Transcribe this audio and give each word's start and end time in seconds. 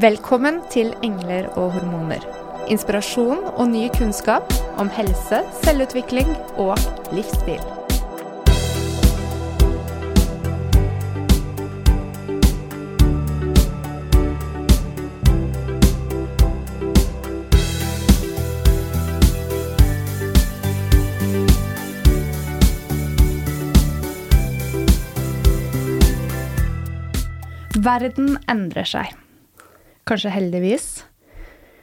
Velkommen 0.00 0.62
til 0.72 0.94
Engler 1.04 1.50
og 1.60 1.74
hormoner. 1.74 2.22
Inspirasjon 2.72 3.42
og 3.50 3.66
ny 3.68 3.82
kunnskap 3.98 4.48
om 4.80 4.88
helse, 4.96 5.42
selvutvikling 5.60 6.30
og 6.56 6.78
livsstil. 7.12 7.60
Verden 27.84 28.38
endrer 28.48 28.88
seg 28.88 29.18
kanskje 30.10 30.34
heldigvis. 30.34 30.88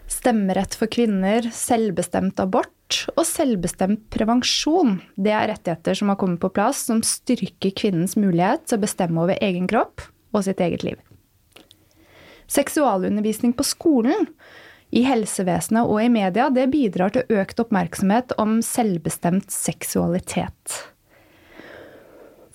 Stemmerett 0.07 0.75
for 0.77 0.87
kvinner, 0.91 1.49
selvbestemt 1.51 2.39
abort 2.39 3.01
og 3.15 3.25
selvbestemt 3.27 4.05
prevensjon. 4.13 5.01
Det 5.19 5.33
er 5.35 5.49
rettigheter 5.51 5.97
som 5.99 6.11
har 6.11 6.19
kommet 6.19 6.39
på 6.43 6.51
plass, 6.55 6.85
som 6.87 7.03
styrker 7.03 7.75
kvinnens 7.75 8.15
mulighet 8.19 8.67
til 8.67 8.79
å 8.79 8.85
bestemme 8.85 9.23
over 9.23 9.39
egen 9.43 9.67
kropp 9.67 10.05
og 10.31 10.45
sitt 10.47 10.63
eget 10.63 10.85
liv. 10.87 11.01
Seksualundervisning 12.47 13.51
på 13.55 13.65
skolen, 13.67 14.29
i 14.95 15.01
helsevesenet 15.03 15.83
og 15.83 15.99
i 15.99 16.07
media 16.07 16.45
det 16.53 16.69
bidrar 16.71 17.11
til 17.11 17.39
økt 17.41 17.59
oppmerksomhet 17.59 18.31
om 18.39 18.61
selvbestemt 18.63 19.51
seksualitet. 19.51 20.77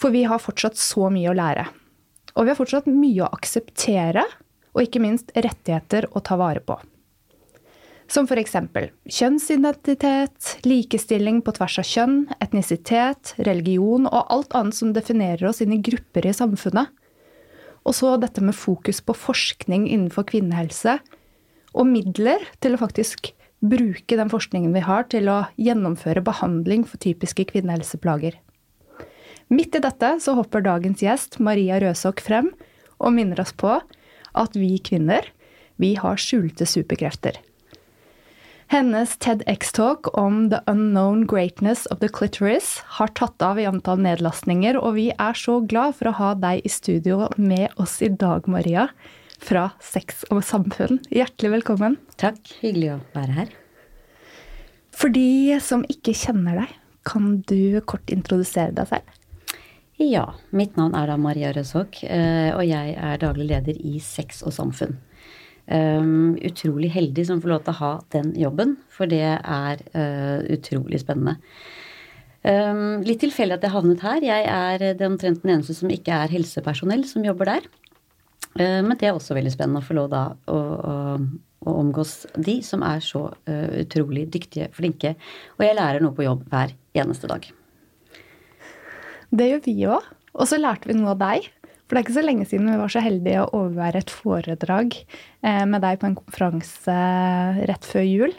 For 0.01 0.15
vi 0.15 0.25
har 0.25 0.41
fortsatt 0.41 0.81
så 0.81 1.11
mye 1.13 1.29
å 1.29 1.37
lære. 1.37 1.67
Og 2.33 2.47
vi 2.47 2.55
har 2.55 2.57
fortsatt 2.57 2.89
mye 2.89 3.27
å 3.27 3.33
akseptere 3.37 4.25
og 4.73 4.87
ikke 4.87 5.03
minst 5.05 5.33
rettigheter 5.37 6.09
å 6.13 6.23
ta 6.25 6.39
vare 6.41 6.63
på. 6.65 6.79
Som 8.13 8.27
eksempel 8.29 8.91
kjønnsidentitet, 9.09 10.59
likestilling 10.69 11.41
på 11.41 11.55
tvers 11.57 11.79
av 11.81 11.87
kjønn, 11.89 12.17
etnisitet, 12.45 13.35
religion 13.39 14.05
og 14.05 14.27
alt 14.29 14.53
annet 14.59 14.77
som 14.77 14.93
definerer 14.93 15.49
oss 15.49 15.63
inn 15.65 15.73
i 15.73 15.81
grupper 15.81 16.27
i 16.29 16.35
samfunnet. 16.37 16.91
Og 17.89 17.97
så 17.97 18.17
dette 18.21 18.45
med 18.45 18.55
fokus 18.55 19.01
på 19.01 19.17
forskning 19.17 19.87
innenfor 19.89 20.27
kvinnehelse, 20.29 20.99
og 21.73 21.89
midler 21.89 22.45
til 22.61 22.77
å 22.77 22.83
faktisk 22.83 23.33
bruke 23.65 24.19
den 24.19 24.29
forskningen 24.29 24.75
vi 24.75 24.83
har 24.85 25.07
til 25.09 25.31
å 25.33 25.39
gjennomføre 25.57 26.21
behandling 26.27 26.85
for 26.85 27.01
typiske 27.01 27.47
kvinnehelseplager. 27.49 28.37
Midt 29.49 29.77
i 29.77 29.83
dette 29.85 30.15
så 30.21 30.37
hopper 30.37 30.65
dagens 30.65 31.01
gjest, 31.05 31.41
Maria 31.41 31.81
Røsok, 31.81 32.21
frem 32.21 32.53
og 33.01 33.17
minner 33.17 33.41
oss 33.41 33.55
på 33.57 33.79
at 34.39 34.57
vi 34.59 34.77
kvinner, 34.83 35.27
vi 35.81 35.95
har 35.99 36.21
skjulte 36.21 36.67
superkrefter. 36.69 37.39
Hennes 38.73 39.19
TEDX-talk 39.21 40.09
om 40.17 40.47
The 40.49 40.63
Unknown 40.67 41.27
Greatness 41.29 41.85
of 41.93 41.99
the 42.01 42.09
Clitoris 42.09 42.79
har 42.97 43.11
tatt 43.13 43.43
av 43.45 43.59
i 43.61 43.67
antall 43.69 44.01
nedlastninger, 44.01 44.79
og 44.81 44.97
vi 44.97 45.11
er 45.13 45.37
så 45.37 45.59
glad 45.69 45.99
for 45.99 46.09
å 46.09 46.15
ha 46.17 46.31
deg 46.41 46.65
i 46.65 46.73
studio 46.73 47.27
med 47.37 47.75
oss 47.77 47.99
i 48.01 48.09
dag, 48.09 48.49
Maria, 48.49 48.87
fra 49.43 49.67
Sex 49.83 50.25
og 50.33 50.41
samfunn. 50.49 51.03
Hjertelig 51.13 51.59
velkommen. 51.59 51.99
Takk. 52.17 52.41
Hyggelig 52.63 52.95
å 52.95 53.01
være 53.13 53.37
her. 53.43 53.53
For 54.97 55.13
de 55.13 55.59
som 55.61 55.85
ikke 55.93 56.17
kjenner 56.17 56.63
deg, 56.63 56.73
kan 57.05 57.43
du 57.51 57.77
kort 57.85 58.09
introdusere 58.15 58.73
deg 58.77 58.89
selv? 58.89 59.19
Ja, 60.03 60.25
mitt 60.51 60.75
navn 60.75 60.97
er 60.99 61.07
da 61.07 61.17
Maria 61.21 61.53
Røsåk, 61.55 62.01
eh, 62.11 62.51
og 62.57 62.65
jeg 62.67 62.95
er 62.99 63.21
daglig 63.23 63.47
leder 63.53 63.77
i 63.87 64.01
Sex 64.03 64.41
og 64.43 64.55
samfunn. 64.57 64.97
Um, 65.63 66.35
utrolig 66.43 66.89
heldig 66.91 67.23
som 67.29 67.39
får 67.41 67.53
lov 67.53 67.61
til 67.63 67.71
å 67.71 67.79
ha 67.79 67.91
den 68.11 68.33
jobben, 68.35 68.75
for 68.91 69.07
det 69.07 69.23
er 69.23 69.85
uh, 69.95 70.43
utrolig 70.51 70.99
spennende. 71.05 71.37
Litt 72.43 73.21
tilfeldig 73.23 73.55
at 73.55 73.63
jeg 73.63 73.71
havnet 73.71 74.01
her. 74.03 74.25
Jeg 74.27 74.47
er 74.51 74.97
den 74.99 75.13
omtrent 75.13 75.45
den 75.45 75.53
eneste 75.55 75.77
som 75.79 75.93
ikke 75.95 76.17
er 76.25 76.33
helsepersonell 76.35 77.05
som 77.07 77.23
jobber 77.23 77.53
der. 77.53 77.69
Men 78.59 78.97
det 78.99 79.07
er 79.07 79.15
også 79.15 79.39
veldig 79.39 79.55
spennende 79.55 79.79
å 79.79 79.87
få 79.87 79.95
lov 79.95 80.11
da 80.11 80.25
å, 80.51 80.59
å, 80.59 80.97
å 81.63 81.79
omgås 81.85 82.19
de 82.35 82.59
som 82.67 82.83
er 82.83 82.99
så 83.07 83.29
utrolig 83.47 84.27
dyktige, 84.35 84.73
flinke. 84.75 85.15
Og 85.55 85.69
jeg 85.69 85.79
lærer 85.79 86.03
noe 86.03 86.19
på 86.19 86.27
jobb 86.27 86.43
hver 86.51 86.75
eneste 86.99 87.31
dag. 87.31 87.47
Det 89.33 89.49
gjør 89.49 89.63
vi 89.65 89.77
òg. 89.89 90.09
Og 90.33 90.49
så 90.49 90.59
lærte 90.61 90.89
vi 90.89 90.97
noe 90.97 91.15
av 91.15 91.21
deg. 91.21 91.49
For 91.93 91.97
det 91.97 92.01
er 92.01 92.05
ikke 92.07 92.17
så 92.17 92.25
lenge 92.25 92.49
siden 92.49 92.69
vi 92.71 92.81
var 92.81 92.93
så 92.93 93.03
heldige 93.05 93.45
å 93.45 93.51
overvære 93.59 94.01
et 94.01 94.13
foredrag 94.13 94.95
eh, 94.97 95.65
med 95.69 95.83
deg 95.85 95.99
på 96.01 96.09
en 96.09 96.17
konferanse 96.17 96.99
rett 97.69 97.89
før 97.89 98.07
jul. 98.07 98.37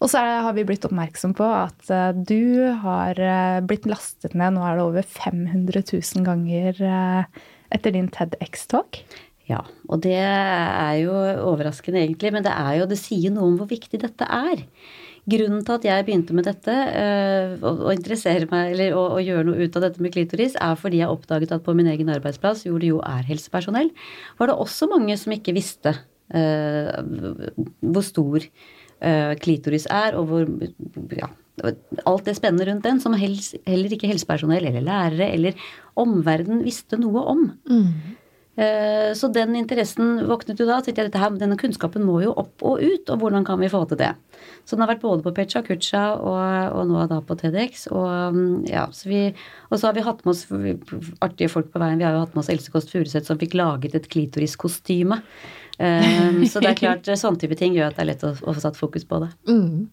Og 0.00 0.10
så 0.10 0.22
har 0.46 0.56
vi 0.56 0.64
blitt 0.66 0.86
oppmerksom 0.88 1.36
på 1.38 1.46
at 1.46 1.90
eh, 1.94 2.10
du 2.14 2.66
har 2.82 3.18
eh, 3.22 3.60
blitt 3.62 3.86
lastet 3.90 4.34
ned 4.34 4.56
nå 4.56 4.64
er 4.66 4.80
det 4.80 4.86
over 4.88 5.06
500 5.06 5.84
000 5.86 6.26
ganger 6.26 6.82
etter 7.70 7.94
din 7.94 8.10
TEDX-talk. 8.10 9.04
Ja, 9.50 9.62
og 9.90 10.02
det 10.02 10.18
er 10.18 10.96
jo 11.02 11.14
overraskende 11.46 12.02
egentlig, 12.02 12.34
men 12.34 12.46
det, 12.46 12.54
er 12.54 12.80
jo, 12.80 12.90
det 12.90 12.98
sier 12.98 13.34
noe 13.34 13.52
om 13.52 13.56
hvor 13.58 13.70
viktig 13.70 14.02
dette 14.02 14.26
er. 14.26 14.66
Grunnen 15.30 15.64
til 15.66 15.76
at 15.76 15.86
jeg 15.86 16.06
begynte 16.06 16.36
med 16.36 16.46
dette, 16.48 16.74
og, 17.60 17.84
og 17.86 17.90
interessere 17.94 18.48
meg, 18.50 18.74
eller 18.74 18.96
å, 18.98 19.04
å, 19.16 19.20
gjøre 19.22 19.46
noe 19.48 19.66
ut 19.66 19.78
av 19.78 19.86
dette 19.86 20.02
med 20.02 20.14
klitoris, 20.14 20.56
er 20.58 20.78
fordi 20.80 21.02
jeg 21.02 21.12
oppdaget 21.12 21.54
at 21.56 21.64
på 21.66 21.74
min 21.76 21.90
egen 21.92 22.10
arbeidsplass, 22.12 22.64
hvor 22.66 22.80
det 22.82 22.92
jo 22.92 23.02
er 23.06 23.26
helsepersonell, 23.28 23.92
var 24.40 24.50
det 24.50 24.58
også 24.64 24.90
mange 24.90 25.16
som 25.20 25.34
ikke 25.36 25.54
visste 25.56 25.94
uh, 25.94 26.90
hvor 27.80 28.06
stor 28.06 28.46
uh, 28.46 29.34
klitoris 29.42 29.86
er, 29.90 30.18
og 30.18 30.30
hvor 30.30 30.48
ja, 31.18 31.30
alt 32.08 32.26
det 32.28 32.36
spennende 32.38 32.66
rundt 32.70 32.86
den, 32.86 33.00
som 33.02 33.16
heller 33.16 33.94
ikke 33.94 34.10
helsepersonell 34.10 34.66
eller 34.70 34.84
lærere 34.84 35.30
eller 35.34 35.70
omverden 36.00 36.64
visste 36.64 36.98
noe 37.00 37.24
om. 37.34 37.46
Mm. 37.68 38.16
Eh, 38.60 39.14
så 39.16 39.28
den 39.32 39.54
interessen 39.56 40.18
våknet 40.28 40.60
jo 40.60 40.66
da. 40.68 40.80
Så 40.80 40.90
jeg, 40.90 40.98
dette 40.98 41.20
her, 41.20 41.32
Denne 41.40 41.56
kunnskapen 41.60 42.04
må 42.04 42.18
jo 42.24 42.34
opp 42.36 42.64
og 42.66 42.82
ut, 42.82 43.08
og 43.08 43.22
hvordan 43.22 43.46
kan 43.46 43.60
vi 43.62 43.70
få 43.72 43.82
til 43.88 44.00
det? 44.02 44.10
Så 44.68 44.76
den 44.76 44.84
har 44.84 44.90
vært 44.92 45.04
både 45.04 45.24
på 45.24 45.32
Pecha 45.36 45.62
Kucha 45.64 46.02
og, 46.18 46.76
og 46.76 46.90
nå 46.90 47.06
da 47.10 47.20
på 47.24 47.36
TEDx. 47.40 47.86
Og, 47.94 48.36
mm, 48.36 48.66
ja, 48.68 48.84
så 48.94 49.08
vi, 49.08 49.22
og 49.70 49.80
så 49.80 49.88
har 49.88 49.96
vi 49.96 50.04
hatt 50.04 50.20
med 50.26 50.34
oss 50.34 50.44
artige 51.24 51.52
folk 51.52 51.72
på 51.72 51.80
veien. 51.82 52.00
Vi 52.00 52.08
har 52.08 52.18
jo 52.18 52.26
hatt 52.26 52.36
med 52.36 52.44
oss 52.44 52.52
Else 52.52 52.72
Kåss 52.74 52.90
Furuseth 52.92 53.30
som 53.30 53.40
fikk 53.40 53.56
laget 53.58 53.96
et 53.96 54.10
klitoriskostyme. 54.12 55.22
Um, 55.80 56.42
så 56.44 56.60
det 56.60 56.74
er 56.74 56.76
klart, 56.76 57.08
sånne 57.08 57.40
type 57.40 57.56
ting 57.56 57.72
gjør 57.72 57.88
at 57.88 57.96
det 57.96 58.04
er 58.04 58.10
lett 58.10 58.24
å, 58.28 58.34
å 58.36 58.52
få 58.52 58.60
satt 58.60 58.76
fokus 58.76 59.06
på 59.08 59.22
det. 59.22 59.30
Mm. 59.48 59.88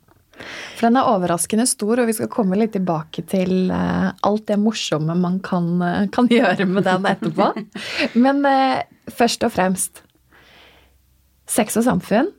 For 0.77 0.87
den 0.87 0.99
er 0.99 1.09
overraskende 1.09 1.65
stor, 1.69 2.01
og 2.01 2.09
vi 2.09 2.15
skal 2.17 2.29
komme 2.31 2.57
litt 2.59 2.73
tilbake 2.75 3.23
til 3.29 3.71
uh, 3.71 4.11
alt 4.27 4.45
det 4.49 4.59
morsomme 4.61 5.15
man 5.17 5.39
kan, 5.45 5.69
uh, 5.81 6.03
kan, 6.13 6.29
gjøre 6.37 6.67
med 6.69 6.85
den 6.87 7.07
etterpå. 7.09 7.49
Men 8.19 8.43
uh, 8.45 8.83
først 9.13 9.47
og 9.47 9.55
fremst 9.55 10.03
Sex 11.47 11.77
og 11.79 11.85
samfunn. 11.85 12.33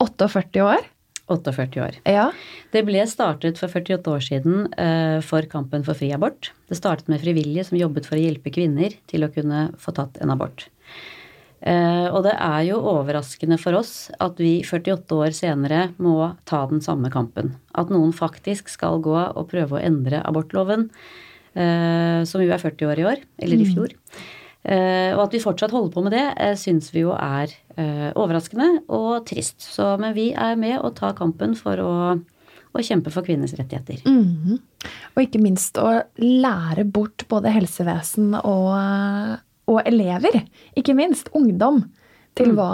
48 0.00 0.62
år. 0.64 0.86
48 1.28 1.82
år. 1.84 1.98
Ja. 2.08 2.30
Det 2.72 2.80
ble 2.88 3.02
startet 3.08 3.60
for 3.60 3.68
48 3.68 4.08
år 4.08 4.22
siden 4.24 4.62
for 5.24 5.44
kampen 5.52 5.84
for 5.84 5.96
fri 6.00 6.08
abort. 6.16 6.48
Det 6.72 6.78
startet 6.78 7.10
med 7.12 7.20
frivillige 7.20 7.66
som 7.68 7.76
jobbet 7.76 8.08
for 8.08 8.16
å 8.16 8.22
hjelpe 8.22 8.52
kvinner 8.56 8.96
til 9.12 9.26
å 9.26 9.30
kunne 9.32 9.66
få 9.80 9.92
tatt 10.00 10.16
en 10.24 10.32
abort. 10.32 10.64
Eh, 11.64 12.06
og 12.12 12.26
det 12.26 12.34
er 12.36 12.66
jo 12.66 12.76
overraskende 12.92 13.56
for 13.60 13.78
oss 13.78 14.10
at 14.20 14.40
vi 14.42 14.58
48 14.66 15.16
år 15.16 15.32
senere 15.32 15.86
må 15.96 16.34
ta 16.48 16.64
den 16.68 16.82
samme 16.84 17.08
kampen. 17.12 17.54
At 17.72 17.92
noen 17.92 18.12
faktisk 18.12 18.68
skal 18.72 19.00
gå 19.04 19.16
og 19.16 19.48
prøve 19.52 19.78
å 19.78 19.80
endre 19.80 20.20
abortloven, 20.28 20.90
eh, 21.56 22.20
som 22.28 22.44
jo 22.44 22.52
er 22.52 22.60
40 22.60 22.90
år 22.90 23.00
i 23.00 23.06
år, 23.14 23.22
eller 23.40 23.56
i 23.56 23.68
mm. 23.68 23.72
fjor. 23.72 23.94
Mm. 23.96 24.32
Og 24.64 25.18
at 25.26 25.34
vi 25.34 25.42
fortsatt 25.42 25.74
holder 25.76 25.90
på 25.92 26.02
med 26.06 26.14
det, 26.16 26.22
syns 26.56 26.86
vi 26.94 27.02
jo 27.02 27.10
er 27.12 27.50
overraskende 28.16 28.78
og 28.96 29.26
trist. 29.28 29.58
Så, 29.60 29.90
men 30.00 30.14
vi 30.16 30.30
er 30.32 30.54
med 30.56 30.78
og 30.78 30.94
tar 30.96 31.12
kampen 31.18 31.52
for 31.58 31.82
å, 31.84 31.96
å 32.72 32.84
kjempe 32.88 33.12
for 33.12 33.28
kvinners 33.28 33.52
rettigheter. 33.58 34.00
Mm. 34.08 34.56
Og 35.12 35.20
ikke 35.20 35.42
minst 35.44 35.76
å 35.76 35.90
lære 36.16 36.86
bort 36.88 37.26
både 37.28 37.52
helsevesen 37.52 38.32
og 38.40 38.72
og 39.70 39.80
elever, 39.88 40.42
ikke 40.76 40.96
minst 40.96 41.30
ungdom, 41.36 41.84
til 42.34 42.50
mm. 42.50 42.58
hva 42.58 42.72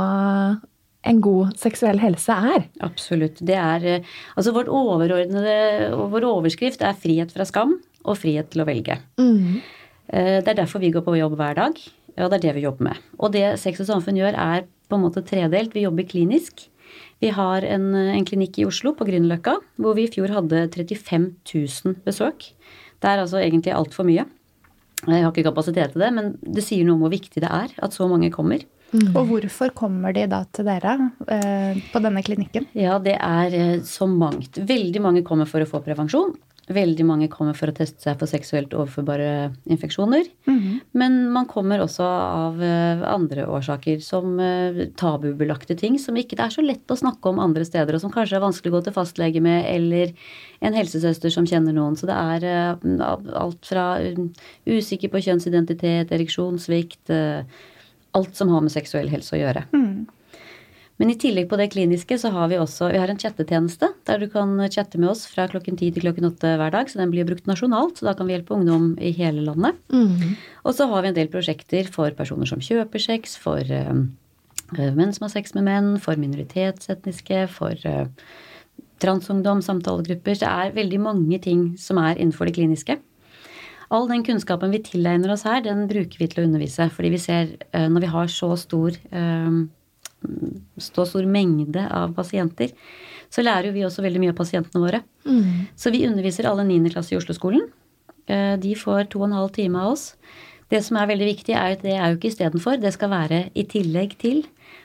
en 1.08 1.20
god 1.24 1.54
seksuell 1.60 2.00
helse 2.02 2.34
er. 2.34 2.66
Absolutt. 2.84 3.40
Det 3.44 3.56
er 3.56 3.86
eh, 3.88 4.08
Altså 4.36 4.52
vårt 4.52 4.68
overordnede 4.68 5.94
Vår 5.96 6.26
overskrift 6.28 6.82
er 6.84 6.98
frihet 6.98 7.32
fra 7.32 7.46
skam 7.48 7.78
og 8.00 8.18
frihet 8.20 8.50
til 8.52 8.64
å 8.64 8.68
velge. 8.68 8.98
Mm. 9.20 9.60
Eh, 10.08 10.36
det 10.40 10.52
er 10.52 10.60
derfor 10.62 10.82
vi 10.82 10.92
går 10.92 11.04
på 11.06 11.16
jobb 11.18 11.38
hver 11.40 11.56
dag, 11.58 11.80
og 12.16 12.26
det 12.28 12.40
er 12.40 12.44
det 12.48 12.56
vi 12.58 12.66
jobber 12.66 12.90
med. 12.90 13.06
Og 13.20 13.32
det 13.36 13.46
Sex 13.60 13.82
og 13.84 13.90
samfunn 13.90 14.20
gjør, 14.20 14.36
er 14.36 14.68
på 14.90 14.98
en 14.98 15.04
måte 15.04 15.24
tredelt. 15.24 15.74
Vi 15.76 15.86
jobber 15.86 16.08
klinisk. 16.08 16.66
Vi 17.20 17.30
har 17.36 17.64
en, 17.68 17.92
en 17.94 18.26
klinikk 18.26 18.58
i 18.58 18.66
Oslo, 18.66 18.94
på 18.96 19.06
Grünerløkka, 19.06 19.58
hvor 19.80 19.96
vi 19.96 20.08
i 20.08 20.12
fjor 20.12 20.32
hadde 20.32 20.64
35 20.72 21.28
000 21.52 22.00
besøk. 22.06 22.50
Det 23.00 23.08
er 23.08 23.22
altså 23.22 23.40
egentlig 23.40 23.76
altfor 23.76 24.08
mye. 24.08 24.24
Jeg 25.06 25.24
har 25.24 25.32
ikke 25.32 25.46
kapasitet 25.48 25.94
til 25.94 26.04
det, 26.04 26.10
men 26.16 26.34
det 26.42 26.64
sier 26.66 26.84
noe 26.84 26.98
om 26.98 27.06
hvor 27.06 27.14
viktig 27.14 27.40
det 27.40 27.48
er 27.48 27.72
at 27.80 27.96
så 27.96 28.08
mange 28.10 28.32
kommer. 28.34 28.64
Mm. 28.90 29.12
Og 29.14 29.28
hvorfor 29.28 29.70
kommer 29.76 30.14
de 30.14 30.24
da 30.30 30.40
til 30.50 30.66
dere 30.66 30.96
eh, 31.30 31.78
på 31.92 32.02
denne 32.02 32.22
klinikken? 32.26 32.66
Ja, 32.74 32.98
det 33.02 33.14
er 33.16 33.54
eh, 33.54 33.76
så 33.86 34.08
mangt. 34.10 34.58
Veldig 34.58 35.02
mange 35.04 35.22
kommer 35.26 35.46
for 35.48 35.62
å 35.62 35.68
få 35.68 35.82
prevensjon. 35.84 36.34
Veldig 36.70 37.02
mange 37.06 37.26
kommer 37.32 37.56
for 37.58 37.70
å 37.70 37.74
teste 37.74 38.04
seg 38.04 38.18
for 38.20 38.30
seksuelt 38.30 38.74
overførbare 38.76 39.50
infeksjoner. 39.70 40.28
Mm 40.46 40.58
-hmm. 40.58 40.76
Men 40.92 41.30
man 41.32 41.46
kommer 41.46 41.80
også 41.80 42.04
av 42.04 42.62
eh, 42.62 43.02
andre 43.14 43.46
årsaker, 43.46 43.98
som 44.00 44.38
eh, 44.40 44.86
tabubelagte 44.96 45.74
ting 45.74 45.98
som 45.98 46.16
ikke 46.16 46.36
det 46.36 46.44
er 46.44 46.50
så 46.50 46.62
lett 46.62 46.90
å 46.90 46.96
snakke 46.96 47.28
om 47.28 47.38
andre 47.38 47.64
steder, 47.64 47.94
og 47.94 48.00
som 48.00 48.12
kanskje 48.12 48.36
er 48.36 48.46
vanskelig 48.46 48.72
å 48.72 48.76
gå 48.76 48.84
til 48.84 48.92
fastlege 48.92 49.40
med, 49.40 49.64
eller 49.66 50.12
en 50.60 50.74
helsesøster 50.74 51.30
som 51.30 51.46
kjenner 51.46 51.72
noen. 51.72 51.96
Så 51.96 52.06
det 52.06 52.14
er 52.14 52.44
eh, 52.44 53.34
alt 53.34 53.66
fra 53.66 53.98
usikker 54.66 55.08
på 55.08 55.22
kjønnsidentitet, 55.22 56.12
ereksjonssvikt 56.12 57.10
Alt 58.12 58.34
som 58.34 58.48
har 58.48 58.60
med 58.60 58.72
seksuell 58.72 59.08
helse 59.08 59.36
å 59.36 59.38
gjøre. 59.38 59.68
Mm. 59.72 60.06
Men 61.00 61.08
i 61.08 61.16
tillegg 61.16 61.46
på 61.48 61.56
det 61.56 61.70
kliniske 61.72 62.18
så 62.20 62.28
har 62.34 62.50
vi 62.52 62.58
også 62.60 62.90
vi 62.92 62.98
har 63.00 63.08
en 63.08 63.18
chattetjeneste 63.18 63.88
der 64.04 64.20
du 64.20 64.26
kan 64.28 64.52
chatte 64.68 65.00
med 65.00 65.08
oss 65.14 65.22
fra 65.32 65.46
klokken 65.48 65.78
ti 65.80 65.88
til 65.88 66.04
klokken 66.04 66.28
åtte 66.28 66.52
hver 66.60 66.74
dag. 66.74 66.90
Så 66.92 67.00
den 67.00 67.12
blir 67.14 67.24
brukt 67.24 67.48
nasjonalt, 67.48 67.96
så 67.96 68.10
da 68.10 68.12
kan 68.18 68.28
vi 68.28 68.34
hjelpe 68.36 68.52
ungdom 68.58 68.92
i 69.00 69.14
hele 69.16 69.46
landet. 69.46 69.80
Mm. 69.88 70.36
Og 70.68 70.76
så 70.76 70.90
har 70.90 71.00
vi 71.00 71.12
en 71.12 71.16
del 71.16 71.32
prosjekter 71.32 71.88
for 71.88 72.12
personer 72.18 72.50
som 72.50 72.60
kjøper 72.60 73.00
sex, 73.00 73.38
for 73.40 73.64
uh, 73.64 74.04
menn 74.76 75.16
som 75.16 75.24
har 75.24 75.32
sex 75.32 75.56
med 75.56 75.70
menn, 75.70 75.90
for 76.04 76.20
minoritetsetniske, 76.20 77.46
for 77.56 77.88
uh, 77.88 78.04
transungdom, 79.00 79.64
samtalegrupper. 79.64 80.36
Så 80.36 80.44
det 80.44 80.52
er 80.52 80.78
veldig 80.82 81.00
mange 81.08 81.40
ting 81.40 81.70
som 81.80 82.04
er 82.04 82.20
innenfor 82.20 82.50
det 82.50 82.58
kliniske. 82.60 83.00
All 83.90 84.04
den 84.12 84.20
kunnskapen 84.28 84.76
vi 84.76 84.84
tilegner 84.84 85.32
oss 85.32 85.48
her, 85.48 85.64
den 85.64 85.86
bruker 85.88 86.20
vi 86.20 86.28
til 86.28 86.44
å 86.44 86.50
undervise. 86.50 86.92
Fordi 86.92 87.16
vi 87.16 87.24
ser, 87.24 87.56
når 87.72 88.04
vi 88.04 88.10
har 88.12 88.28
så 88.30 88.52
stor 88.60 89.00
så 90.80 91.06
stor 91.08 91.26
mengde 91.28 91.84
av 91.86 92.14
pasienter, 92.16 92.72
så 93.30 93.44
lærer 93.44 93.70
jo 93.70 93.76
vi 93.76 93.84
også 93.86 94.04
veldig 94.04 94.22
mye 94.22 94.34
av 94.34 94.38
pasientene 94.40 94.82
våre. 94.82 95.02
Mm. 95.24 95.70
Så 95.78 95.92
vi 95.94 96.04
underviser 96.08 96.48
alle 96.50 96.66
9. 96.66 96.92
klasse 96.92 97.14
i 97.14 97.18
Oslo-skolen. 97.18 97.68
Eh, 98.30 98.56
de 98.60 98.74
får 98.78 99.10
to 99.12 99.22
og 99.22 99.28
en 99.30 99.36
halv 99.38 99.52
time 99.56 99.80
av 99.80 99.94
oss. 99.94 100.14
Det 100.70 100.80
som 100.86 100.98
er 101.00 101.10
veldig 101.10 101.28
viktig, 101.32 101.54
er 101.54 101.74
at 101.74 101.82
det 101.82 101.96
er 101.96 102.10
jo 102.10 102.18
ikke 102.18 102.30
istedenfor. 102.30 102.78
Det 102.82 102.92
skal 102.94 103.10
være 103.10 103.40
i 103.58 103.66
tillegg 103.66 104.14
til. 104.22 104.44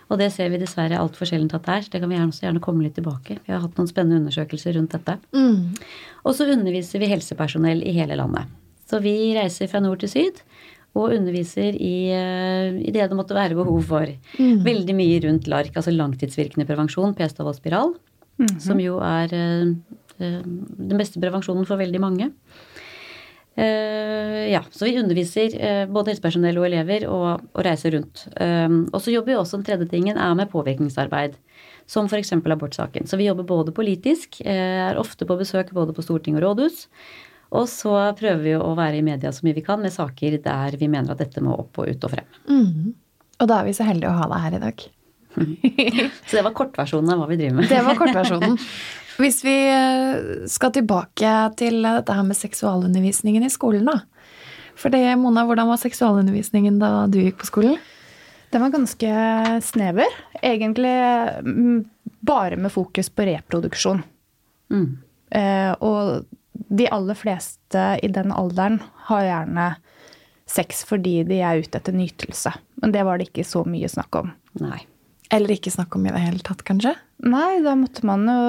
Og 0.09 0.19
det 0.21 0.31
ser 0.33 0.51
vi 0.53 0.61
dessverre 0.61 0.97
altfor 1.01 1.29
sjelden 1.29 1.49
at 1.53 1.65
det 1.65 1.75
er. 1.75 1.87
Det 1.93 2.01
kan 2.01 2.09
vi 2.09 2.17
gjerne, 2.17 2.37
gjerne 2.41 2.61
komme 2.61 2.85
litt 2.85 2.97
tilbake. 2.97 3.39
Vi 3.45 3.53
har 3.53 3.61
hatt 3.63 3.77
noen 3.77 3.89
spennende 3.89 4.23
undersøkelser 4.23 4.77
rundt 4.77 4.93
dette. 4.97 5.17
Mm. 5.33 5.73
Og 6.25 6.37
så 6.37 6.49
underviser 6.49 7.01
vi 7.01 7.09
helsepersonell 7.09 7.81
i 7.85 7.93
hele 7.97 8.17
landet. 8.17 8.49
Så 8.85 9.01
vi 9.01 9.33
reiser 9.37 9.69
fra 9.69 9.81
nord 9.81 10.01
til 10.03 10.11
syd 10.11 10.41
og 10.95 11.11
underviser 11.11 11.75
i, 11.75 11.95
eh, 12.15 12.77
i, 12.79 12.91
det 12.93 13.09
det 13.11 13.17
måtte 13.17 13.35
være 13.35 13.57
behov 13.57 13.81
for. 13.89 14.11
Mm. 14.39 14.61
Veldig 14.65 14.95
mye 14.95 15.19
rundt 15.27 15.49
LARK, 15.51 15.75
altså 15.75 15.93
langtidsvirkende 15.93 16.67
prevensjon, 16.69 17.15
p-stav 17.17 17.49
og 17.51 17.57
spiral, 17.57 17.93
mm 18.39 18.45
-hmm. 18.45 18.59
som 18.59 18.79
jo 18.79 18.99
er 18.99 19.27
uh, 19.33 19.75
den 20.19 20.97
beste 20.97 21.19
prevensjonen 21.19 21.65
for 21.65 21.77
veldig 21.77 21.99
mange. 21.99 22.31
Uh, 23.57 24.51
ja, 24.51 24.63
så 24.71 24.85
vi 24.85 24.99
underviser 24.99 25.47
uh, 25.55 25.91
både 25.91 26.11
helsepersonell 26.11 26.57
og 26.57 26.65
elever 26.65 27.07
og, 27.07 27.41
og 27.53 27.65
reiser 27.65 27.91
rundt. 27.91 28.27
og 28.93 29.01
så 29.01 29.11
jobber 29.11 29.31
vi 29.31 29.37
også, 29.37 29.57
den 29.57 29.65
tredje 29.65 29.85
tingen 29.85 30.17
er 30.17 30.33
med 30.33 30.49
påvirkningsarbeid. 30.49 31.35
Som 31.87 32.07
f.eks. 32.07 32.31
abortsaken. 32.31 33.05
Så 33.05 33.17
vi 33.17 33.27
jobber 33.27 33.43
både 33.43 33.71
politisk, 33.71 34.41
er 34.41 34.97
ofte 34.97 35.25
på 35.25 35.37
besøk 35.37 35.71
både 35.71 35.93
på 35.93 36.01
storting 36.01 36.35
og 36.35 36.41
rådhus. 36.41 36.87
Og 37.55 37.69
så 37.71 37.93
prøver 38.17 38.43
vi 38.43 38.53
å 38.57 38.73
være 38.77 38.99
i 38.99 39.05
media 39.05 39.31
så 39.33 39.45
mye 39.45 39.57
vi 39.57 39.63
kan 39.65 39.81
med 39.81 39.93
saker 39.93 40.39
der 40.43 40.75
vi 40.79 40.89
mener 40.91 41.13
at 41.13 41.23
dette 41.23 41.43
må 41.43 41.55
opp 41.61 41.79
og 41.81 41.89
ut 41.89 42.07
og 42.07 42.13
frem. 42.15 42.37
Mm. 42.49 42.93
Og 43.41 43.49
da 43.51 43.59
er 43.59 43.69
vi 43.69 43.75
så 43.77 43.87
heldige 43.87 44.11
å 44.11 44.19
ha 44.19 44.27
deg 44.31 44.43
her 44.45 44.57
i 44.57 44.61
dag. 44.65 44.85
så 46.27 46.37
det 46.37 46.45
var 46.45 46.55
kortversjonen 46.55 47.11
av 47.11 47.21
hva 47.21 47.29
vi 47.31 47.39
driver 47.39 47.59
med. 47.59 47.71
det 47.71 47.81
var 47.85 47.99
kortversjonen. 47.99 48.59
Hvis 49.21 49.39
vi 49.45 49.55
eh, 49.71 50.47
skal 50.51 50.73
tilbake 50.75 51.31
til 51.59 51.79
dette 51.85 52.15
her 52.17 52.25
med 52.27 52.35
seksualundervisningen 52.35 53.45
i 53.47 53.51
skolen, 53.51 53.87
da. 53.87 54.01
For 54.75 54.91
det, 54.91 55.05
Mona, 55.19 55.45
hvordan 55.47 55.69
var 55.71 55.79
seksualundervisningen 55.79 56.81
da 56.81 57.05
du 57.07 57.21
gikk 57.21 57.39
på 57.39 57.47
skolen? 57.47 57.77
Den 58.51 58.63
var 58.65 58.73
ganske 58.73 59.11
snever. 59.63 60.17
Egentlig 60.43 60.95
mm, 61.47 61.77
bare 62.27 62.59
med 62.59 62.73
fokus 62.75 63.07
på 63.09 63.27
reproduksjon. 63.29 64.03
Mm. 64.71 64.89
Eh, 65.31 65.71
og 65.79 66.27
de 66.55 66.87
aller 66.91 67.17
fleste 67.17 67.83
i 68.03 68.09
den 68.11 68.31
alderen 68.31 68.79
har 69.09 69.27
gjerne 69.27 69.69
sex 70.49 70.83
fordi 70.85 71.23
de 71.27 71.39
er 71.41 71.63
ute 71.63 71.79
etter 71.79 71.95
nytelse. 71.95 72.53
Men 72.81 72.93
det 72.93 73.05
var 73.05 73.19
det 73.19 73.29
ikke 73.29 73.47
så 73.47 73.63
mye 73.67 73.89
snakk 73.91 74.21
om. 74.21 74.33
Nei. 74.61 74.83
Eller 75.33 75.55
ikke 75.55 75.73
snakk 75.73 75.95
om 75.97 76.05
i 76.05 76.13
det 76.13 76.21
hele 76.21 76.43
tatt, 76.45 76.61
kanskje? 76.67 76.93
Nei, 77.25 77.57
da 77.65 77.73
måtte 77.79 78.03
man 78.05 78.27
jo 78.29 78.39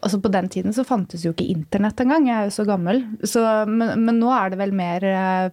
Altså 0.00 0.18
på 0.22 0.30
den 0.32 0.48
tiden 0.50 0.74
så 0.74 0.86
fantes 0.88 1.22
jo 1.24 1.34
ikke 1.34 1.46
internett 1.52 2.00
engang. 2.02 2.26
Jeg 2.26 2.36
er 2.36 2.48
jo 2.48 2.54
så 2.56 2.66
gammel. 2.66 3.04
Så, 3.22 3.44
men, 3.70 3.94
men, 4.06 4.18
nå 4.18 4.30
er 4.34 4.50
det 4.50 4.58
vel 4.60 4.74
mer 4.74 5.06
eh, 5.06 5.52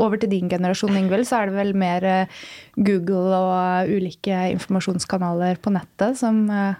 Over 0.00 0.20
til 0.20 0.32
din 0.34 0.50
generasjon, 0.50 0.96
Ingvild, 0.98 1.26
så 1.28 1.40
er 1.40 1.50
det 1.50 1.56
vel 1.56 1.72
mer 1.78 2.06
eh, 2.06 2.44
Google 2.76 3.40
og 3.40 3.90
ulike 3.90 4.44
informasjonskanaler 4.56 5.58
på 5.62 5.72
nettet 5.74 6.20
som, 6.20 6.44
eh, 6.52 6.78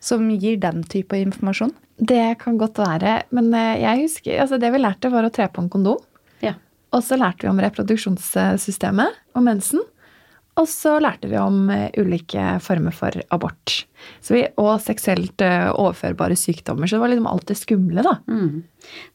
som 0.00 0.30
gir 0.30 0.60
den 0.62 0.84
type 0.88 1.18
informasjon. 1.18 1.74
Det 1.98 2.38
kan 2.38 2.58
godt 2.60 2.78
være. 2.78 3.22
Men 3.34 3.50
jeg 3.54 4.04
husker, 4.04 4.40
altså 4.40 4.58
det 4.62 4.70
vi 4.74 4.80
lærte, 4.80 5.10
var 5.10 5.26
å 5.26 5.32
tre 5.34 5.48
på 5.50 5.64
en 5.64 5.70
kondom. 5.72 5.98
Ja. 6.44 6.54
Og 6.94 7.02
så 7.04 7.18
lærte 7.18 7.44
vi 7.44 7.50
om 7.50 7.58
reproduksjonssystemet 7.62 9.18
og 9.34 9.44
mensen. 9.46 9.82
Og 10.58 10.66
så 10.66 10.96
lærte 11.02 11.28
vi 11.30 11.38
om 11.38 11.68
eh, 11.70 11.90
ulike 12.00 12.56
former 12.64 12.94
for 12.94 13.14
abort. 13.34 13.84
Vi, 14.26 14.42
og 14.58 14.80
seksuelt 14.82 15.42
eh, 15.44 15.68
overførbare 15.70 16.36
sykdommer. 16.38 16.88
Så 16.88 16.96
det 16.96 17.04
var 17.04 17.12
liksom 17.12 17.28
alt 17.30 17.46
det 17.50 17.58
skumle, 17.60 18.02
da. 18.06 18.16
Mm. 18.26 18.64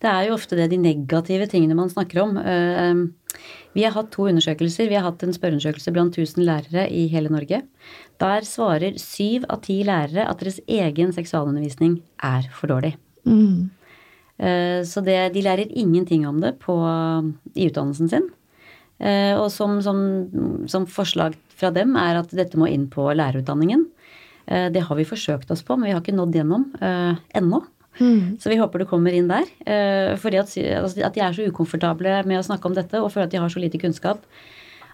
Det 0.03 0.09
er 0.12 0.27
jo 0.27 0.38
ofte 0.38 0.57
det 0.59 0.69
de 0.71 0.79
negative 0.79 1.50
tingene 1.51 1.77
man 1.77 1.91
snakker 1.91 2.21
om. 2.23 2.38
Eh, 2.39 3.41
vi 3.75 3.83
har 3.83 3.95
hatt 3.97 4.12
to 4.13 4.29
undersøkelser. 4.31 4.88
Vi 4.91 5.00
har 5.00 5.07
hatt 5.07 5.25
en 5.25 5.35
spørreundersøkelse 5.35 5.93
blant 5.95 6.15
1000 6.15 6.45
lærere 6.47 6.88
i 6.88 7.07
hele 7.12 7.31
Norge. 7.33 7.63
Der 8.23 8.47
svarer 8.47 9.00
syv 9.01 9.47
av 9.51 9.63
ti 9.65 9.81
lærere 9.88 10.27
at 10.29 10.43
deres 10.43 10.62
egen 10.63 11.12
seksualundervisning 11.15 11.97
er 12.23 12.47
for 12.55 12.71
dårlig. 12.71 12.93
Mm. 13.27 13.71
Så 14.83 15.01
det, 15.05 15.17
de 15.35 15.43
lærer 15.45 15.69
ingenting 15.69 16.25
om 16.27 16.39
det 16.43 16.55
på, 16.62 16.75
i 17.55 17.67
utdannelsen 17.69 18.09
sin. 18.12 18.25
Eh, 19.03 19.36
og 19.36 19.50
som, 19.51 19.81
som, 19.83 20.00
som, 20.72 20.88
forslag 20.88 21.36
fra 21.51 21.74
dem 21.75 21.98
er 22.00 22.22
at 22.22 22.31
dette 22.36 22.60
må 22.60 22.69
inn 22.72 22.88
på 22.91 23.10
lærerutdanningen. 23.12 23.86
Eh, 24.48 24.69
det 24.72 24.86
har 24.88 25.00
vi 25.00 25.07
forsøkt 25.07 25.51
oss 25.51 25.63
på, 25.65 25.75
men 25.75 25.89
vi 25.89 25.95
har 25.95 26.03
ikke 26.03 26.15
nådd 26.15 26.38
gjennom 26.39 26.69
uh, 26.79 27.19
ennå. 27.36 27.60
Mm. 28.00 28.39
Så 28.41 28.50
vi 28.50 28.57
håper 28.57 28.81
det 28.81 28.89
kommer 28.89 29.13
inn 29.13 29.27
der. 29.29 29.45
Fordi 30.17 30.39
at, 30.41 30.50
altså, 30.79 31.03
at, 31.05 31.13
de 31.13 31.22
er 31.22 31.36
så 31.36 31.45
ukomfortable 31.45 32.15
med 32.25 32.39
å 32.39 32.45
snakke 32.48 32.65
om 32.65 32.74
dette 32.74 32.98
og 32.98 33.12
føler 33.13 33.27
at 33.27 33.36
de 33.36 33.41
har 33.43 33.53
så 33.53 33.62
lite 33.62 33.77
kunnskap 33.77 34.24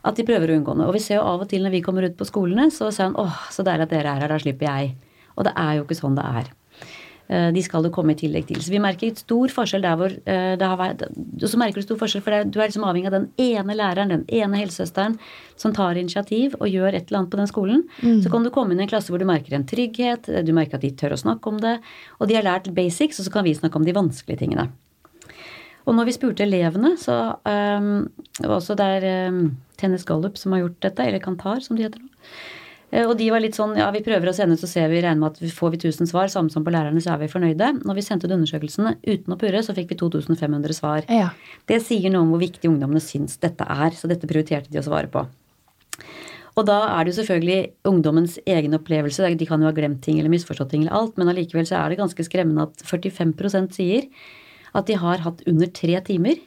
at 0.03 0.17
de 0.19 0.25
prøver 0.27 0.51
å 0.51 0.57
unngå 0.59 0.75
det. 0.75 0.87
Og 0.87 0.97
vi 0.97 1.03
ser 1.03 1.19
jo 1.19 1.27
av 1.27 1.45
og 1.45 1.47
til 1.51 1.63
når 1.63 1.77
vi 1.77 1.83
kommer 1.85 2.07
ut 2.07 2.17
på 2.19 2.27
skolene, 2.27 2.67
så 2.75 2.89
sier 2.91 3.07
han 3.07 3.17
åh, 3.19 3.39
så 3.55 3.63
deilig 3.67 3.87
at 3.87 3.95
dere 3.95 4.11
er 4.15 4.25
her, 4.25 4.33
da 4.33 4.39
slipper 4.41 4.67
jeg. 4.67 4.93
Og 5.37 5.47
det 5.47 5.55
er 5.59 5.77
jo 5.77 5.85
ikke 5.85 5.99
sånn 5.99 6.19
det 6.19 6.27
er. 6.27 6.51
Eh, 7.29 7.51
de 7.53 7.61
skal 7.61 7.85
du 7.85 7.91
komme 7.93 8.15
i 8.15 8.17
tillegg 8.17 8.47
til. 8.49 8.57
Så 8.63 8.71
vi 8.73 8.81
merker 8.81 9.13
stor 9.13 9.51
forskjell 9.53 9.83
der 9.85 9.97
hvor 9.99 10.09
eh, 10.09 10.55
det 10.57 10.65
har 10.65 10.79
vært 10.79 11.03
Og 11.05 11.45
så 11.45 11.59
merker 11.61 11.77
du 11.77 11.85
stor 11.85 11.99
forskjell, 12.01 12.23
for 12.25 12.49
du 12.49 12.57
er 12.57 12.71
liksom 12.71 12.87
avhengig 12.89 13.11
av 13.11 13.17
den 13.19 13.27
ene 13.43 13.75
læreren, 13.77 14.13
den 14.15 14.25
ene 14.33 14.57
helsesøsteren, 14.63 15.19
som 15.59 15.75
tar 15.75 15.99
initiativ 16.01 16.57
og 16.57 16.71
gjør 16.71 16.97
et 16.97 17.05
eller 17.05 17.21
annet 17.21 17.33
på 17.35 17.41
den 17.41 17.51
skolen. 17.51 17.85
Mm. 18.01 18.23
Så 18.25 18.33
kan 18.33 18.45
du 18.45 18.49
komme 18.53 18.73
inn 18.73 18.81
i 18.81 18.87
en 18.87 18.91
klasse 18.91 19.13
hvor 19.13 19.21
du 19.21 19.27
merker 19.29 19.53
en 19.53 19.67
trygghet, 19.69 20.31
du 20.45 20.53
merker 20.57 20.79
at 20.79 20.85
de 20.87 20.93
tør 20.97 21.13
å 21.13 21.21
snakke 21.21 21.53
om 21.53 21.61
det, 21.61 21.77
og 22.17 22.29
de 22.31 22.39
har 22.39 22.47
lært 22.47 22.71
basics, 22.73 23.21
og 23.21 23.27
så 23.27 23.33
kan 23.37 23.45
vi 23.45 23.57
snakke 23.57 23.77
om 23.77 23.85
de 23.85 23.95
vanskelige 23.95 24.41
tingene. 24.41 24.69
Og 25.85 25.95
når 25.97 26.09
vi 26.09 26.15
spurte 26.17 26.45
elevene, 26.45 26.95
så 27.01 27.17
um, 27.45 28.07
det 28.39 28.45
var 28.45 28.57
også 28.57 28.77
der 28.77 29.05
um, 29.29 29.57
Tennis 29.77 30.05
Gallup 30.05 30.37
som 30.37 30.53
har 30.53 30.63
gjort 30.63 30.81
dette, 30.85 31.05
eller 31.05 31.21
Kantar 31.23 31.61
som 31.65 31.77
de 31.77 31.85
heter 31.85 32.01
nå. 32.01 32.09
Eh, 32.91 33.05
og 33.05 33.15
de 33.19 33.29
var 33.33 33.43
litt 33.43 33.57
sånn 33.57 33.75
ja, 33.77 33.89
vi 33.93 34.03
prøver 34.05 34.31
å 34.31 34.35
sende 34.35 34.57
ut, 34.57 34.61
så 34.63 34.69
ser 34.69 34.89
vi 34.91 35.01
regner 35.03 35.21
med 35.21 35.35
at 35.35 35.55
får 35.55 35.75
vi 35.75 35.81
1000 35.81 36.09
svar, 36.09 36.31
samme 36.31 36.53
som 36.53 36.65
på 36.65 36.73
lærerne, 36.73 37.01
så 37.03 37.13
er 37.13 37.23
vi 37.23 37.31
fornøyde. 37.31 37.71
Når 37.83 37.99
vi 37.99 38.05
sendte 38.05 38.29
ut 38.29 38.35
undersøkelsene 38.37 38.95
uten 39.05 39.35
å 39.35 39.39
purre, 39.39 39.61
så 39.65 39.75
fikk 39.77 39.93
vi 39.93 39.99
2500 40.01 40.77
svar. 40.77 41.05
Ja. 41.11 41.31
Det 41.69 41.81
sier 41.85 42.13
noe 42.13 42.25
om 42.25 42.33
hvor 42.33 42.43
viktig 42.43 42.71
ungdommene 42.71 43.03
syns 43.03 43.37
dette 43.43 43.67
er, 43.67 43.93
så 43.97 44.09
dette 44.11 44.29
prioriterte 44.29 44.73
de 44.73 44.81
å 44.81 44.85
svare 44.85 45.11
på. 45.11 45.25
Og 46.57 46.65
da 46.67 46.79
er 46.91 47.05
det 47.05 47.13
jo 47.13 47.19
selvfølgelig 47.21 47.59
ungdommens 47.87 48.35
egen 48.49 48.75
opplevelse. 48.75 49.29
De 49.39 49.47
kan 49.47 49.61
jo 49.61 49.69
ha 49.69 49.75
glemt 49.75 50.01
ting 50.03 50.17
eller 50.19 50.33
misforstått 50.33 50.73
ting 50.73 50.83
eller 50.83 50.97
alt, 50.97 51.15
men 51.19 51.31
allikevel 51.31 51.67
så 51.69 51.77
er 51.79 51.93
det 51.93 52.01
ganske 52.01 52.25
skremmende 52.25 52.67
at 52.67 52.83
45% 52.89 53.77
sier 53.77 54.09
at 54.75 54.89
de 54.89 54.97
har 54.99 55.23
hatt 55.23 55.45
under 55.49 55.69
tre 55.73 55.95
timer 56.05 56.41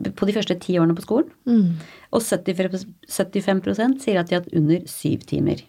på 0.00 0.28
de 0.28 0.34
første 0.36 0.56
ti 0.62 0.78
årene 0.80 0.96
på 0.96 1.04
skolen. 1.04 1.32
Mm. 1.48 1.80
Og 2.10 2.24
75, 2.26 2.86
75 3.06 4.00
sier 4.02 4.18
at 4.20 4.30
de 4.30 4.36
har 4.36 4.42
hatt 4.42 4.56
under 4.56 4.82
syv 4.90 5.22
timer. 5.30 5.62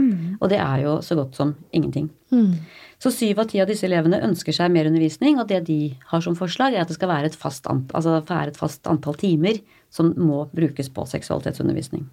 Mm. 0.00 0.38
Og 0.40 0.48
det 0.52 0.60
er 0.62 0.84
jo 0.84 0.94
så 1.04 1.16
godt 1.18 1.36
som 1.36 1.52
ingenting. 1.76 2.08
Mm. 2.32 2.54
Så 3.02 3.12
syv 3.14 3.42
av 3.42 3.50
ti 3.50 3.60
av 3.62 3.68
disse 3.68 3.86
elevene 3.88 4.22
ønsker 4.24 4.54
seg 4.54 4.72
mer 4.72 4.88
undervisning, 4.88 5.38
og 5.40 5.48
det 5.50 5.62
de 5.68 5.80
har 6.12 6.24
som 6.24 6.36
forslag, 6.38 6.74
er 6.74 6.84
at 6.84 6.90
det 6.90 6.98
skal 6.98 7.10
være 7.10 7.30
et 7.30 7.38
fast, 7.38 7.66
antall, 7.70 7.96
altså 7.98 8.18
være 8.28 8.54
et 8.54 8.60
fast 8.60 8.86
antall 8.90 9.18
timer 9.20 9.60
som 9.92 10.12
må 10.20 10.44
brukes 10.56 10.90
på 10.94 11.06
seksualitetsundervisning. 11.10 12.06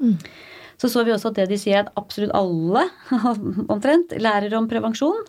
Mm. 0.00 0.18
Så 0.80 0.90
så 0.90 1.04
vi 1.06 1.14
også 1.14 1.30
at 1.30 1.42
det 1.42 1.50
de 1.52 1.60
sier, 1.60 1.80
er 1.80 1.86
at 1.86 1.98
absolutt 2.00 2.34
alle 2.34 2.86
omtrent 3.74 4.14
lærer 4.18 4.54
om 4.58 4.68
prevensjon 4.70 5.22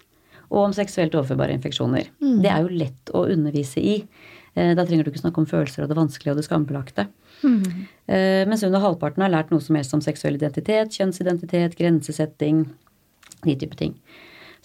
og 0.46 0.60
om 0.62 0.74
seksuelt 0.76 1.16
overførbare 1.18 1.56
infeksjoner. 1.58 2.10
Mm. 2.22 2.40
Det 2.44 2.52
er 2.52 2.64
jo 2.64 2.80
lett 2.82 3.14
å 3.18 3.26
undervise 3.34 3.82
i. 3.82 3.96
Eh, 4.56 4.74
da 4.78 4.86
trenger 4.86 5.06
du 5.06 5.12
ikke 5.12 5.24
snakke 5.24 5.42
om 5.42 5.50
følelser 5.50 5.86
og 5.86 5.92
det 5.92 5.98
vanskelige 6.00 6.34
og 6.34 6.40
det 6.40 6.48
skambelagte. 6.48 7.08
Mm. 7.46 7.86
Mens 8.50 8.64
under 8.64 8.82
halvparten 8.82 9.22
har 9.22 9.30
lært 9.34 9.52
noe 9.52 9.62
som 9.62 9.76
helst 9.78 9.94
om 9.94 10.02
seksuell 10.02 10.38
identitet, 10.38 10.94
kjønnsidentitet, 10.96 11.76
grensesetting, 11.78 12.64
de 13.44 13.56
type 13.60 13.78
ting. 13.78 13.92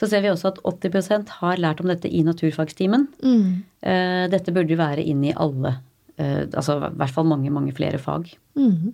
Så 0.00 0.08
ser 0.08 0.22
vi 0.24 0.30
også 0.30 0.52
at 0.52 0.60
80% 0.64 1.32
har 1.40 1.60
lært 1.60 1.82
om 1.82 1.90
dette 1.90 2.08
i 2.08 2.22
naturfagstimen. 2.24 3.08
Mm. 3.20 3.48
Eh, 3.82 4.24
dette 4.32 4.54
burde 4.54 4.72
jo 4.72 4.80
være 4.80 5.04
inn 5.04 5.26
i 5.26 5.34
alle, 5.34 5.74
altså 6.20 6.76
i 6.78 6.92
hvert 7.00 7.16
fall 7.16 7.28
mange, 7.28 7.52
mange 7.52 7.74
flere 7.76 8.00
fag. 8.00 8.30
Mm. 8.60 8.92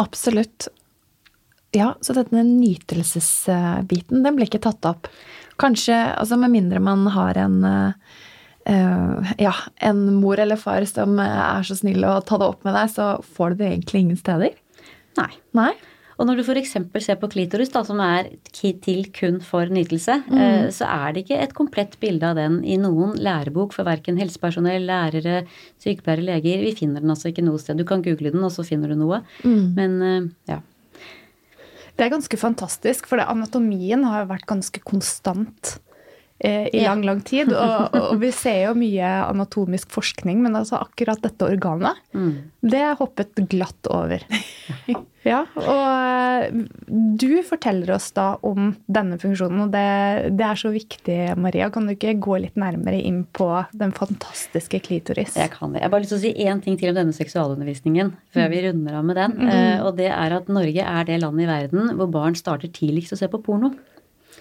Absolutt. 0.00 0.68
Ja, 1.74 1.94
så 2.00 2.14
denne 2.14 2.44
nytelsesbiten, 2.46 4.22
den 4.22 4.36
blir 4.36 4.46
ikke 4.46 4.62
tatt 4.62 4.86
opp. 4.86 5.08
Kanskje, 5.58 5.94
altså 5.94 6.38
med 6.38 6.52
mindre 6.54 6.80
man 6.82 7.06
har 7.14 7.38
en 7.38 7.56
uh, 7.66 8.14
ja, 8.64 9.54
en 9.84 9.98
mor 10.16 10.40
eller 10.40 10.56
far 10.56 10.86
som 10.88 11.18
er 11.20 11.66
så 11.68 11.76
snill 11.76 12.06
å 12.08 12.14
ta 12.24 12.38
det 12.40 12.46
opp 12.48 12.62
med 12.64 12.72
deg, 12.76 12.92
så 12.94 13.08
får 13.36 13.52
du 13.52 13.58
det 13.60 13.72
egentlig 13.72 14.00
ingen 14.04 14.20
steder? 14.20 14.54
Nei. 15.18 15.32
Nei? 15.56 15.72
Og 16.14 16.28
når 16.28 16.38
du 16.38 16.42
f.eks. 16.44 16.76
ser 17.02 17.18
på 17.18 17.30
klitoris, 17.32 17.72
da, 17.74 17.82
som 17.86 17.98
er 18.02 18.30
til 18.54 19.02
kun 19.14 19.40
for 19.42 19.70
nytelse, 19.72 20.20
mm. 20.28 20.36
uh, 20.36 20.66
så 20.74 20.88
er 20.90 21.14
det 21.14 21.24
ikke 21.24 21.40
et 21.42 21.56
komplett 21.56 21.96
bilde 22.02 22.28
av 22.30 22.38
den 22.38 22.60
i 22.62 22.76
noen 22.80 23.16
lærebok 23.18 23.74
for 23.74 23.86
verken 23.88 24.20
helsepersonell, 24.20 24.86
lærere, 24.86 25.42
sykepleiere, 25.82 26.26
leger. 26.28 26.62
Vi 26.62 26.76
finner 26.78 27.02
den 27.02 27.14
altså 27.14 27.32
ikke 27.32 27.46
noe 27.46 27.62
sted. 27.62 27.80
Du 27.80 27.86
kan 27.88 28.04
google 28.04 28.30
den, 28.34 28.44
og 28.46 28.54
så 28.54 28.66
finner 28.66 28.94
du 28.94 29.00
noe. 29.00 29.24
Mm. 29.42 29.64
Men 29.78 29.98
uh, 30.02 30.30
ja. 30.50 30.60
Det 31.94 32.06
er 32.06 32.14
ganske 32.14 32.38
fantastisk, 32.38 33.10
for 33.10 33.22
anatomien 33.22 34.06
har 34.06 34.30
vært 34.30 34.46
ganske 34.50 34.80
konstant 34.86 35.76
Eh, 35.76 35.93
i 36.42 36.82
lang, 36.82 37.04
lang 37.06 37.20
tid. 37.24 37.52
Og, 37.54 37.94
og, 37.94 38.16
vi 38.20 38.30
ser 38.34 38.64
jo 38.66 38.74
mye 38.76 39.10
anatomisk 39.28 39.92
forskning, 39.94 40.42
men 40.44 40.58
altså 40.58 40.80
akkurat 40.82 41.22
dette 41.22 41.46
organet, 41.46 42.00
mm. 42.12 42.32
det 42.66 42.84
hoppet 42.98 43.38
glatt 43.50 43.88
over. 43.92 44.24
ja, 45.30 45.44
og 45.62 45.84
eh, 45.94 46.58
du 47.14 47.38
forteller 47.46 47.94
oss 47.94 48.10
da 48.16 48.26
om 48.44 48.72
denne 48.90 49.18
funksjonen, 49.22 49.62
og 49.66 49.72
det, 49.72 49.86
det, 50.34 50.48
er 50.50 50.60
så 50.60 50.74
viktig, 50.74 51.18
Maria. 51.40 51.70
Kan 51.72 51.88
du 51.88 51.94
ikke 51.94 52.16
gå 52.18 52.40
litt 52.42 52.58
nærmere 52.60 52.98
inn 52.98 53.22
på 53.24 53.48
den 53.72 53.94
fantastiske 53.96 54.82
klitoris? 54.84 55.38
Jeg 55.38 55.54
kan 55.54 55.72
det. 55.72 55.84
Jeg 55.84 55.88
har 55.88 55.94
bare 55.94 56.04
lyst 56.04 56.16
til 56.16 56.20
å 56.20 56.26
si 56.26 56.50
én 56.50 56.62
ting 56.66 56.78
til 56.80 56.92
om 56.92 56.98
denne 56.98 57.16
seksualundervisningen 57.16 58.14
før 58.34 58.52
vi 58.52 58.66
runder 58.66 59.00
av 59.00 59.08
med 59.08 59.20
den. 59.22 59.38
Mm. 59.38 59.86
Og 59.86 59.94
det 60.02 60.10
er 60.10 60.38
at 60.42 60.50
Norge 60.52 60.92
er 60.98 61.08
det 61.08 61.22
landet 61.22 61.46
i 61.46 61.50
verden 61.54 61.94
hvor 61.94 62.10
barn 62.10 62.36
starter 62.38 62.72
tidligst 62.74 63.14
å 63.14 63.22
se 63.22 63.30
på 63.30 63.42
porno. 63.44 63.74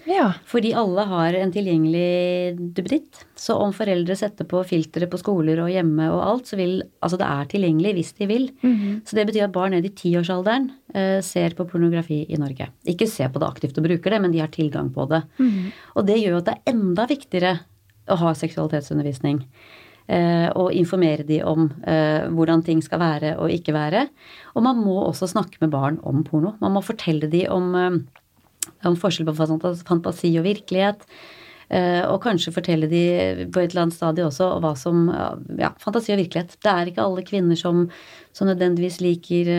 Ja. 0.09 0.27
Fordi 0.49 0.73
alle 0.77 1.05
har 1.09 1.35
en 1.37 1.51
tilgjengelig 1.53 2.57
duppeditt. 2.75 3.23
Så 3.39 3.55
om 3.61 3.73
foreldre 3.75 4.15
setter 4.19 4.47
på 4.49 4.61
filtre 4.67 5.07
på 5.09 5.19
skoler 5.21 5.61
og 5.63 5.71
hjemme 5.71 6.09
og 6.11 6.21
alt, 6.25 6.49
så 6.51 6.59
vil 6.59 6.81
Altså 7.03 7.19
det 7.19 7.27
er 7.27 7.49
tilgjengelig 7.51 7.93
hvis 7.97 8.13
de 8.19 8.27
vil. 8.27 8.49
Mm 8.61 8.75
-hmm. 8.75 9.01
Så 9.05 9.15
det 9.15 9.25
betyr 9.27 9.43
at 9.43 9.51
barn 9.51 9.71
ned 9.71 9.85
i 9.85 9.89
tiårsalderen 9.89 10.71
eh, 10.93 11.21
ser 11.21 11.49
på 11.49 11.65
pornografi 11.65 12.25
i 12.29 12.37
Norge. 12.37 12.69
Ikke 12.85 13.07
ser 13.07 13.29
på 13.29 13.39
det 13.39 13.47
aktivt 13.47 13.77
og 13.77 13.83
bruker 13.83 14.09
det, 14.09 14.21
men 14.21 14.31
de 14.31 14.39
har 14.39 14.47
tilgang 14.47 14.93
på 14.93 15.05
det. 15.05 15.23
Mm 15.39 15.49
-hmm. 15.49 15.71
Og 15.95 16.07
det 16.07 16.17
gjør 16.17 16.37
at 16.37 16.45
det 16.45 16.53
er 16.53 16.73
enda 16.73 17.05
viktigere 17.05 17.59
å 18.07 18.15
ha 18.15 18.33
seksualitetsundervisning. 18.33 19.47
Eh, 20.07 20.49
og 20.59 20.73
informere 20.75 21.23
de 21.23 21.37
om 21.47 21.69
eh, 21.87 22.27
hvordan 22.27 22.63
ting 22.65 22.81
skal 22.83 22.99
være 22.99 23.37
og 23.39 23.51
ikke 23.51 23.73
være. 23.73 24.07
Og 24.53 24.63
man 24.63 24.81
må 24.83 24.97
også 24.99 25.29
snakke 25.31 25.57
med 25.61 25.71
barn 25.71 25.99
om 26.03 26.25
porno. 26.27 26.57
Man 26.59 26.73
må 26.75 26.81
fortelle 26.83 27.29
de 27.31 27.45
om 27.47 27.75
eh, 27.75 28.01
om 28.87 28.97
forskjell 28.99 29.29
på 29.29 29.37
fantasi 29.87 30.33
og 30.39 30.47
virkelighet. 30.47 31.07
Eh, 31.73 32.03
og 32.05 32.19
kanskje 32.25 32.53
fortelle 32.53 32.89
de 32.91 33.03
på 33.49 33.61
et 33.63 33.71
eller 33.71 33.85
annet 33.87 33.97
stadie 33.97 34.25
også 34.27 34.51
hva 34.61 34.73
som 34.77 35.07
Ja, 35.59 35.73
fantasi 35.81 36.13
og 36.15 36.21
virkelighet. 36.21 36.57
Det 36.61 36.71
er 36.71 36.91
ikke 36.91 37.05
alle 37.05 37.25
kvinner 37.27 37.59
som, 37.59 37.87
som 38.35 38.49
nødvendigvis 38.51 39.01
liker 39.01 39.53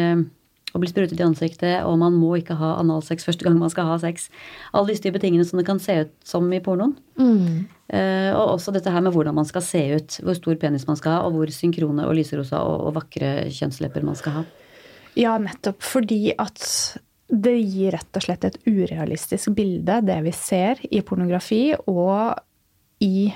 å 0.75 0.81
bli 0.83 0.91
sprutet 0.91 1.21
i 1.21 1.25
ansiktet, 1.25 1.77
og 1.87 1.97
man 2.01 2.17
må 2.19 2.33
ikke 2.41 2.57
ha 2.59 2.75
analsex 2.81 3.27
første 3.27 3.47
gang 3.47 3.57
man 3.61 3.71
skal 3.71 3.87
ha 3.93 3.99
sex. 4.03 4.27
Alle 4.75 4.91
disse 4.91 5.05
type 5.05 5.21
tingene 5.23 5.47
som 5.47 5.61
det 5.61 5.67
kan 5.69 5.79
se 5.83 6.01
ut 6.03 6.13
som 6.27 6.49
i 6.51 6.61
pornoen. 6.63 6.97
Mm. 7.21 7.65
Eh, 7.95 8.31
og 8.35 8.57
også 8.57 8.75
dette 8.75 8.91
her 8.91 9.05
med 9.05 9.15
hvordan 9.15 9.37
man 9.39 9.47
skal 9.47 9.63
se 9.63 9.85
ut. 9.95 10.19
Hvor 10.27 10.39
stor 10.39 10.59
penis 10.59 10.89
man 10.91 10.99
skal 10.99 11.19
ha, 11.19 11.29
og 11.29 11.37
hvor 11.37 11.55
synkrone 11.55 12.09
og 12.09 12.19
lyserosa 12.19 12.65
og, 12.67 12.89
og 12.89 12.99
vakre 12.99 13.35
kjønnslepper 13.55 14.07
man 14.07 14.19
skal 14.19 14.41
ha. 14.41 14.45
Ja, 15.15 15.37
nettopp 15.39 15.85
fordi 15.87 16.35
at 16.35 16.65
det 17.29 17.55
gir 17.59 17.95
rett 17.97 18.17
og 18.19 18.23
slett 18.27 18.45
et 18.45 18.59
urealistisk 18.67 19.55
bilde, 19.57 20.01
det 20.05 20.19
vi 20.27 20.33
ser 20.37 20.81
i 20.91 21.01
pornografi 21.07 21.75
og 21.89 22.35
i, 23.05 23.31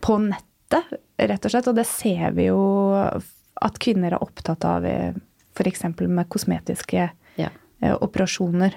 på 0.00 0.16
nettet, 0.22 0.94
rett 1.20 1.44
og 1.44 1.52
slett. 1.52 1.68
Og 1.70 1.76
det 1.76 1.86
ser 1.88 2.32
vi 2.36 2.48
jo 2.48 2.62
at 2.94 3.78
kvinner 3.82 4.16
er 4.16 4.24
opptatt 4.24 4.64
av 4.66 4.86
f.eks. 4.88 5.84
med 6.00 6.28
kosmetiske 6.32 7.10
Ja. 7.38 7.50
eh, 7.82 7.94
operasjoner. 8.00 8.74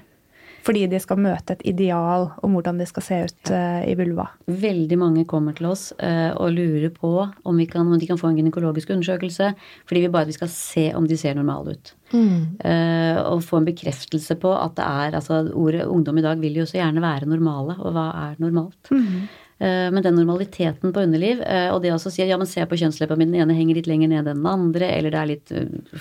Fordi 0.67 0.83
de 0.91 0.99
skal 0.99 1.19
møte 1.23 1.55
et 1.55 1.63
ideal 1.69 2.25
om 2.43 2.57
hvordan 2.57 2.81
de 2.81 2.85
skal 2.89 3.05
se 3.05 3.17
ut 3.29 3.51
eh, 3.55 3.85
i 3.87 3.93
vulva. 3.95 4.25
Veldig 4.51 4.97
mange 4.99 5.23
kommer 5.29 5.55
til 5.55 5.69
oss 5.69 5.93
eh, 6.03 6.33
og 6.35 6.51
lurer 6.57 6.91
på 6.91 7.11
om, 7.23 7.55
vi 7.55 7.69
kan, 7.71 7.87
om 7.87 7.99
de 7.99 8.09
kan 8.09 8.19
få 8.19 8.33
en 8.33 8.39
gynekologisk 8.41 8.91
undersøkelse, 8.91 9.53
fordi 9.87 10.03
vi 10.03 10.11
bare 10.11 10.27
vi 10.27 10.35
skal 10.35 10.51
se 10.51 10.89
om 10.97 11.07
de 11.07 11.15
ser 11.19 11.37
normale 11.39 11.77
ut. 11.77 11.93
Mm. 12.11 12.59
Eh, 12.67 13.19
og 13.21 13.45
få 13.47 13.61
en 13.61 13.69
bekreftelse 13.69 14.35
på 14.41 14.51
at 14.59 14.75
det 14.75 14.87
er 14.87 15.17
altså 15.21 15.39
Ordet 15.57 15.85
ungdom 15.87 16.19
i 16.19 16.25
dag 16.25 16.39
vil 16.41 16.59
jo 16.59 16.65
så 16.67 16.81
gjerne 16.81 17.03
være 17.03 17.29
normale, 17.29 17.77
og 17.79 17.95
hva 17.95 18.07
er 18.25 18.39
normalt? 18.43 18.91
Mm. 18.91 19.27
Men 19.57 20.03
den 20.05 20.13
normaliteten 20.13 20.91
på 20.93 21.01
underliv, 21.01 21.39
og 21.73 21.79
det 21.81 21.89
også 21.89 22.11
å 22.11 22.13
si 22.13 22.21
ja, 22.29 22.35
men 22.37 22.45
se 22.45 22.61
på 22.69 22.77
kjønnsleppa 22.77 23.15
mi, 23.17 23.25
den 23.25 23.39
ene 23.41 23.55
henger 23.57 23.79
litt 23.79 23.87
lenger 23.89 24.11
ned 24.11 24.19
enn 24.19 24.43
den 24.43 24.49
andre, 24.51 24.91
eller 24.93 25.15
det 25.15 25.21
er 25.21 25.29
litt 25.31 25.53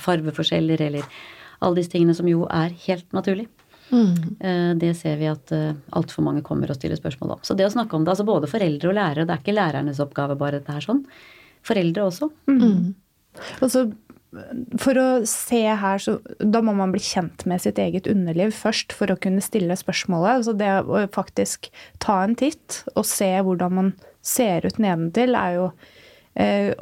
farveforskjeller, 0.05 0.83
eller 0.91 1.07
alle 1.65 1.79
disse 1.79 1.95
tingene 1.95 2.13
som 2.19 2.29
jo 2.29 2.45
er 2.53 2.75
helt 2.85 3.09
naturlig. 3.17 3.47
Mm. 3.91 4.15
Eh, 4.41 4.73
Det 4.83 4.93
ser 4.99 5.17
vi 5.21 5.31
at 5.31 5.53
altfor 5.93 6.27
mange 6.27 6.43
kommer 6.47 6.71
og 6.71 6.79
stiller 6.79 6.99
spørsmål 6.99 7.37
om. 7.37 7.45
Så 7.47 7.57
det 7.57 7.69
å 7.69 7.73
snakke 7.73 7.95
om 7.97 8.05
det, 8.05 8.15
altså 8.15 8.27
både 8.27 8.51
foreldre 8.51 8.91
og 8.91 8.99
lærere, 8.99 9.27
det 9.27 9.37
er 9.37 9.45
ikke 9.45 9.57
lærernes 9.57 10.03
oppgave 10.03 10.39
bare 10.39 10.61
dette 10.61 10.75
her 10.75 10.85
sånn. 10.85 11.05
Foreldre 11.67 12.09
også. 12.11 12.31
Mm. 12.51 12.95
Og 13.61 13.71
så 13.71 13.87
for 14.81 14.99
å 14.99 15.07
se 15.29 15.63
her, 15.81 16.01
så 16.03 16.19
da 16.41 16.61
må 16.65 16.75
man 16.77 16.93
bli 16.95 17.01
kjent 17.01 17.47
med 17.49 17.63
sitt 17.63 17.79
eget 17.81 18.09
underliv 18.11 18.53
først 18.57 18.95
for 18.97 19.13
å 19.13 19.19
kunne 19.21 19.45
stille 19.45 19.77
spørsmålet. 19.79 20.41
Altså 20.41 20.57
det 20.59 20.73
å 20.83 21.05
faktisk 21.15 21.71
ta 22.03 22.23
en 22.25 22.37
titt 22.39 22.83
og 22.95 23.07
se 23.09 23.31
hvordan 23.47 23.77
man 23.79 23.93
ser 24.27 24.67
ut 24.67 24.81
nedentil, 24.83 25.37
er 25.39 25.55
jo 25.55 25.67
eh, 25.71 25.93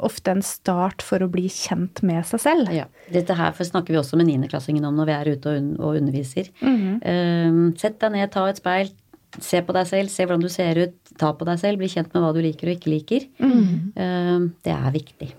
ofte 0.03 0.33
en 0.33 0.43
start 0.43 1.03
for 1.05 1.23
å 1.23 1.29
bli 1.31 1.45
kjent 1.51 2.01
med 2.03 2.25
seg 2.27 2.41
selv. 2.43 2.71
Ja. 2.75 2.89
Dette 3.13 3.37
her 3.37 3.55
snakker 3.55 3.95
vi 3.95 4.01
også 4.01 4.19
med 4.19 4.27
niendeklassingen 4.27 4.83
om 4.87 4.97
når 4.99 5.09
vi 5.09 5.15
er 5.15 5.31
ute 5.31 5.53
og, 5.53 5.61
un 5.61 5.69
og 5.79 5.99
underviser. 6.01 6.51
Eh, 6.59 7.61
sett 7.79 7.97
deg 8.01 8.15
ned, 8.17 8.31
ta 8.33 8.43
et 8.49 8.59
speil, 8.59 8.91
se 9.39 9.61
på 9.63 9.75
deg 9.75 9.87
selv, 9.87 10.11
se 10.11 10.27
hvordan 10.27 10.43
du 10.43 10.51
ser 10.51 10.81
ut, 10.83 10.99
ta 11.19 11.31
på 11.35 11.47
deg 11.47 11.61
selv, 11.61 11.79
bli 11.79 11.91
kjent 11.91 12.11
med 12.11 12.25
hva 12.25 12.33
du 12.35 12.41
liker 12.43 12.71
og 12.71 12.77
ikke 12.77 12.93
liker. 12.93 13.27
Mm. 13.39 14.51
det 14.65 14.75
er 14.75 14.93
viktig. 14.95 15.31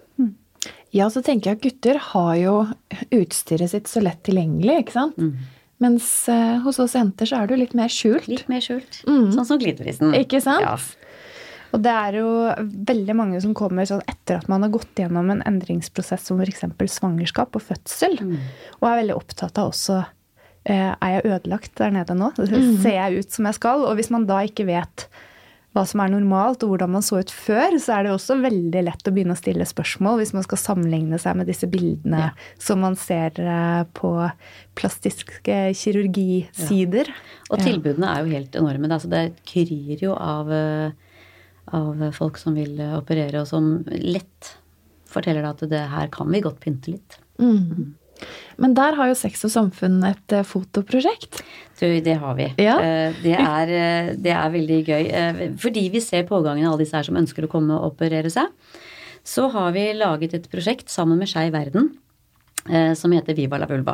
Ja, 0.95 1.11
så 1.13 1.21
tenker 1.25 1.51
jeg 1.51 1.59
at 1.59 1.65
gutter 1.65 1.99
har 2.13 2.33
jo 2.41 2.55
utstyret 3.13 3.73
sitt 3.73 3.91
så 3.91 4.01
lett 4.05 4.23
tilgjengelig, 4.27 4.87
ikke 4.87 4.97
sant? 4.97 5.19
Mens 5.83 6.07
eh, 6.33 6.57
hos 6.65 6.79
oss 6.81 6.95
jenter 6.97 7.29
så 7.29 7.43
er 7.43 7.49
det 7.49 7.57
jo 7.57 7.61
litt 7.61 7.75
mer 7.77 7.93
skjult. 7.93 8.29
Litt 8.31 8.47
mer 8.49 8.63
skjult. 8.65 9.03
Sånn 9.05 9.45
som 9.45 9.61
klitorisen. 9.61 10.15
Ikke 10.17 10.41
sant? 10.41 10.65
Ja. 10.65 10.77
Og 11.75 11.83
det 11.83 11.93
er 11.93 12.19
jo 12.21 12.29
veldig 12.87 13.15
mange 13.19 13.41
som 13.43 13.55
kommer 13.59 13.89
sånn 13.89 14.05
etter 14.07 14.39
at 14.43 14.49
man 14.53 14.63
har 14.63 14.71
gått 14.75 14.95
gjennom 15.03 15.31
en 15.35 15.43
endringsprosess 15.49 16.27
som 16.29 16.41
f.eks. 16.41 16.65
svangerskap 16.95 17.57
og 17.59 17.63
fødsel, 17.63 18.19
og 18.81 18.89
er 18.91 19.01
veldig 19.03 19.17
opptatt 19.19 19.59
av 19.59 19.73
også 19.73 20.01
eh, 20.67 20.93
Er 20.95 21.17
jeg 21.17 21.27
ødelagt 21.33 21.75
der 21.79 21.91
nede 21.95 22.15
nå? 22.19 22.33
Ser 22.83 22.97
jeg 23.01 23.19
ut 23.25 23.31
som 23.39 23.49
jeg 23.51 23.59
skal? 23.59 23.87
Og 23.89 23.97
hvis 23.99 24.11
man 24.15 24.27
da 24.29 24.43
ikke 24.47 24.67
vet 24.69 25.09
hva 25.77 25.83
som 25.85 26.01
er 26.01 26.09
normalt, 26.09 26.63
og 26.65 26.71
hvordan 26.73 26.89
man 26.95 27.03
så 27.05 27.19
ut 27.21 27.29
før, 27.29 27.75
så 27.77 27.99
er 27.99 28.07
det 28.07 28.13
også 28.15 28.39
veldig 28.41 28.81
lett 28.87 29.09
å 29.09 29.13
begynne 29.13 29.35
å 29.37 29.37
stille 29.37 29.67
spørsmål 29.69 30.23
hvis 30.23 30.33
man 30.33 30.47
skal 30.47 30.57
sammenligne 30.63 31.19
seg 31.21 31.37
med 31.37 31.51
disse 31.51 31.69
bildene 31.69 32.23
Ja. 32.23 32.31
som 32.57 32.81
man 32.81 32.97
ser 32.97 33.37
eh, 33.37 33.83
på 33.93 34.15
plastiske 34.81 35.59
kirurgisider. 35.77 37.11
Og 37.51 37.61
tilbudene 37.61 38.09
er 38.15 38.23
jo 38.25 38.33
helt 38.39 38.57
enorme. 38.57 38.89
Det, 38.89 38.97
altså, 38.97 39.11
det 39.13 39.25
kryr 39.49 40.01
jo 40.07 40.15
av, 40.17 40.49
eh, 40.53 40.97
av 41.75 42.03
folk 42.15 42.39
som 42.39 42.55
vil 42.55 42.79
operere, 42.99 43.41
og 43.43 43.49
som 43.51 43.85
lett 43.91 44.57
forteller 45.11 45.43
deg 45.43 45.53
at 45.55 45.71
det 45.71 45.85
her 45.93 46.11
kan 46.15 46.31
vi 46.31 46.43
godt 46.45 46.61
pynte 46.63 46.93
litt. 46.95 47.19
Mm. 47.41 47.95
Men 48.63 48.75
der 48.77 48.97
har 48.97 49.11
jo 49.11 49.17
Sex 49.19 49.45
og 49.45 49.53
Samfunn 49.53 49.99
et 50.09 50.33
eh, 50.33 50.47
fotoprosjekt. 50.47 51.43
Du, 51.77 51.87
det 52.01 52.17
har 52.23 52.37
vi. 52.39 52.49
Ja. 52.63 52.79
Eh, 52.81 53.19
Det, 53.23 53.35
er, 53.37 53.73
eh, 53.77 54.11
det 54.17 54.33
er 54.33 54.55
veldig 54.55 54.81
gøy. 54.87 55.11
Fordi 55.61 55.87
vi 55.93 56.01
ser 56.05 56.29
pågangen 56.29 56.67
av 56.67 56.75
alle 56.75 56.85
disse 56.87 56.97
her 56.97 57.07
som 57.09 57.19
ønsker 57.21 57.47
å 57.47 57.53
komme 57.53 57.77
og 57.77 57.93
operere 57.93 58.33
seg, 58.33 58.49
så 59.27 59.49
har 59.53 59.73
vi 59.75 59.89
laget 59.97 60.37
et 60.39 60.51
prosjekt 60.51 60.93
sammen 60.93 61.19
med 61.21 61.29
Skeiv 61.31 61.53
Verden 61.57 61.93
som 62.99 63.13
heter 63.15 63.35
Viva 63.39 63.59
la 63.63 63.67
vulva. 63.71 63.93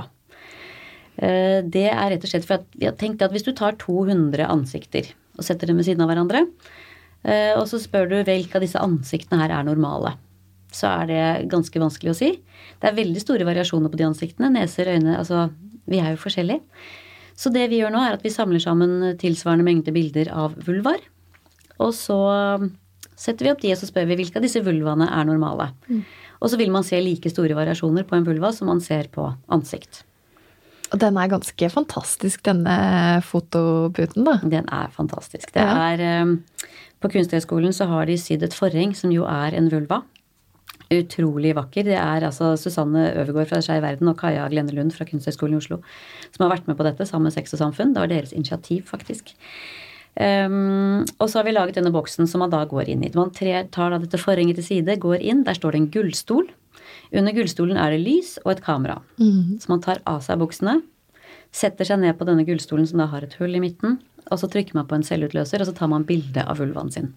Det 1.17 1.83
er 1.93 2.07
rett 2.09 2.23
og 2.25 2.31
slett 2.31 2.47
for 2.49 2.63
at 2.63 2.71
vi 2.73 2.87
har 2.89 2.95
tenkt 2.97 3.21
at 3.25 3.33
hvis 3.35 3.45
du 3.45 3.51
tar 3.57 3.77
200 3.81 4.47
ansikter 4.49 5.11
og 5.37 5.45
setter 5.45 5.69
dem 5.69 5.77
ved 5.81 5.85
siden 5.89 6.01
av 6.05 6.09
hverandre, 6.09 6.47
og 7.25 7.67
så 7.71 7.79
spør 7.79 8.09
du 8.11 8.17
hvilke 8.27 8.57
av 8.59 8.65
disse 8.65 8.81
ansiktene 8.83 9.39
her 9.43 9.53
er 9.61 9.65
normale, 9.69 10.17
så 10.73 10.89
er 11.03 11.07
det 11.11 11.49
ganske 11.53 11.79
vanskelig 11.79 12.11
å 12.15 12.19
si. 12.19 12.31
Det 12.81 12.89
er 12.91 12.97
veldig 12.97 13.21
store 13.23 13.45
variasjoner 13.47 13.93
på 13.93 13.99
de 14.01 14.07
ansiktene. 14.09 14.51
Neser, 14.55 14.89
øyne 14.97 15.19
Altså, 15.19 15.51
vi 15.87 15.99
er 16.01 16.15
jo 16.15 16.23
forskjellige. 16.23 16.61
Så 17.37 17.53
det 17.53 17.69
vi 17.71 17.79
gjør 17.81 17.93
nå, 17.95 18.01
er 18.03 18.17
at 18.17 18.23
vi 18.25 18.31
samler 18.33 18.61
sammen 18.63 19.17
tilsvarende 19.21 19.65
mengde 19.67 19.93
bilder 19.95 20.31
av 20.35 20.55
vulvar. 20.67 20.99
Og 21.79 21.93
så 21.97 22.19
setter 23.17 23.45
vi 23.47 23.53
opp 23.53 23.61
de, 23.63 23.73
og 23.75 23.79
så 23.81 23.87
spør 23.89 24.07
vi 24.11 24.17
hvilke 24.19 24.41
av 24.41 24.45
disse 24.47 24.63
vulvaene 24.65 25.07
er 25.11 25.25
normale. 25.29 25.71
Og 26.43 26.51
så 26.51 26.59
vil 26.59 26.73
man 26.75 26.83
se 26.87 26.99
like 27.01 27.31
store 27.31 27.55
variasjoner 27.55 28.05
på 28.09 28.17
en 28.19 28.25
vulva 28.27 28.51
som 28.55 28.67
man 28.73 28.81
ser 28.83 29.07
på 29.15 29.29
ansikt. 29.53 30.03
Og 30.93 30.99
den 31.01 31.17
er 31.17 31.31
ganske 31.33 31.69
fantastisk, 31.73 32.43
denne 32.45 33.21
fotoputen, 33.25 34.27
da. 34.27 34.35
Den 34.45 34.67
er 34.69 34.91
fantastisk. 34.93 35.53
Det 35.55 35.63
Ja. 35.63 35.93
er, 35.95 36.01
eh, 36.01 36.37
på 37.03 37.11
Kunsthøgskolen 37.13 37.75
så 37.77 37.89
har 37.91 38.09
de 38.09 38.17
sydd 38.21 38.45
et 38.47 38.57
forheng 38.57 38.95
som 38.97 39.13
jo 39.15 39.27
er 39.29 39.57
en 39.59 39.71
vulva. 39.73 40.03
Utrolig 40.93 41.55
vakker. 41.57 41.87
Det 41.89 41.97
er 41.97 42.27
altså 42.27 42.53
Susanne 42.61 43.09
Øvergaard 43.17 43.53
fra 43.53 43.61
Skeiv 43.65 43.85
Verden 43.85 44.11
og 44.13 44.19
Kaja 44.21 44.49
Glenne 44.53 44.75
Lund 44.77 44.93
fra 44.95 45.07
Kunsthøgskolen 45.09 45.57
i 45.57 45.63
Oslo 45.63 45.81
som 46.33 46.45
har 46.45 46.53
vært 46.57 46.69
med 46.69 46.79
på 46.79 46.87
dette 46.87 47.07
sammen 47.09 47.31
med 47.31 47.37
Sex 47.37 47.55
og 47.57 47.63
Samfunn. 47.63 47.95
Det 47.95 48.03
var 48.03 48.13
deres 48.13 48.35
initiativ, 48.37 48.85
faktisk. 48.91 49.33
Um, 50.13 51.07
og 51.17 51.31
så 51.31 51.41
har 51.41 51.47
vi 51.47 51.55
laget 51.55 51.79
denne 51.79 51.93
boksen 51.95 52.29
som 52.29 52.43
man 52.45 52.53
da 52.53 52.61
går 52.69 52.91
inn 52.93 53.05
i. 53.07 53.13
Man 53.17 53.33
tar 53.33 53.71
da 53.73 54.01
dette 54.01 54.21
forhenget 54.21 54.61
til 54.61 54.69
side, 54.69 54.99
går 55.01 55.25
inn. 55.25 55.45
Der 55.49 55.57
står 55.57 55.73
det 55.73 55.81
en 55.81 55.91
gullstol. 55.95 56.51
Under 57.13 57.33
gullstolen 57.37 57.81
er 57.81 57.95
det 57.95 58.03
lys 58.05 58.37
og 58.45 58.55
et 58.55 58.65
kamera. 58.65 59.01
Så 59.61 59.73
man 59.73 59.81
tar 59.85 60.03
av 60.09 60.21
seg 60.25 60.41
buksene, 60.41 60.81
setter 61.53 61.89
seg 61.89 62.01
ned 62.01 62.17
på 62.19 62.29
denne 62.29 62.45
gullstolen 62.49 62.89
som 62.89 63.01
da 63.01 63.09
har 63.13 63.25
et 63.25 63.37
hull 63.41 63.57
i 63.57 63.61
midten, 63.61 63.99
og 64.31 64.39
så 64.41 64.49
trykker 64.51 64.79
man 64.79 64.87
på 64.89 64.99
en 64.99 65.07
selvutløser, 65.07 65.63
og 65.63 65.69
så 65.69 65.75
tar 65.77 65.91
man 65.93 66.07
bilde 66.09 66.45
av 66.45 66.61
vulvaen 66.63 66.93
sin. 66.93 67.13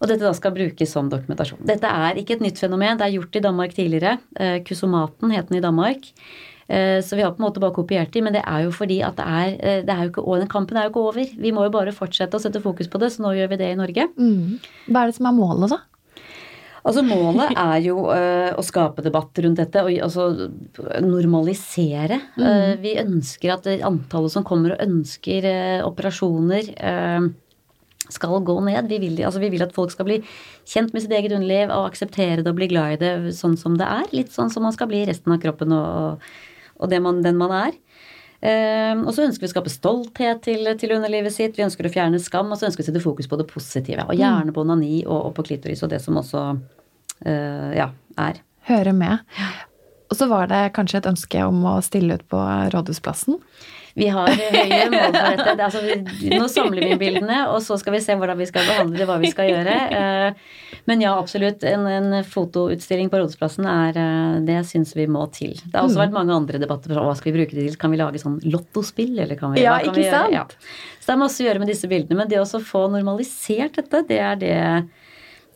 Og 0.00 0.08
dette 0.08 0.24
da 0.24 0.32
skal 0.32 0.54
brukes 0.56 0.94
som 0.94 1.10
dokumentasjon. 1.12 1.60
Dette 1.68 1.88
er 1.88 2.16
ikke 2.16 2.38
et 2.38 2.44
nytt 2.46 2.60
fenomen. 2.62 2.96
Det 2.96 3.04
er 3.04 3.18
gjort 3.18 3.36
i 3.36 3.42
Danmark 3.44 3.74
tidligere. 3.76 4.14
Eh, 4.40 4.62
Kusomaten 4.64 5.34
het 5.34 5.50
den 5.50 5.58
i 5.58 5.60
Danmark. 5.60 6.08
Eh, 6.70 7.02
Så 7.04 7.16
vi 7.16 7.22
har 7.22 7.32
på 7.32 7.42
en 7.42 7.48
måte 7.50 7.60
bare 7.60 7.74
kopiert 7.76 8.10
de, 8.12 8.22
men 8.22 8.32
det 8.32 8.42
er 8.46 8.64
jo 8.64 8.70
fordi 8.70 9.02
at 9.04 9.16
det 9.16 9.26
er, 9.26 9.48
eh, 9.60 9.82
det 9.84 9.90
er 9.90 10.04
jo 10.06 10.10
ikke, 10.10 10.38
den 10.40 10.48
kampen 10.48 10.76
er 10.78 10.88
jo 10.88 10.90
ikke 10.94 11.04
over. 11.04 11.36
Vi 11.36 11.50
må 11.52 11.64
jo 11.64 11.70
bare 11.70 11.92
fortsette 11.92 12.32
å 12.32 12.40
sette 12.40 12.62
fokus 12.62 12.88
på 12.88 12.98
det, 12.98 13.12
så 13.12 13.20
nå 13.20 13.34
gjør 13.36 13.50
vi 13.50 13.56
det 13.56 13.72
i 13.72 13.76
Norge. 13.76 14.08
Mm. 14.16 14.58
Hva 14.88 15.02
er 15.02 15.06
det 15.06 15.16
som 15.16 15.26
er 15.26 15.36
målet, 15.36 15.68
da? 15.68 15.78
Altså 16.80 17.02
Målet 17.04 17.52
er 17.52 17.76
jo 17.84 18.06
uh, 18.08 18.50
å 18.56 18.64
skape 18.64 19.04
debatt 19.04 19.36
rundt 19.44 19.60
dette 19.60 19.82
og 19.84 19.92
altså, 20.06 20.48
normalisere. 21.04 22.20
Eh, 22.40 22.72
vi 22.80 22.96
ønsker 23.02 23.52
at 23.52 23.68
antallet 23.84 24.32
som 24.32 24.46
kommer 24.46 24.74
og 24.74 24.84
ønsker 24.86 25.44
uh, 25.44 25.86
operasjoner, 25.88 26.72
skal 28.10 28.40
gå 28.42 28.56
ned. 28.66 28.88
Vi 28.90 28.96
vil, 29.04 29.20
altså, 29.22 29.38
vi 29.38 29.52
vil 29.52 29.62
at 29.62 29.74
folk 29.76 29.92
skal 29.92 30.08
bli 30.08 30.16
kjent 30.66 30.90
med 30.90 31.04
sitt 31.04 31.12
eget 31.14 31.34
underliv 31.36 31.70
og 31.70 31.92
akseptere 31.92 32.42
det 32.42 32.50
og 32.50 32.56
bli 32.58 32.66
glad 32.72 32.96
i 32.96 32.98
det 32.98 33.34
sånn 33.36 33.54
som 33.60 33.76
det 33.78 33.86
er. 33.86 34.08
Litt 34.16 34.32
sånn 34.34 34.50
som 34.50 34.64
man 34.66 34.74
skal 34.74 34.90
bli 34.90 35.04
i 35.04 35.06
resten 35.06 35.30
av 35.36 35.38
kroppen 35.44 35.76
og, 35.76 36.24
og 36.80 36.90
det 36.90 36.98
man, 37.04 37.20
den 37.22 37.38
man 37.38 37.54
er. 37.54 37.76
Eh, 38.40 38.96
og 38.96 39.12
så 39.12 39.26
ønsker 39.26 39.44
vi 39.44 39.50
å 39.50 39.52
skape 39.52 39.72
stolthet 39.72 40.42
til, 40.46 40.68
til 40.80 40.94
underlivet 40.96 41.34
sitt. 41.34 41.58
Vi 41.58 41.64
ønsker 41.66 41.88
å 41.88 41.92
fjerne 41.92 42.20
skam, 42.22 42.52
og 42.52 42.60
så 42.60 42.68
ønsker 42.68 42.82
vi 42.82 42.88
å 42.88 42.90
sette 42.90 43.04
fokus 43.04 43.28
på 43.30 43.38
det 43.40 43.48
positive. 43.50 44.06
Og 44.08 44.20
gjerne 44.20 44.54
på 44.56 44.64
onani 44.64 45.02
og, 45.06 45.18
og 45.30 45.34
på 45.36 45.48
klitoris 45.50 45.84
og 45.84 45.92
det 45.92 46.00
som 46.04 46.20
også 46.20 46.44
eh, 47.28 47.74
ja, 47.76 47.90
er. 48.20 48.40
Høre 48.70 48.94
med. 48.96 49.26
Og 50.10 50.18
så 50.18 50.26
var 50.30 50.48
det 50.50 50.72
kanskje 50.76 51.02
et 51.02 51.10
ønske 51.12 51.44
om 51.46 51.60
å 51.68 51.76
stille 51.86 52.16
ut 52.18 52.24
på 52.32 52.40
Rådhusplassen? 52.74 53.38
Vi 54.00 54.08
har 54.08 54.30
høye 54.32 54.86
mål 54.92 55.12
for 55.12 55.26
dette. 55.26 55.54
Det, 55.58 55.66
altså, 55.66 55.80
vi, 55.84 56.30
nå 56.32 56.46
samler 56.50 56.86
vi 56.88 56.96
bildene, 57.00 57.42
og 57.52 57.60
så 57.64 57.76
skal 57.80 57.94
vi 57.96 58.02
se 58.04 58.16
hvordan 58.16 58.38
vi 58.40 58.48
skal 58.48 58.64
behandle 58.68 59.00
det, 59.00 59.06
hva 59.08 59.18
vi 59.20 59.30
skal 59.32 59.50
gjøre. 59.50 59.74
Eh, 60.00 60.78
men 60.88 61.04
ja, 61.04 61.12
absolutt. 61.20 61.64
En, 61.68 61.84
en 61.90 62.16
fotoutstilling 62.24 63.10
på 63.12 63.20
Rådhusplassen 63.20 63.68
er 63.68 63.98
eh, 64.00 64.38
Det 64.46 64.60
syns 64.70 64.94
vi 64.96 65.06
må 65.10 65.26
til. 65.34 65.52
Det 65.66 65.76
har 65.76 65.84
også 65.84 65.98
mm. 65.98 66.04
vært 66.04 66.16
mange 66.16 66.36
andre 66.36 66.62
debatter. 66.62 66.96
Hva 66.96 67.16
skal 67.18 67.30
vi 67.32 67.42
bruke 67.42 67.58
det 67.58 67.66
til? 67.66 67.76
Kan 67.80 67.92
vi 67.92 68.00
lage 68.00 68.22
sånn 68.22 68.40
lottospill, 68.46 69.12
eller 69.18 69.38
kan 69.40 69.54
vi 69.54 69.66
Ja, 69.66 69.76
kan 69.78 69.92
ikke 69.92 70.00
vi 70.00 70.08
sant? 70.08 70.34
Ja. 70.34 70.46
Så 71.00 71.10
det 71.10 71.16
er 71.16 71.22
masse 71.26 71.44
å 71.44 71.48
gjøre 71.48 71.62
med 71.62 71.72
disse 71.72 71.90
bildene. 71.90 72.22
Men 72.22 72.32
det 72.32 72.40
å 72.40 72.64
få 72.64 72.86
normalisert 72.92 73.76
dette, 73.82 74.04
det 74.08 74.22
er 74.24 74.40
det, 74.40 74.56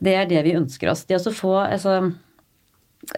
det 0.05 0.15
er 0.21 0.29
det 0.29 0.45
vi 0.45 0.55
ønsker 0.59 0.93
oss. 0.93 1.05
Det 1.09 1.17
å 1.17 1.33
få 1.33 1.57
altså, 1.63 1.97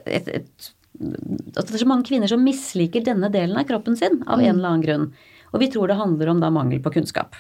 et, 0.06 0.32
et 0.40 0.72
at 0.98 1.68
det 1.68 1.76
er 1.76 1.84
så 1.84 1.90
mange 1.90 2.08
kvinner 2.08 2.30
som 2.32 2.44
misliker 2.44 3.04
denne 3.06 3.30
delen 3.34 3.58
av 3.60 3.68
kroppen 3.70 3.98
sin 4.00 4.22
av 4.26 4.40
en 4.40 4.46
mm. 4.46 4.52
eller 4.54 4.70
annen 4.70 4.86
grunn. 4.86 5.08
Og 5.54 5.62
vi 5.62 5.70
tror 5.72 5.90
det 5.90 6.00
handler 6.00 6.32
om 6.32 6.42
da 6.44 6.52
mangel 6.54 6.82
på 6.84 6.94
kunnskap. 6.98 7.38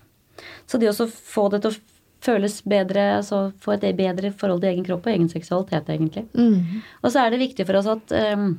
Så 0.69 0.79
det 0.79 0.91
å 0.91 1.07
få 1.07 1.47
det 1.53 1.63
til 1.63 1.73
å 1.73 1.79
føles 2.23 2.61
bedre, 2.67 3.03
altså 3.19 3.51
få 3.61 3.75
et 3.75 3.85
bedre 3.97 4.31
forhold 4.35 4.63
til 4.63 4.71
egen 4.71 4.87
kropp 4.87 5.05
og 5.05 5.13
egen 5.13 5.29
seksualitet, 5.31 5.89
egentlig. 5.93 6.25
Mm. 6.37 6.81
Og 7.03 7.13
så 7.13 7.23
er 7.23 7.33
det 7.33 7.43
viktig 7.43 7.67
for 7.67 7.79
oss 7.79 7.89
at 7.91 8.13
um, 8.37 8.49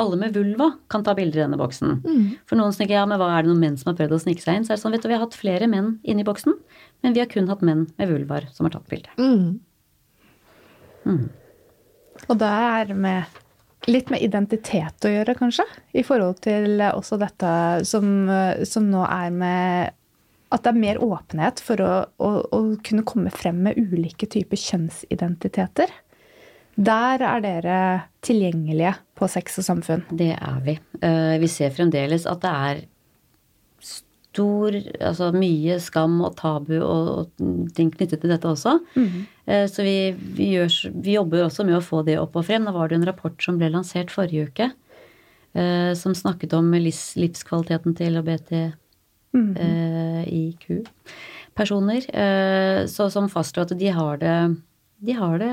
alle 0.00 0.18
med 0.18 0.34
vulva 0.36 0.70
kan 0.90 1.04
ta 1.06 1.14
bilder 1.16 1.42
i 1.42 1.44
denne 1.44 1.60
boksen. 1.60 2.00
Mm. 2.04 2.24
For 2.48 2.58
noen 2.58 2.74
tenker 2.74 2.96
ja, 2.96 3.04
men 3.08 3.20
hva 3.20 3.30
er 3.34 3.44
det 3.44 3.52
noen 3.52 3.62
menn 3.62 3.78
som 3.80 3.92
har 3.92 3.98
prøvd 4.00 4.16
å 4.16 4.22
snike 4.24 4.44
seg 4.44 4.58
inn? 4.58 4.66
Så 4.66 4.74
er 4.74 4.80
det 4.80 4.84
sånn, 4.86 4.96
vet 4.96 5.04
du, 5.04 5.10
Vi 5.12 5.16
har 5.18 5.24
hatt 5.26 5.38
flere 5.38 5.70
menn 5.70 5.94
inne 6.02 6.24
i 6.24 6.26
boksen, 6.26 6.56
men 7.04 7.16
vi 7.16 7.22
har 7.22 7.30
kun 7.30 7.50
hatt 7.52 7.64
menn 7.66 7.86
med 8.00 8.10
vulvar 8.10 8.48
som 8.56 8.68
har 8.68 8.76
tatt 8.76 8.90
bilde. 8.90 9.12
Mm. 9.20 9.48
mm. 11.04 11.24
Og 12.30 12.38
det 12.40 12.48
er 12.48 12.94
med 12.96 13.40
litt 13.90 14.10
med 14.12 14.22
identitet 14.24 15.06
å 15.06 15.12
gjøre, 15.12 15.34
kanskje? 15.38 15.66
I 15.96 16.04
forhold 16.06 16.40
til 16.44 16.82
også 16.86 17.18
dette 17.20 17.50
som, 17.88 18.06
som 18.68 18.88
nå 18.90 19.04
er 19.08 19.34
med 19.34 20.00
At 20.54 20.64
det 20.64 20.70
er 20.72 20.80
mer 20.80 21.00
åpenhet 21.02 21.60
for 21.64 21.82
å, 21.82 21.92
å, 22.22 22.30
å, 22.54 22.58
kunne 22.86 23.04
komme 23.08 23.32
frem 23.34 23.62
med 23.66 23.78
ulike 23.80 24.28
typer 24.30 24.60
kjønnsidentiteter. 24.60 25.90
Der 26.74 27.22
er 27.22 27.42
dere 27.42 27.78
tilgjengelige 28.24 28.96
på 29.18 29.28
Sex 29.30 29.60
og 29.62 29.66
samfunn? 29.66 30.04
Det 30.10 30.32
er 30.34 30.60
vi. 30.64 30.76
Eh, 31.02 31.36
vi 31.42 31.50
ser 31.50 31.74
fremdeles 31.74 32.26
at 32.30 32.42
det 32.42 32.54
er 32.68 32.82
stor 34.34 34.74
Altså 34.74 35.30
mye 35.36 35.76
skam 35.82 36.16
og 36.26 36.34
tabu 36.40 36.74
og, 36.80 37.10
og 37.14 37.70
ting 37.76 37.92
knyttet 37.94 38.18
til 38.22 38.32
dette 38.32 38.50
også. 38.50 38.80
Mm. 38.98 39.26
Så 39.44 39.84
vi, 39.84 40.14
vi, 40.16 40.46
gjør, 40.54 40.70
vi, 41.04 41.16
jobber 41.18 41.42
også 41.44 41.66
med 41.68 41.76
å 41.76 41.84
få 41.84 41.98
det 42.06 42.14
opp 42.16 42.38
og 42.40 42.46
frem. 42.48 42.64
Nå 42.64 42.72
var 42.72 42.88
det 42.88 42.96
en 42.96 43.04
rapport 43.04 43.36
som 43.44 43.58
ble 43.60 43.68
lansert 43.68 44.08
forrige 44.08 44.46
uke, 44.48 44.70
eh, 45.52 45.90
som 46.00 46.14
snakket 46.16 46.56
om 46.56 46.70
livskvaliteten 46.72 47.92
til 47.98 48.16
LHBTIQ. 48.16 48.78
Mm. 49.36 50.86
Personer. 51.54 52.06
Så 52.88 53.10
som 53.12 53.28
fastslo 53.28 53.66
at 53.66 53.76
de 53.76 53.90
har 53.92 54.16
det 54.22 54.36
de 55.04 55.12
har 55.12 55.40
det 55.40 55.50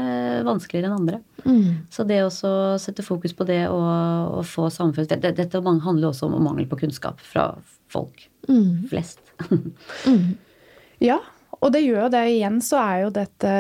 vanskeligere 0.48 0.88
enn 0.88 1.00
andre. 1.02 1.20
Mm. 1.44 1.84
Så 1.92 2.06
det 2.08 2.22
å 2.24 2.32
sette 2.80 3.04
fokus 3.04 3.34
på 3.36 3.48
det 3.50 3.66
og, 3.72 4.38
og 4.38 4.46
få 4.48 4.70
samfunns... 4.72 5.10
Dette 5.12 5.62
handler 5.62 6.12
også 6.12 6.30
om 6.30 6.38
mangel 6.46 6.70
på 6.72 6.80
kunnskap 6.86 7.20
fra 7.26 7.50
folk 7.92 8.28
mm. 8.48 8.88
flest. 8.92 9.20
mm. 10.08 10.38
Ja, 11.04 11.18
og 11.62 11.74
det 11.74 11.84
gjør 11.86 12.08
jo 12.08 12.12
det. 12.14 12.22
Igjen 12.34 12.58
så 12.66 12.80
er 12.82 12.96
jo 13.04 13.12
dette 13.14 13.52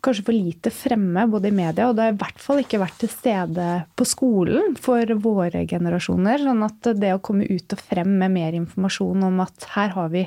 kanskje 0.00 0.24
for 0.24 0.36
lite 0.36 0.70
fremme 0.72 1.26
både 1.28 1.50
i 1.50 1.54
media, 1.54 1.88
og 1.88 1.96
det 1.98 2.06
har 2.06 2.14
i 2.14 2.20
hvert 2.20 2.40
fall 2.40 2.62
ikke 2.62 2.80
vært 2.80 3.00
til 3.02 3.10
stede 3.12 3.66
på 3.98 4.06
skolen 4.08 4.76
for 4.80 5.14
våre 5.20 5.66
generasjoner. 5.68 6.40
Sånn 6.46 6.64
at 6.66 6.90
det 7.02 7.12
å 7.16 7.22
komme 7.24 7.48
ut 7.50 7.76
og 7.76 7.84
frem 7.90 8.14
med 8.22 8.34
mer 8.36 8.56
informasjon 8.56 9.26
om 9.28 9.42
at 9.44 9.68
her 9.74 9.94
har 9.96 10.12
vi 10.14 10.24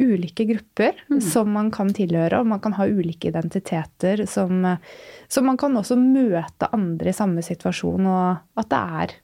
ulike 0.00 0.46
grupper 0.48 1.02
mm. 1.10 1.18
som 1.20 1.50
man 1.52 1.68
kan 1.74 1.90
tilhøre, 1.92 2.40
og 2.40 2.48
man 2.48 2.62
kan 2.64 2.76
ha 2.78 2.86
ulike 2.88 3.28
identiteter 3.28 4.24
som, 4.30 4.62
som 5.28 5.48
man 5.50 5.58
kan 5.60 5.76
også 5.76 5.98
møte 6.00 6.70
andre 6.72 7.12
i 7.12 7.16
samme 7.16 7.44
situasjon, 7.44 8.08
og 8.08 8.62
at 8.62 8.70
det 8.70 8.80
er 9.02 9.16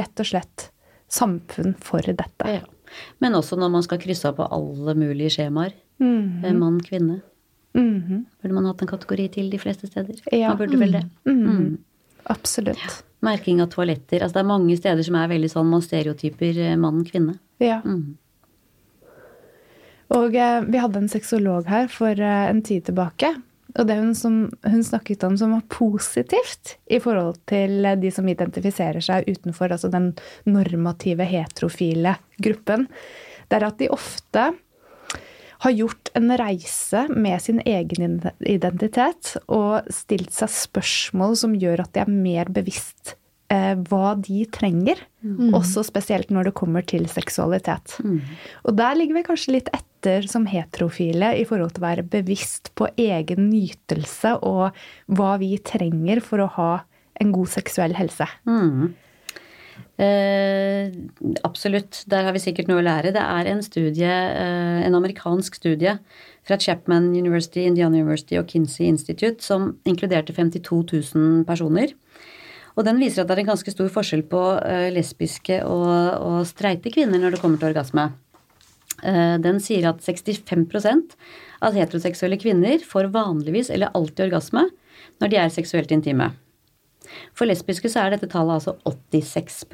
rett 0.00 0.22
og 0.22 0.30
slett 0.30 0.70
samfunn 1.12 1.76
for 1.84 2.06
dette. 2.06 2.48
Ja. 2.48 2.64
Men 3.22 3.36
også 3.36 3.58
når 3.58 3.72
man 3.74 3.84
skal 3.84 4.00
krysse 4.00 4.30
av 4.30 4.38
på 4.38 4.46
alle 4.54 4.94
mulige 4.98 5.36
skjemaer. 5.36 5.74
Mm 6.00 6.42
-hmm. 6.42 6.58
Mann, 6.58 6.80
kvinne. 6.80 7.20
Mm 7.74 8.02
-hmm. 8.02 8.24
Burde 8.42 8.54
man 8.54 8.64
hatt 8.64 8.82
en 8.82 8.88
kategori 8.88 9.28
til 9.28 9.50
de 9.50 9.58
fleste 9.58 9.86
steder? 9.86 10.14
Ja. 10.32 10.48
Man 10.48 10.58
burde 10.58 10.78
vel 10.78 10.92
det. 10.92 11.06
Mm. 11.24 11.46
mm. 11.46 11.78
Absolutt. 12.22 12.78
Ja. 12.78 12.90
Merking 13.20 13.62
av 13.62 13.66
toaletter. 13.66 14.22
Altså 14.22 14.34
det 14.34 14.40
er 14.40 14.48
mange 14.48 14.76
steder 14.76 15.02
som 15.02 15.14
er 15.14 15.28
veldig 15.28 15.50
sånn 15.50 15.70
man 15.70 15.82
stereotyper 15.82 16.58
eh, 16.58 16.76
mann-kvinne. 16.76 17.38
Ja. 17.58 17.80
Mm. 17.84 18.16
Og 20.08 20.34
eh, 20.34 20.60
vi 20.60 20.78
hadde 20.78 20.98
en 20.98 21.08
sexolog 21.08 21.66
her 21.66 21.88
for 21.88 22.20
eh, 22.20 22.50
en 22.50 22.62
tid 22.62 22.84
tilbake 22.84 23.34
og 23.74 23.88
det 23.88 23.96
hun, 23.98 24.12
som, 24.14 24.34
hun, 24.62 24.82
snakket 24.86 25.24
om 25.26 25.36
som 25.38 25.54
var 25.56 25.64
positivt 25.72 26.76
i 26.86 27.00
forhold 27.02 27.40
til 27.50 27.82
de 27.98 28.10
som 28.14 28.28
identifiserer 28.30 29.02
seg 29.02 29.26
utenfor 29.26 29.74
altså 29.74 29.90
den 29.90 30.12
normative 30.46 31.26
heterofile 31.26 32.14
gruppen, 32.44 32.86
det 33.50 33.58
er 33.58 33.66
at 33.66 33.80
de 33.80 33.90
ofte 33.92 34.46
har 35.64 35.72
gjort 35.72 36.10
en 36.18 36.30
reise 36.36 37.06
med 37.08 37.42
sin 37.42 37.60
egen 37.64 38.20
identitet 38.44 39.34
og 39.48 39.88
stilt 39.92 40.34
seg 40.36 40.52
spørsmål 40.52 41.36
som 41.40 41.54
gjør 41.56 41.86
at 41.86 41.94
de 41.96 42.02
er 42.02 42.10
mer 42.12 42.50
bevisst 42.52 43.14
eh, 43.52 43.72
hva 43.88 44.14
de 44.20 44.44
trenger. 44.52 45.00
Mm. 45.24 45.54
Også 45.56 45.84
spesielt 45.86 46.32
når 46.34 46.50
det 46.50 46.56
kommer 46.58 46.84
til 46.86 47.08
seksualitet. 47.10 47.96
Mm. 48.04 48.20
Og 48.68 48.76
der 48.76 48.98
ligger 48.98 49.18
vi 49.18 49.26
kanskje 49.30 49.56
litt 49.56 49.70
etter 49.72 50.28
som 50.28 50.44
heterofile 50.50 51.32
i 51.40 51.46
forhold 51.48 51.74
til 51.74 51.84
å 51.84 51.88
være 51.88 52.08
bevisst 52.12 52.74
på 52.76 52.90
egen 53.00 53.48
nytelse 53.48 54.36
og 54.44 54.76
hva 55.16 55.36
vi 55.40 55.54
trenger 55.64 56.20
for 56.24 56.44
å 56.44 56.50
ha 56.58 56.72
en 57.22 57.32
god 57.32 57.52
seksuell 57.52 57.94
helse. 57.96 58.26
Mm. 58.44 58.92
Eh, 59.96 60.90
absolutt. 61.46 62.02
Der 62.10 62.26
har 62.26 62.34
vi 62.34 62.42
sikkert 62.42 62.66
noe 62.66 62.82
å 62.82 62.86
lære. 62.86 63.12
Det 63.14 63.22
er 63.22 63.50
en 63.50 63.62
studie, 63.62 64.10
eh, 64.10 64.80
en 64.86 64.94
amerikansk 64.94 65.54
studie 65.54 65.98
fra 66.42 66.58
Chapman 66.58 67.14
University, 67.14 67.64
Indiana 67.64 67.98
University 67.98 68.36
og 68.36 68.48
Kinsey 68.48 68.86
Institute 68.86 69.40
som 69.40 69.78
inkluderte 69.86 70.34
52 70.34 70.82
000 71.14 71.44
personer. 71.44 71.94
Og 72.76 72.84
den 72.84 72.98
viser 72.98 73.22
at 73.22 73.28
det 73.28 73.38
er 73.38 73.44
en 73.44 73.52
ganske 73.54 73.70
stor 73.70 73.88
forskjell 73.88 74.24
på 74.26 74.42
eh, 74.66 74.90
lesbiske 74.90 75.62
og, 75.62 75.88
og 76.20 76.46
streite 76.46 76.90
kvinner 76.90 77.22
når 77.22 77.36
det 77.36 77.40
kommer 77.40 77.58
til 77.58 77.70
orgasme. 77.70 78.10
Eh, 79.02 79.36
den 79.38 79.60
sier 79.62 79.86
at 79.92 80.02
65% 80.02 81.14
av 81.62 81.78
heteroseksuelle 81.78 82.38
kvinner 82.42 82.82
får 82.82 83.12
vanligvis 83.14 83.70
eller 83.70 83.94
alltid 83.94 84.26
orgasme 84.26 84.66
når 85.22 85.30
de 85.30 85.38
er 85.38 85.54
seksuelt 85.54 85.94
intime. 85.94 86.32
For 87.36 87.48
lesbiske 87.48 87.90
så 87.92 88.04
er 88.04 88.14
dette 88.14 88.30
tallet 88.32 88.60
altså 88.60 88.76
86 88.84 89.64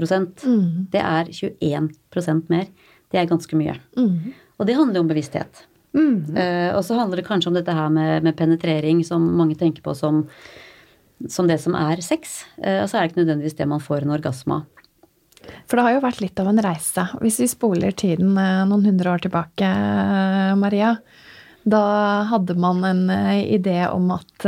mm. 0.45 0.89
Det 0.93 1.03
er 1.03 1.31
21% 1.31 2.51
mer. 2.53 2.71
Det 3.11 3.21
er 3.21 3.31
ganske 3.31 3.59
mye. 3.59 3.77
Mm. 3.99 4.33
Og 4.59 4.67
det 4.69 4.77
handler 4.79 5.01
jo 5.01 5.05
om 5.07 5.11
bevissthet. 5.11 5.65
Mm. 5.97 6.37
Uh, 6.37 6.71
og 6.77 6.85
så 6.87 6.99
handler 6.99 7.21
det 7.21 7.27
kanskje 7.27 7.51
om 7.51 7.57
dette 7.59 7.75
her 7.75 7.89
med, 7.93 8.27
med 8.27 8.37
penetrering, 8.39 9.03
som 9.07 9.25
mange 9.39 9.57
tenker 9.59 9.83
på 9.83 9.95
som, 9.99 10.23
som 11.29 11.49
det 11.51 11.59
som 11.63 11.75
er 11.79 12.03
sex. 12.05 12.45
Uh, 12.61 12.85
og 12.85 12.91
så 12.91 12.99
er 12.99 13.03
det 13.03 13.13
ikke 13.13 13.23
nødvendigvis 13.25 13.59
det 13.59 13.71
man 13.71 13.83
får 13.83 14.07
en 14.07 14.15
orgasme 14.19 14.61
av. 14.61 14.87
For 15.67 15.79
det 15.79 15.87
har 15.87 15.97
jo 15.97 16.05
vært 16.05 16.21
litt 16.23 16.41
av 16.43 16.51
en 16.51 16.63
reise. 16.63 17.07
Hvis 17.25 17.41
vi 17.41 17.47
spoler 17.49 17.95
tiden 17.97 18.35
eh, 18.39 18.59
noen 18.69 18.85
hundre 18.85 19.15
år 19.15 19.23
tilbake, 19.25 19.71
Maria, 20.61 20.91
da 21.65 21.81
hadde 22.29 22.59
man 22.61 22.85
en 22.85 23.01
idé 23.41 23.79
om 23.89 24.13
at 24.13 24.45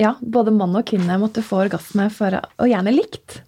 ja, 0.00 0.16
både 0.20 0.54
mann 0.54 0.74
og 0.78 0.88
kvinne 0.88 1.20
måtte 1.20 1.44
få 1.44 1.64
orgasme 1.66 2.08
for, 2.14 2.40
og 2.40 2.70
gjerne 2.70 2.94
likt. 2.94 3.42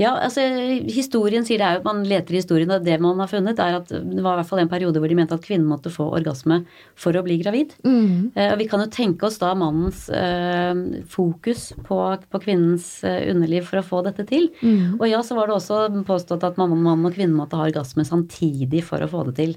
Ja, 0.00 0.14
altså 0.16 0.42
historien 0.88 1.44
sier 1.44 1.60
det 1.60 1.66
er 1.66 1.76
jo 1.76 1.82
at 1.82 1.86
man 1.88 2.00
leter 2.08 2.34
i 2.34 2.40
historien, 2.40 2.70
og 2.72 2.84
det 2.86 2.96
man 3.02 3.20
har 3.20 3.28
funnet, 3.30 3.60
er 3.60 3.76
at 3.80 3.90
det 3.90 4.22
var 4.24 4.38
i 4.38 4.40
hvert 4.40 4.48
fall 4.48 4.62
en 4.62 4.70
periode 4.70 5.00
hvor 5.02 5.12
de 5.12 5.18
mente 5.18 5.36
at 5.36 5.44
kvinnen 5.44 5.68
måtte 5.68 5.92
få 5.92 6.06
orgasme 6.16 6.62
for 6.98 7.16
å 7.16 7.24
bli 7.26 7.36
gravid. 7.42 7.74
Mm. 7.84 8.32
Eh, 8.32 8.48
og 8.54 8.58
vi 8.62 8.68
kan 8.70 8.80
jo 8.84 8.88
tenke 8.92 9.28
oss 9.28 9.36
da 9.42 9.52
mannens 9.58 10.06
eh, 10.14 10.72
fokus 11.10 11.70
på, 11.86 12.00
på, 12.32 12.42
kvinnens 12.42 12.88
eh, 13.04 13.28
underliv 13.32 13.68
for 13.68 13.82
å 13.82 13.86
få 13.86 14.02
dette 14.08 14.24
til. 14.30 14.48
Mm. 14.64 14.98
Og 14.98 15.06
ja, 15.10 15.20
så 15.26 15.36
var 15.38 15.50
det 15.50 15.58
også 15.58 15.82
påstått 16.08 16.48
at 16.48 16.60
mann, 16.60 16.78
mann 16.80 17.04
og 17.04 17.16
kvinne 17.16 17.36
måtte 17.36 17.60
ha 17.60 17.68
orgasme 17.68 18.06
samtidig 18.08 18.84
for 18.88 19.04
å 19.04 19.10
få 19.10 19.28
det 19.28 19.36
til. 19.42 19.56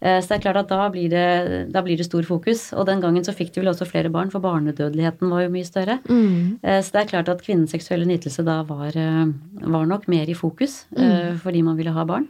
Eh, 0.00 0.18
så 0.20 0.28
det 0.28 0.36
er 0.38 0.44
klart 0.44 0.60
at 0.60 0.70
da 0.70 0.88
blir 0.92 1.10
det, 1.12 1.26
da 1.72 1.82
blir 1.84 1.98
det, 1.98 2.06
stor 2.08 2.26
fokus. 2.28 2.68
Og 2.76 2.86
den 2.88 3.02
gangen 3.04 3.24
så 3.26 3.34
fikk 3.36 3.54
de 3.54 3.62
vel 3.62 3.72
også 3.72 3.88
flere 3.88 4.12
barn, 4.12 4.30
for 4.32 4.44
barnedødeligheten 4.44 5.32
var 5.32 5.46
jo 5.46 5.52
mye 5.54 5.68
større. 5.68 5.98
Mm. 6.08 6.58
Eh, 6.62 6.80
så 6.84 6.94
det 6.94 7.02
er 7.02 7.12
klart 7.14 7.32
at 7.32 7.44
kvinnens 7.46 7.74
seksuelle 7.74 8.08
nytelse 8.08 8.44
da 8.46 8.60
var, 8.68 8.96
eh, 8.96 9.24
var 9.64 9.88
nok 9.88 10.08
mer 10.12 10.28
i 10.28 10.36
fokus 10.36 10.84
mm. 10.96 11.40
fordi 11.42 11.62
man 11.64 11.78
ville 11.78 11.94
ha 11.94 12.04
barn. 12.08 12.28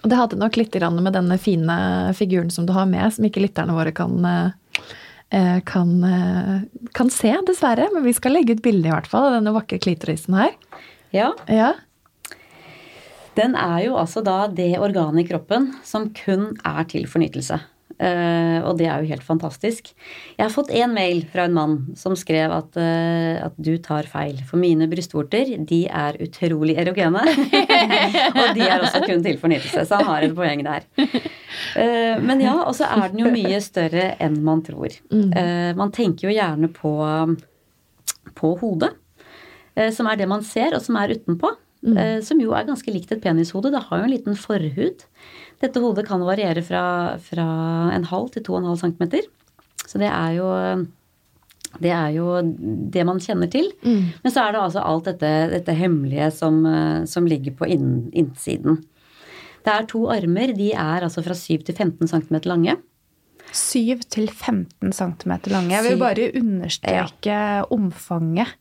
Og 0.00 0.08
det 0.08 0.16
hadde 0.16 0.38
nok 0.40 0.56
litt 0.56 0.76
med 0.80 1.12
denne 1.12 1.36
fine 1.36 1.76
figuren 2.16 2.50
som 2.50 2.64
du 2.64 2.72
har 2.72 2.86
med, 2.88 3.12
som 3.12 3.24
ikke 3.26 3.42
lytterne 3.42 3.74
våre 3.76 3.92
kan, 3.92 4.14
kan, 5.68 5.90
kan 6.96 7.10
se, 7.12 7.34
dessverre. 7.44 7.90
Men 7.92 8.06
vi 8.06 8.14
skal 8.16 8.32
legge 8.32 8.56
ut 8.56 8.62
bilde 8.64 8.88
i 8.88 8.94
hvert 8.94 9.10
fall 9.10 9.28
av 9.28 9.36
denne 9.36 9.52
vakre 9.52 9.76
klitorisen 9.76 10.38
her. 10.40 10.56
Ja. 11.12 11.34
ja. 11.52 11.74
Den 13.38 13.54
er 13.58 13.84
jo 13.86 13.98
altså 14.00 14.22
da 14.26 14.44
det 14.50 14.72
organet 14.82 15.24
i 15.24 15.28
kroppen 15.28 15.70
som 15.86 16.08
kun 16.16 16.54
er 16.66 16.88
til 16.90 17.06
fornytelse. 17.10 17.60
Uh, 18.00 18.64
og 18.64 18.78
det 18.80 18.86
er 18.88 19.02
jo 19.02 19.10
helt 19.10 19.24
fantastisk. 19.26 19.90
Jeg 20.38 20.40
har 20.40 20.52
fått 20.52 20.70
én 20.72 20.92
mail 20.94 21.18
fra 21.28 21.44
en 21.44 21.56
mann 21.56 21.74
som 22.00 22.14
skrev 22.16 22.52
at, 22.56 22.78
uh, 22.80 23.44
at 23.44 23.58
du 23.60 23.74
tar 23.82 24.08
feil. 24.08 24.38
For 24.48 24.60
mine 24.60 24.88
brystvorter, 24.88 25.52
de 25.68 25.82
er 25.84 26.16
utrolig 26.24 26.78
erogene. 26.80 27.20
og 28.40 28.56
de 28.56 28.64
er 28.64 28.78
også 28.78 29.04
kun 29.04 29.20
til 29.26 29.36
fornyelse. 29.42 29.84
Så 29.84 30.00
han 30.00 30.08
har 30.08 30.24
et 30.24 30.36
poeng 30.36 30.64
der. 30.64 30.88
Uh, 30.96 32.16
men 32.24 32.40
ja, 32.40 32.56
og 32.64 32.72
så 32.78 32.88
er 32.88 33.12
den 33.12 33.20
jo 33.26 33.34
mye 33.34 33.60
større 33.64 34.14
enn 34.16 34.40
man 34.48 34.64
tror. 34.64 34.96
man 35.76 35.92
tenker 35.92 36.28
jo 36.28 36.32
gjerne 36.34 36.70
på, 36.72 36.92
på 38.38 38.56
hodet, 38.62 38.94
som 39.92 40.08
er 40.08 40.16
det 40.18 40.28
man 40.30 40.42
ser, 40.46 40.72
og 40.76 40.82
som 40.84 40.96
er 41.00 41.12
utenpå. 41.18 41.52
Mm. 41.80 42.20
Som 42.24 42.40
jo 42.42 42.52
er 42.52 42.68
ganske 42.68 42.92
likt 42.92 43.12
et 43.14 43.22
penishode. 43.24 43.72
Det 43.72 43.82
har 43.86 44.00
jo 44.00 44.06
en 44.06 44.12
liten 44.12 44.36
forhud. 44.36 45.04
Dette 45.60 45.82
hodet 45.82 46.06
kan 46.08 46.22
variere 46.24 46.62
fra, 46.64 46.82
fra 47.24 47.46
en 47.94 48.08
halv 48.08 48.32
til 48.34 48.44
to 48.44 48.56
og 48.56 48.62
en 48.62 48.70
halv 48.72 48.82
centimeter. 48.82 49.28
Så 49.86 50.00
det 50.00 50.10
er 50.10 50.34
jo 50.36 50.48
det 51.78 51.92
er 51.94 52.10
jo 52.16 52.40
det 52.92 53.04
man 53.06 53.20
kjenner 53.22 53.50
til. 53.50 53.70
Mm. 53.86 54.10
Men 54.24 54.32
så 54.32 54.44
er 54.44 54.54
det 54.54 54.62
altså 54.64 54.82
alt 54.82 55.06
dette, 55.06 55.32
dette 55.54 55.76
hemmelige 55.78 56.30
som, 56.34 56.62
som, 57.06 57.28
ligger 57.30 57.54
på 57.56 57.68
inn, 57.70 58.10
innsiden. 58.10 58.80
Det 59.64 59.72
er 59.72 59.88
to 59.88 60.06
armer. 60.10 60.54
De 60.56 60.72
er 60.72 61.06
altså 61.06 61.22
fra 61.24 61.36
7 61.36 61.66
til 61.68 61.76
15 61.76 62.10
cm 62.10 62.40
lange. 62.50 62.76
7 63.54 64.02
til 64.10 64.28
15 64.28 64.92
cm 64.92 65.32
lange. 65.52 65.74
Jeg 65.74 65.86
vil 65.86 66.00
bare 66.00 66.30
understreke 66.40 67.30
ja. 67.30 67.62
omfanget. 67.70 68.56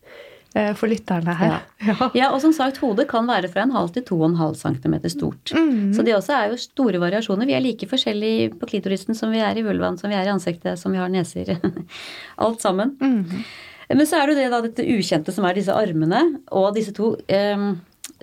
Eh, 0.58 0.72
for 0.74 0.90
lytterne 0.90 1.36
her. 1.38 1.60
Ja. 1.90 2.10
ja. 2.14 2.28
og 2.34 2.42
som 2.44 2.52
sagt, 2.56 2.82
hodet 2.82 3.06
kan 3.10 3.28
være 3.30 3.52
fra 3.54 3.64
en 3.64 3.72
halv 3.72 3.94
til 3.96 4.04
to 4.08 4.18
og 4.18 4.32
en 4.32 4.40
halv 4.40 4.58
centimeter 4.60 5.12
stort. 5.14 5.54
Mm. 5.56 5.94
Så 5.96 6.04
det 6.06 6.16
også 6.18 6.36
er 6.36 6.52
jo 6.52 6.60
store 6.60 7.00
variasjoner. 7.02 7.48
Vi 7.48 7.56
er 7.56 7.64
like 7.64 7.88
forskjellige 7.90 8.50
på 8.60 8.70
klitorisen 8.72 9.18
som 9.18 9.32
vi 9.32 9.44
er 9.46 9.58
i 9.58 9.64
vulvaen, 9.66 9.98
som 10.00 10.12
vi 10.12 10.18
er 10.18 10.28
i 10.28 10.34
ansiktet, 10.34 10.82
som 10.82 10.96
vi 10.96 11.00
har 11.02 11.12
neser. 11.14 11.54
Alt 12.46 12.66
sammen. 12.66 12.98
Mm. 13.00 13.46
Men 13.94 14.06
så 14.06 14.20
er 14.20 14.28
det 14.28 14.36
jo 14.36 14.42
det 14.42 14.50
da 14.52 14.62
dette 14.66 14.90
ukjente 14.98 15.34
som 15.34 15.48
er 15.48 15.58
disse 15.58 15.74
armene, 15.74 16.26
og 16.54 16.74
disse 16.76 16.94
to 16.98 17.14
eh, 17.30 17.70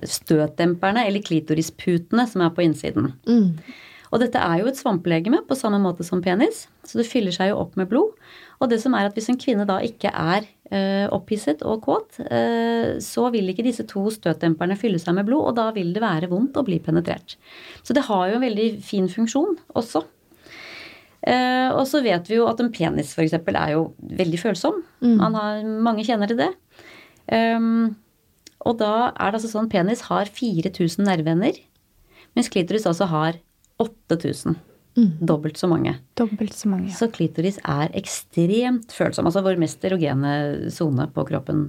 støtdemperne, 0.02 1.06
eller 1.08 1.24
klitorisputene, 1.24 2.26
som 2.30 2.44
er 2.44 2.54
på 2.54 2.66
innsiden. 2.66 3.12
Mm. 3.26 3.54
Og 4.12 4.22
dette 4.22 4.38
er 4.38 4.60
jo 4.60 4.70
et 4.70 4.78
svampelegeme 4.78 5.42
på 5.46 5.58
samme 5.58 5.80
måte 5.82 6.06
som 6.06 6.22
penis, 6.22 6.66
så 6.86 7.00
det 7.00 7.08
fyller 7.08 7.34
seg 7.34 7.50
jo 7.50 7.62
opp 7.64 7.74
med 7.78 7.90
blod. 7.90 8.14
Og 8.60 8.70
det 8.72 8.78
som 8.82 8.94
er 8.96 9.08
at 9.08 9.16
hvis 9.16 9.28
en 9.32 9.40
kvinne 9.40 9.66
da 9.68 9.78
ikke 9.84 10.10
er 10.10 10.46
eh, 10.72 11.06
opphisset 11.12 11.62
og 11.66 11.82
kåt, 11.84 12.18
eh, 12.24 12.96
så 13.04 13.28
vil 13.34 13.52
ikke 13.52 13.66
disse 13.66 13.84
to 13.88 14.06
støtdemperne 14.14 14.78
fylle 14.80 15.00
seg 15.02 15.18
med 15.18 15.28
blod, 15.28 15.50
og 15.50 15.56
da 15.58 15.68
vil 15.76 15.92
det 15.94 16.04
være 16.04 16.30
vondt 16.32 16.56
å 16.56 16.64
bli 16.66 16.78
penetrert. 16.82 17.36
Så 17.84 17.96
det 17.96 18.06
har 18.08 18.30
jo 18.30 18.38
en 18.38 18.46
veldig 18.46 18.68
fin 18.84 19.10
funksjon 19.12 19.58
også. 19.76 20.06
Eh, 21.26 21.68
og 21.74 21.84
så 21.90 22.02
vet 22.04 22.28
vi 22.30 22.38
jo 22.38 22.46
at 22.46 22.60
en 22.62 22.72
penis 22.72 23.12
f.eks. 23.16 23.34
er 23.34 23.70
jo 23.74 23.90
veldig 23.98 24.40
følsom. 24.40 24.82
Mm. 25.02 25.18
Har, 25.36 25.62
mange 25.88 26.06
kjenner 26.06 26.30
til 26.30 26.40
det. 26.40 26.52
Um, 27.26 27.96
og 28.62 28.76
da 28.78 29.10
er 29.10 29.32
det 29.32 29.40
altså 29.40 29.50
sånn 29.50 29.70
penis 29.70 30.04
har 30.06 30.30
4000 30.30 31.02
nerveender, 31.06 31.58
mens 32.38 32.50
klitoris 32.52 32.86
altså 32.86 33.08
har 33.10 33.40
8000. 33.82 34.54
Mm. 34.96 35.10
Dobbelt 35.28 35.58
så 35.60 35.68
mange. 35.68 35.98
Dobbelt 36.16 36.54
Så 36.56 36.70
mange. 36.72 36.88
ja. 36.88 36.96
Så 36.96 37.10
klitoris 37.12 37.58
er 37.62 37.92
ekstremt 37.98 38.94
følsom. 38.96 39.28
Altså 39.28 39.42
vår 39.44 39.58
mest 39.60 39.84
erogene 39.84 40.70
sone 40.72 41.08
på 41.12 41.26
kroppen 41.28 41.66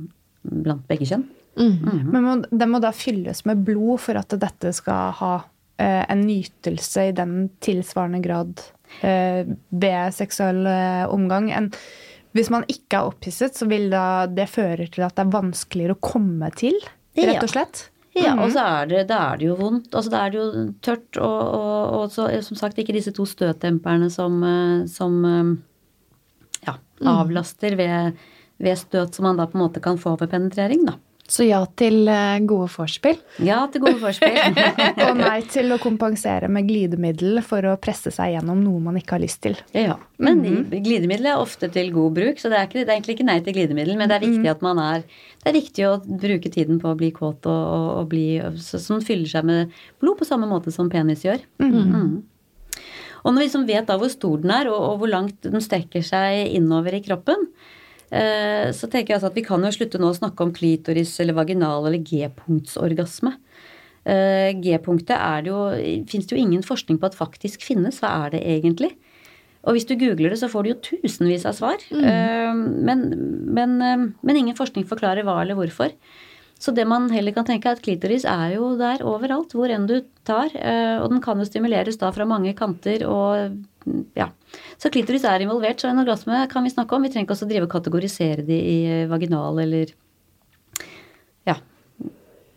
blant 0.48 0.86
begge 0.88 1.10
kjønn. 1.10 1.26
Mm. 1.58 1.76
Mm. 1.82 2.02
Men 2.14 2.24
må, 2.24 2.36
den 2.52 2.72
må 2.72 2.80
da 2.80 2.94
fylles 2.96 3.44
med 3.50 3.66
blod 3.68 4.00
for 4.06 4.20
at 4.20 4.36
dette 4.40 4.72
skal 4.78 5.12
ha 5.20 5.34
eh, 5.82 6.04
en 6.08 6.22
nytelse 6.24 7.10
i 7.10 7.16
den 7.18 7.50
tilsvarende 7.66 8.22
grad 8.24 8.62
eh, 9.02 9.44
ved 9.70 10.16
seksuell 10.16 10.64
eh, 10.70 11.04
omgang. 11.12 11.50
En, 11.52 11.72
hvis 12.38 12.52
man 12.54 12.68
ikke 12.70 13.00
er 13.00 13.12
opphisset, 13.12 13.58
så 13.58 13.68
vil 13.68 13.90
da 13.92 14.28
det 14.30 14.48
føre 14.54 14.88
til 14.94 15.08
at 15.08 15.18
det 15.18 15.26
er 15.26 15.36
vanskeligere 15.36 15.98
å 15.98 16.04
komme 16.14 16.52
til, 16.56 16.78
rett 17.18 17.44
og 17.44 17.52
slett? 17.52 17.88
Ja, 17.90 17.94
og 18.38 18.52
så 18.54 18.64
er 18.64 18.90
det, 18.90 19.02
da 19.10 19.20
er 19.32 19.40
det 19.40 19.48
jo 19.50 19.58
vondt. 19.60 19.90
Altså 19.94 20.12
da 20.14 20.24
er 20.26 20.34
det 20.34 20.40
jo 20.40 20.66
tørt, 20.86 21.20
og, 21.20 21.42
og, 21.58 21.96
og 21.98 22.14
så, 22.14 22.28
som 22.46 22.60
sagt 22.60 22.80
ikke 22.82 22.96
disse 22.96 23.14
to 23.16 23.26
støtdemperne 23.30 24.10
som, 24.14 24.40
eh, 24.44 24.86
som 24.92 25.18
eh, 25.28 25.52
ja, 26.68 26.78
mm. 27.02 27.10
avlaster 27.14 27.78
ved, 27.80 28.18
ved 28.64 28.80
støt 28.80 29.18
som 29.18 29.30
man 29.30 29.40
da 29.40 29.48
på 29.50 29.60
en 29.60 29.66
måte 29.66 29.84
kan 29.84 30.00
få 30.02 30.16
ved 30.22 30.32
penetrering, 30.34 30.88
da. 30.90 30.98
Så 31.28 31.44
ja 31.44 31.60
til 31.76 32.08
eh, 32.08 32.38
gode 32.48 32.70
vorspiel? 32.72 33.18
Ja 33.44 33.60
til 33.72 33.84
gode 33.84 34.00
vorspiel. 34.00 34.38
og 35.06 35.18
nei 35.20 35.42
til 35.52 35.74
å 35.76 35.78
kompensere 35.82 36.48
med 36.52 36.70
glidemiddel 36.70 37.42
for 37.44 37.68
å 37.68 37.76
presse 37.84 38.14
seg 38.16 38.38
gjennom 38.38 38.62
noe 38.64 38.80
man 38.86 39.00
ikke 39.00 39.18
har 39.18 39.24
lyst 39.26 39.42
til. 39.44 39.58
Ja, 39.76 39.98
Men 40.18 40.40
mm 40.40 40.46
-hmm. 40.46 40.84
glidemiddel 40.86 41.26
er 41.26 41.38
ofte 41.38 41.68
til 41.68 41.92
god 41.92 42.14
bruk, 42.14 42.40
så 42.40 42.50
det 42.50 42.58
er, 42.58 42.68
ikke, 42.68 42.86
det 42.86 42.90
er, 42.90 42.96
egentlig 42.96 43.16
ikke 43.16 43.32
nei 43.32 43.40
til 43.42 43.54
glidemiddel. 43.54 43.98
Men 43.98 44.10
det 44.10 44.16
er 44.16 44.28
viktig 44.28 44.48
mhm. 44.48 44.56
at 44.56 44.62
man 44.62 44.80
er 44.80 45.04
Det 45.44 45.50
er 45.50 45.62
viktig 45.62 45.84
å 45.88 46.00
bruke 46.00 46.50
tiden 46.50 46.80
på 46.80 46.88
å 46.92 46.98
bli 46.98 47.12
kåt 47.12 47.46
og, 47.46 48.00
og, 48.00 48.10
bli 48.10 48.42
Som 48.58 49.02
fyller 49.02 49.28
seg 49.28 49.46
med 49.46 49.72
blod 50.00 50.18
på 50.18 50.26
samme 50.26 50.48
måte 50.48 50.72
som 50.72 50.90
penis 50.90 51.24
gjør. 51.24 51.40
Mm 51.60 51.72
-hmm. 51.72 51.96
Mm. 51.96 52.24
Og 53.24 53.34
når 53.34 53.40
vi 53.40 53.46
liksom 53.46 53.68
vet 53.68 53.88
da 53.88 53.98
hvor 53.98 54.10
stor 54.10 54.38
den 54.38 54.52
er, 54.52 54.70
og, 54.70 54.82
og 54.92 54.98
hvor 54.98 55.08
langt 55.08 55.42
den 55.42 55.62
strekker 55.62 56.02
seg 56.02 56.48
innover 56.48 56.94
i 56.94 57.02
kroppen, 57.02 57.48
så 58.08 58.88
tenker 58.88 59.12
jeg 59.12 59.18
altså 59.18 59.30
at 59.32 59.36
vi 59.36 59.44
kan 59.44 59.64
jo 59.66 59.72
slutte 59.76 60.00
nå 60.00 60.08
å 60.14 60.16
snakke 60.16 60.46
om 60.46 60.54
klitoris 60.56 61.12
eller 61.20 61.36
vaginal 61.36 61.90
eller 61.90 62.00
G-punktsorgasme. 62.00 63.34
Eh, 64.08 64.54
G-punktet 64.64 65.18
er 65.18 65.44
det 65.44 65.52
jo 65.52 65.60
Fins 66.08 66.30
det 66.30 66.38
jo 66.38 66.40
ingen 66.40 66.64
forskning 66.64 67.00
på 67.02 67.10
at 67.10 67.18
faktisk 67.18 67.66
finnes. 67.66 68.00
Hva 68.00 68.14
er 68.24 68.38
det 68.38 68.44
egentlig? 68.48 68.94
Og 69.68 69.76
hvis 69.76 69.88
du 69.90 69.98
googler 70.00 70.32
det, 70.32 70.40
så 70.40 70.48
får 70.48 70.64
du 70.64 70.70
jo 70.72 70.80
tusenvis 70.94 71.44
av 71.50 71.58
svar. 71.58 71.82
Mm. 71.92 72.06
Eh, 72.08 72.62
men, 72.88 73.04
men, 73.52 73.76
men, 73.82 74.40
ingen 74.40 74.56
forskning 74.56 74.88
forklarer 74.88 75.28
hva 75.28 75.42
eller 75.42 75.60
hvorfor. 75.60 75.92
Så 76.60 76.74
det 76.74 76.88
man 76.90 77.10
heller 77.14 77.36
kan 77.36 77.46
tenke, 77.46 77.70
er 77.70 77.78
at 77.78 77.84
klitoris 77.86 78.26
er 78.26 78.56
jo 78.56 78.72
der 78.80 79.04
overalt, 79.06 79.54
hvor 79.54 79.70
enn 79.70 79.86
du 79.90 80.00
tar. 80.26 80.50
Og 81.04 81.12
den 81.12 81.22
kan 81.22 81.38
jo 81.38 81.46
stimuleres 81.46 82.00
da 82.02 82.10
fra 82.16 82.26
mange 82.26 82.56
kanter 82.58 83.06
og 83.06 83.60
ja. 84.18 84.32
Så 84.78 84.90
klitoris 84.90 85.24
er 85.28 85.46
involvert, 85.46 85.80
så 85.80 85.92
en 85.92 86.02
orgasme 86.02 86.42
kan 86.52 86.66
vi 86.66 86.74
snakke 86.74 86.96
om. 86.96 87.06
Vi 87.06 87.14
trenger 87.14 87.28
ikke 87.28 87.38
også 87.38 87.48
drive 87.50 87.68
og 87.68 87.72
kategorisere 87.72 88.44
de 88.48 88.58
i 88.58 88.80
vaginal 89.10 89.62
eller 89.64 89.94
ja, 91.48 91.56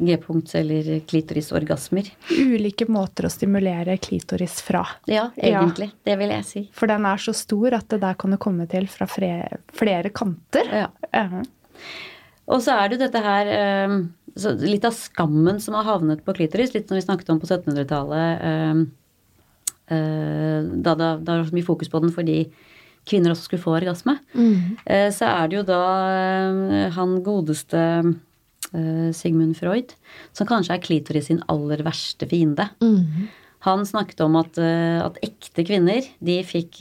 G-punkt 0.00 0.54
eller 0.54 1.00
klitorisorgasmer. 1.06 2.08
Ulike 2.40 2.86
måter 2.88 3.28
å 3.28 3.32
stimulere 3.32 3.98
klitoris 4.00 4.60
fra. 4.64 4.86
Ja, 5.10 5.28
egentlig. 5.36 5.90
Ja. 5.92 5.98
Det 6.10 6.18
vil 6.22 6.34
jeg 6.34 6.46
si. 6.48 6.62
For 6.72 6.90
den 6.90 7.04
er 7.08 7.20
så 7.20 7.34
stor 7.36 7.76
at 7.76 7.90
det 7.92 8.00
der 8.02 8.16
kan 8.20 8.32
det 8.32 8.40
komme 8.40 8.66
til 8.70 8.88
fra 8.90 9.08
flere, 9.10 9.60
flere 9.76 10.10
kanter. 10.10 10.72
Ja. 10.72 10.88
Uh 11.12 11.34
-huh. 11.34 11.44
Og 12.50 12.62
så 12.64 12.74
er 12.76 12.88
det 12.88 12.98
jo 12.98 13.04
dette 13.06 13.22
her 13.24 13.52
Litt 14.62 14.84
av 14.86 14.94
skammen 14.94 15.56
som 15.60 15.74
har 15.74 15.88
havnet 15.88 16.20
på 16.24 16.32
klitoris, 16.36 16.70
litt 16.70 16.86
som 16.88 16.94
vi 16.94 17.02
snakket 17.02 17.32
om 17.32 17.40
på 17.42 17.48
1700-tallet 17.48 18.44
Eh, 19.90 20.58
da 20.86 20.94
det, 20.94 21.06
var 21.26 21.46
så 21.48 21.56
mye 21.56 21.66
fokus 21.66 21.90
på 21.90 22.00
den 22.02 22.12
fordi 22.14 22.44
kvinner 23.08 23.32
også 23.32 23.48
skulle 23.48 23.64
få 23.64 23.72
orgasme, 23.78 24.18
mm. 24.36 24.82
så 25.16 25.26
er 25.26 25.48
det 25.48 25.56
jo 25.56 25.62
da 25.66 25.84
eh, 26.12 26.90
han 26.94 27.22
godeste 27.26 27.84
Sigmund 29.16 29.56
Freud, 29.58 29.96
som 30.36 30.46
kanskje 30.46 30.76
er 30.76 30.82
klitoris 30.84 31.26
sin 31.26 31.40
aller 31.50 31.80
verste 31.82 32.28
fiende. 32.30 32.68
Mm. 32.84 33.24
Han 33.66 33.82
snakket 33.88 34.20
om 34.22 34.36
at, 34.38 34.60
at, 34.60 35.16
ekte 35.26 35.64
kvinner, 35.66 36.06
de 36.22 36.36
fikk 36.46 36.78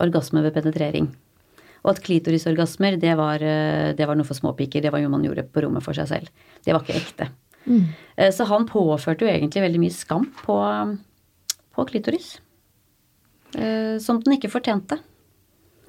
orgasme 0.00 0.40
ved 0.46 0.54
penetrering. 0.56 1.10
Og 1.80 1.94
at 1.94 2.02
klitorisorgasmer, 2.04 2.98
det 3.00 3.14
var, 3.16 3.40
det 3.96 4.06
var 4.08 4.18
noe 4.18 4.28
for 4.28 4.36
småpiker. 4.36 4.84
Det 4.84 4.92
var 4.92 5.00
noe 5.00 5.14
man 5.14 5.24
gjorde 5.24 5.46
på 5.48 5.62
rommet 5.64 5.84
for 5.84 5.96
seg 5.96 6.10
selv. 6.10 6.44
Det 6.60 6.74
var 6.76 6.84
ikke 6.84 6.98
ekte. 6.98 7.30
Mm. 7.64 7.86
Så 8.36 8.44
han 8.50 8.66
påførte 8.68 9.24
jo 9.24 9.30
egentlig 9.32 9.62
veldig 9.64 9.80
mye 9.80 9.94
skam 9.94 10.26
på, 10.42 10.58
på 11.72 11.86
klitoris. 11.88 12.34
Eh, 13.58 13.98
som 14.02 14.20
den 14.22 14.36
ikke 14.36 14.50
fortjente. 14.52 15.00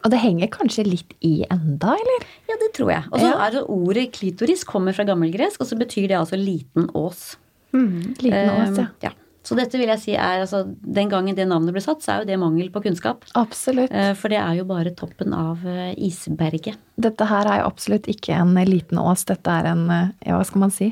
Og 0.01 0.09
det 0.09 0.21
henger 0.23 0.49
kanskje 0.49 0.87
litt 0.87 1.11
i 1.21 1.43
enda, 1.45 1.93
eller? 1.93 2.23
Ja, 2.49 2.57
det 2.57 2.71
tror 2.77 2.89
jeg. 2.89 3.05
Og 3.11 3.21
så 3.21 3.33
er 3.35 3.53
det 3.53 3.65
Ordet 3.69 4.07
klitoris 4.15 4.63
kommer 4.65 4.95
fra 4.97 5.05
gammelgresk, 5.05 5.61
og 5.61 5.69
så 5.69 5.77
betyr 5.77 6.07
det 6.09 6.17
altså 6.17 6.39
liten 6.41 6.89
ås. 6.97 7.35
Mm, 7.75 8.15
liten 8.17 8.49
ås, 8.55 8.79
ja. 8.81 8.87
ja. 9.05 9.11
Så 9.41 9.57
dette 9.57 9.79
vil 9.79 9.89
jeg 9.89 10.01
si 10.03 10.11
er 10.13 10.43
altså 10.43 10.59
Den 10.69 11.09
gangen 11.09 11.33
det 11.37 11.47
navnet 11.49 11.73
ble 11.73 11.81
satt, 11.81 12.03
så 12.05 12.13
er 12.13 12.21
jo 12.21 12.29
det 12.29 12.37
mangel 12.41 12.69
på 12.73 12.83
kunnskap. 12.85 13.25
Absolutt. 13.39 13.89
Eh, 13.89 14.13
for 14.17 14.33
det 14.33 14.37
er 14.41 14.59
jo 14.59 14.67
bare 14.69 14.93
toppen 14.97 15.33
av 15.33 15.65
eh, 15.65 15.95
isberget. 15.97 16.77
Dette 17.01 17.25
her 17.29 17.49
er 17.49 17.63
jo 17.63 17.71
absolutt 17.71 18.09
ikke 18.11 18.37
en 18.37 18.53
liten 18.69 19.01
ås. 19.01 19.25
Dette 19.29 19.57
er 19.61 19.71
en 19.73 19.87
Ja, 19.89 20.37
hva 20.37 20.45
skal 20.45 20.67
man 20.67 20.75
si? 20.75 20.91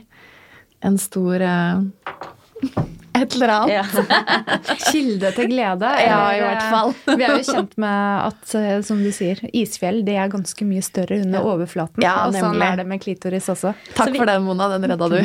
En 0.81 0.97
stor 1.01 1.43
et 3.21 3.35
eller 3.35 3.47
annet. 3.47 3.73
Ja. 3.73 3.85
Kilde 4.91 5.31
til 5.35 5.49
glede. 5.51 5.89
Ja, 6.03 6.19
i 6.35 6.41
hvert 6.43 6.63
fall. 6.71 6.93
Vi 7.19 7.25
er 7.25 7.35
jo 7.37 7.43
kjent 7.47 7.75
med 7.81 8.29
at, 8.29 8.55
eh, 8.59 8.79
som 8.85 9.03
du 9.03 9.11
sier, 9.15 9.41
isfjell 9.53 10.01
det 10.07 10.17
er 10.19 10.31
ganske 10.31 10.67
mye 10.67 10.83
større 10.85 11.19
under 11.23 11.39
ja. 11.39 11.45
overflaten. 11.53 12.03
Ja, 12.05 12.15
og 12.27 12.37
sånn 12.37 12.61
er 12.63 12.81
det 12.81 12.87
med 12.89 13.03
klitoris 13.03 13.49
også. 13.51 13.75
Takk 13.95 14.13
vi... 14.13 14.21
for 14.21 14.29
den, 14.29 14.45
Mona. 14.47 14.69
Den 14.75 14.89
redda 14.93 15.05
du. 15.11 15.17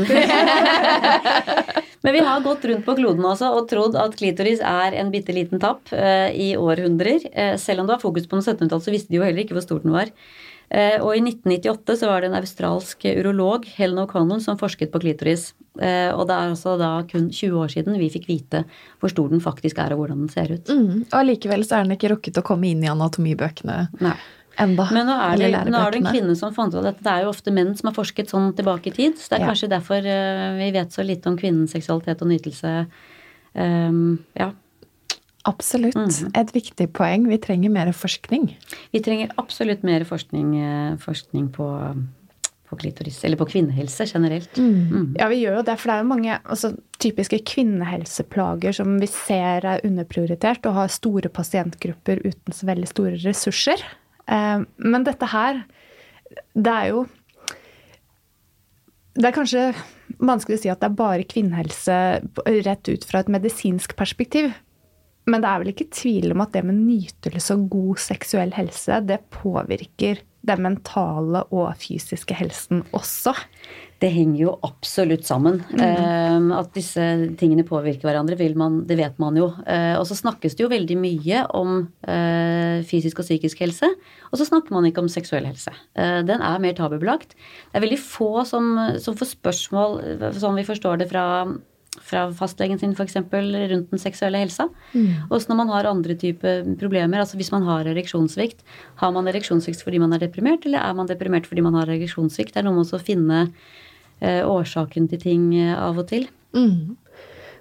Men 2.05 2.13
vi 2.13 2.25
har 2.25 2.43
gått 2.45 2.65
rundt 2.69 2.85
på 2.85 2.97
kloden 2.99 3.25
også 3.25 3.49
og 3.57 3.69
trodd 3.71 3.95
at 3.97 4.17
klitoris 4.19 4.61
er 4.61 4.97
en 5.01 5.13
bitte 5.13 5.33
liten 5.33 5.63
tapp 5.63 5.89
eh, 5.97 6.29
i 6.37 6.51
århundrer. 6.61 7.25
Eh, 7.33 7.55
selv 7.61 7.81
om 7.81 7.89
det 7.89 7.97
var 7.97 8.03
fokus 8.03 8.29
på 8.29 8.37
den 8.37 8.45
1700-tallet, 8.45 8.85
så 8.85 8.93
visste 8.93 9.15
de 9.15 9.23
jo 9.23 9.25
heller 9.25 9.45
ikke 9.45 9.57
hvor 9.57 9.65
stor 9.65 9.81
den 9.81 9.95
var. 9.95 10.13
Eh, 10.69 10.99
og 11.01 11.15
i 11.17 11.23
1998 11.23 11.97
så 12.01 12.09
var 12.11 12.21
det 12.21 12.29
en 12.31 12.39
australsk 12.39 13.07
urolog, 13.09 13.65
Helen 13.79 14.03
O'Connell, 14.05 14.43
som 14.45 14.61
forsket 14.61 14.93
på 14.93 15.01
klitoris. 15.01 15.53
Eh, 15.81 16.11
og 16.13 16.29
det 16.29 16.37
er 16.37 16.53
altså 16.53 16.77
da 16.81 16.93
kun 17.09 17.31
20 17.33 17.59
år 17.65 17.73
siden 17.73 17.99
vi 17.99 18.13
fikk 18.13 18.29
vite 18.31 18.63
hvor 19.01 19.13
stor 19.13 19.33
den 19.33 19.43
faktisk 19.45 19.81
er, 19.83 19.95
og 19.95 20.05
hvordan 20.05 20.27
den 20.27 20.33
ser 20.33 20.53
ut. 20.53 20.69
Mm. 20.69 21.05
Og 21.09 21.19
allikevel 21.25 21.65
så 21.67 21.79
er 21.79 21.89
den 21.89 21.97
ikke 21.97 22.13
rukket 22.15 22.41
å 22.41 22.47
komme 22.47 22.71
inn 22.71 22.85
i 22.85 22.93
anatomibøkene 22.93 23.79
Nei. 24.05 24.17
Enda. 24.61 24.87
Men 24.95 25.07
nå 25.09 25.15
er, 25.19 25.37
det, 25.41 25.51
nå 25.73 25.79
er 25.81 25.91
det 25.95 26.01
en 26.03 26.11
kvinne 26.13 26.35
som 26.39 26.55
fant 26.55 26.75
ut 26.75 26.79
av 26.81 26.89
dette. 26.91 27.03
Det 27.05 27.11
er 27.13 27.25
jo 27.25 27.33
ofte 27.33 27.53
menn 27.55 27.75
som 27.79 27.91
har 27.91 27.97
forsket 27.97 28.31
sånn 28.31 28.53
tilbake 28.59 28.91
i 28.93 28.95
tid. 28.97 29.17
Så 29.19 29.31
det 29.33 29.39
er 29.41 29.45
Ja. 29.47 29.53
kanskje 29.53 29.71
derfor 29.73 30.07
eh, 30.07 30.59
vi 30.61 30.71
vet 30.77 30.93
så 30.95 31.05
lite 31.07 31.27
om 31.29 31.37
kvinnens 31.41 31.73
seksualitet 31.75 32.23
og 32.23 32.29
nytelse. 32.31 32.75
Um, 33.55 34.19
ja. 34.39 34.53
Absolutt. 35.45 35.95
Mm. 35.99 36.33
Et 36.41 36.53
viktig 36.55 36.89
poeng. 36.97 37.27
Vi 37.29 37.37
trenger 37.39 37.71
mer 37.71 37.93
forskning. 37.93 38.55
Vi 38.95 39.01
trenger 39.05 39.33
absolutt 39.37 39.83
mer 39.85 40.05
forskning, 40.09 40.55
eh, 40.57 40.97
forskning 41.03 41.51
på, 41.53 41.67
på 42.71 42.79
klitoris. 42.81 43.19
Eller 43.29 43.37
på 43.37 43.45
kvinnehelse 43.51 44.07
generelt. 44.09 44.57
Mm. 44.57 45.15
Ja, 45.21 45.29
vi 45.29 45.43
gjør 45.43 45.59
jo 45.61 45.67
det, 45.69 45.77
for 45.79 45.91
det 45.91 45.99
er 45.99 46.01
jo 46.07 46.09
mange 46.15 46.39
altså, 46.49 46.73
typiske 46.99 47.43
kvinnehelseplager 47.45 48.73
som 48.73 48.97
vi 49.03 49.07
ser 49.13 49.67
er 49.69 49.85
underprioritert 49.85 50.65
og 50.71 50.79
har 50.81 50.89
store 50.89 51.29
pasientgrupper 51.29 52.25
uten 52.25 52.57
så 52.57 52.67
veldig 52.71 52.89
store 52.89 53.21
ressurser. 53.27 53.85
Eh, 54.31 54.65
Men 54.77 55.07
dette 55.07 55.29
her, 55.33 55.65
det 56.55 56.73
er 56.73 56.89
jo 56.93 57.05
Det 59.15 59.29
er 59.29 59.37
kanskje 59.37 59.65
vanskelig 60.19 60.59
å 60.59 60.63
si 60.63 60.71
at 60.73 60.81
det 60.83 60.89
er 60.89 60.99
bare 60.99 61.27
kvinnehelse 61.29 61.97
rett 62.67 62.89
ut 62.91 63.05
fra 63.07 63.21
et 63.23 63.31
medisinsk 63.31 63.95
perspektiv. 63.95 64.49
Men 65.31 65.41
det 65.41 65.49
er 65.49 65.61
vel 65.63 65.71
ikke 65.71 65.93
tvil 65.95 66.35
om 66.35 66.43
at 66.43 66.53
det 66.53 66.65
med 66.67 66.81
nytelse 66.83 67.55
og 67.55 67.69
god 67.73 68.03
seksuell 68.03 68.51
helse, 68.57 68.99
det 69.07 69.23
påvirker 69.33 70.19
den 70.45 70.65
mentale 70.67 71.45
og 71.55 71.71
fysiske 71.81 72.37
helsen 72.37 72.83
også. 72.93 73.33
Det 74.05 74.11
henger 74.13 74.41
jo 74.43 74.53
absolutt 74.67 75.25
sammen. 75.25 75.63
Eh, 75.81 76.49
at 76.59 76.75
disse 76.77 77.05
tingene 77.41 77.65
påvirker 77.65 78.05
hverandre, 78.05 78.37
vil 78.37 78.57
man, 78.59 78.83
det 78.89 78.99
vet 79.01 79.17
man 79.23 79.39
jo. 79.39 79.49
Uh, 79.65 79.97
og 79.97 80.05
så 80.11 80.19
snakkes 80.19 80.57
det 80.59 80.65
jo 80.65 80.73
veldig 80.73 80.97
mye 81.01 81.45
om 81.57 81.79
uh, 82.05 82.85
fysisk 82.85 83.23
og 83.23 83.29
psykisk 83.29 83.63
helse. 83.65 83.89
Og 84.29 84.41
så 84.41 84.49
snakker 84.51 84.77
man 84.77 84.85
ikke 84.89 85.01
om 85.01 85.09
seksuell 85.09 85.47
helse. 85.49 85.73
Eh, 85.97 86.21
den 86.27 86.43
er 86.45 86.61
mer 86.61 86.75
tabubelagt. 86.77 87.33
Det 87.37 87.79
er 87.79 87.85
veldig 87.85 88.01
få 88.03 88.43
som, 88.49 88.75
som 89.01 89.17
får 89.17 89.31
spørsmål, 89.37 90.01
sånn 90.37 90.59
vi 90.59 90.67
forstår 90.67 91.01
det 91.01 91.07
fra, 91.13 91.25
fra 92.03 92.25
fastlegen 92.35 92.81
sin 92.83 92.97
f.eks. 92.99 93.17
rundt 93.23 93.95
den 93.95 94.03
seksuelle 94.03 94.43
helsa. 94.43 94.67
Også 95.31 95.53
når 95.53 95.61
man 95.63 95.73
har 95.73 95.89
andre 95.89 96.19
typer 96.19 96.67
problemer. 96.81 97.23
altså 97.23 97.39
Hvis 97.39 97.53
man 97.55 97.65
har 97.69 97.87
ereksjonssvikt, 97.95 98.67
har 99.01 99.15
man 99.15 99.31
ereksjonssvikt 99.31 99.87
fordi 99.87 100.03
man 100.03 100.17
er 100.17 100.27
deprimert, 100.27 100.67
eller 100.67 100.83
er 100.83 100.99
man 100.99 101.09
deprimert 101.09 101.49
fordi 101.49 101.65
man 101.65 101.79
har 101.79 101.95
ereksjonssvikt? 101.95 102.57
Det 102.57 102.65
er 102.65 102.69
noe 102.69 102.83
med 102.83 102.99
å 102.99 103.03
finne 103.03 103.47
årsaken 104.23 105.09
til 105.11 105.23
ting 105.23 105.49
eh, 105.59 105.75
av 105.75 105.99
og 105.99 106.09
til. 106.13 106.29
Mm. 106.55 106.97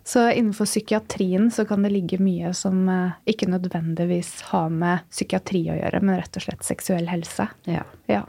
Så 0.06 0.32
innenfor 0.32 0.66
psykiatrien 0.66 1.52
så 1.52 1.64
kan 1.66 1.84
det 1.84 1.94
ligge 1.94 2.18
mye 2.20 2.50
som 2.58 2.90
eh, 2.92 3.14
ikke 3.32 3.48
nødvendigvis 3.48 4.34
har 4.50 4.68
med 4.68 5.06
psykiatri 5.08 5.62
å 5.72 5.78
gjøre, 5.78 6.02
men 6.04 6.18
rett 6.20 6.40
og 6.40 6.44
slett 6.44 6.66
seksuell 6.68 7.08
helse. 7.08 7.46
Ja. 7.72 7.86
Ja. 8.12 8.26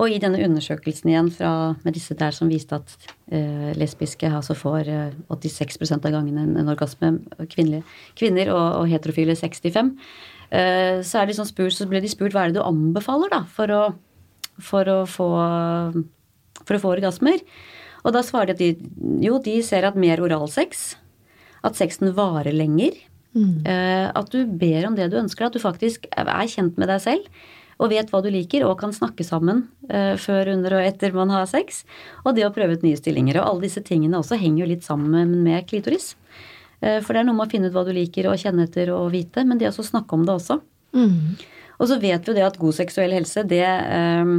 Og 0.00 0.08
i 0.08 0.20
denne 0.22 0.40
undersøkelsen 0.46 1.12
igjen 1.12 1.28
fra, 1.34 1.50
med 1.84 1.98
disse 1.98 2.16
der 2.16 2.32
som 2.32 2.48
viste 2.48 2.80
at 2.80 2.94
eh, 3.28 3.74
lesbiske 3.76 4.30
altså 4.32 4.56
får 4.56 4.88
eh, 4.88 5.18
86 5.28 5.76
av 5.98 6.08
gangene 6.08 6.46
en, 6.46 6.56
en 6.62 6.72
orgasme, 6.72 7.18
kvinner, 7.52 7.84
kvinner 8.16 8.54
og, 8.54 8.66
og 8.80 8.88
heterofile 8.88 9.36
65, 9.36 9.92
eh, 10.48 11.04
så, 11.04 11.20
er 11.20 11.28
de 11.28 11.36
sånn 11.36 11.50
spurt, 11.50 11.76
så 11.76 11.90
ble 11.92 12.00
de 12.00 12.08
spurt 12.08 12.32
hva 12.32 12.46
er 12.46 12.54
det 12.54 12.62
du 12.62 12.64
anbefaler 12.64 13.36
da, 13.36 13.42
for 13.52 13.74
å, 13.76 13.82
for 14.64 14.94
å, 14.94 15.02
få, 15.04 15.28
for 16.68 16.76
å 16.76 16.82
få 16.84 16.94
orgasmer. 16.98 17.42
Og 18.04 18.14
da 18.14 18.22
svarer 18.24 18.52
de 18.52 18.72
at 18.74 18.80
de, 18.80 18.90
jo, 19.24 19.40
de 19.42 19.58
ser 19.66 19.88
at 19.88 19.98
mer 19.98 20.22
oralsex, 20.22 20.92
at 21.66 21.78
sexen 21.80 22.12
varer 22.14 22.54
lenger, 22.54 22.94
mm. 23.34 23.66
at 23.66 24.28
du 24.30 24.44
ber 24.46 24.86
om 24.86 24.94
det 24.94 25.08
du 25.10 25.16
ønsker, 25.18 25.48
at 25.48 25.56
du 25.56 25.58
faktisk 25.58 26.06
er 26.14 26.52
kjent 26.52 26.78
med 26.78 26.92
deg 26.92 27.02
selv 27.02 27.40
og 27.78 27.92
vet 27.92 28.10
hva 28.10 28.20
du 28.22 28.28
liker 28.34 28.64
og 28.66 28.78
kan 28.80 28.92
snakke 28.94 29.24
sammen 29.26 29.64
uh, 29.90 30.14
før, 30.18 30.52
under 30.56 30.78
og 30.78 30.86
etter 30.86 31.14
man 31.14 31.30
har 31.30 31.46
sex. 31.50 31.84
Og 32.24 32.34
det 32.36 32.46
å 32.46 32.52
prøve 32.54 32.78
ut 32.78 32.86
nye 32.86 32.98
stillinger. 32.98 33.38
Og 33.38 33.52
alle 33.52 33.68
disse 33.68 33.82
tingene 33.86 34.18
også 34.18 34.38
henger 34.40 34.64
jo 34.64 34.70
litt 34.72 34.86
sammen 34.86 35.36
med 35.44 35.68
klitoris. 35.70 36.12
Uh, 36.82 36.98
for 36.98 37.14
det 37.14 37.22
er 37.22 37.28
noe 37.28 37.38
med 37.38 37.46
å 37.46 37.52
finne 37.52 37.70
ut 37.70 37.76
hva 37.76 37.86
du 37.86 37.92
liker 37.94 38.30
og 38.30 38.38
kjenne 38.42 38.66
etter 38.66 38.90
og 38.94 39.12
vite, 39.14 39.46
men 39.46 39.62
det 39.62 39.70
å 39.70 39.86
snakke 39.86 40.18
om 40.18 40.26
det 40.26 40.34
også. 40.34 40.58
Mm. 40.98 41.38
Og 41.78 41.86
så 41.86 42.00
vet 42.02 42.26
vi 42.26 42.32
jo 42.32 42.34
det 42.34 42.46
at 42.48 42.58
god 42.58 42.74
seksuell 42.74 43.14
helse, 43.14 43.44
det 43.46 43.62
eh, 43.62 44.30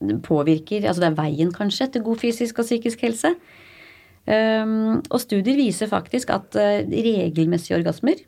påvirker 0.00 0.84
Altså 0.84 1.02
det 1.02 1.10
er 1.10 1.20
veien, 1.20 1.52
kanskje, 1.54 1.88
til 1.92 2.04
god 2.06 2.20
fysisk 2.20 2.58
og 2.60 2.68
psykisk 2.68 3.04
helse. 3.06 3.32
Um, 4.26 5.02
og 5.06 5.20
studier 5.22 5.54
viser 5.54 5.86
faktisk 5.90 6.32
at 6.34 6.56
uh, 6.58 6.82
regelmessige 6.90 7.78
orgasmer, 7.78 8.18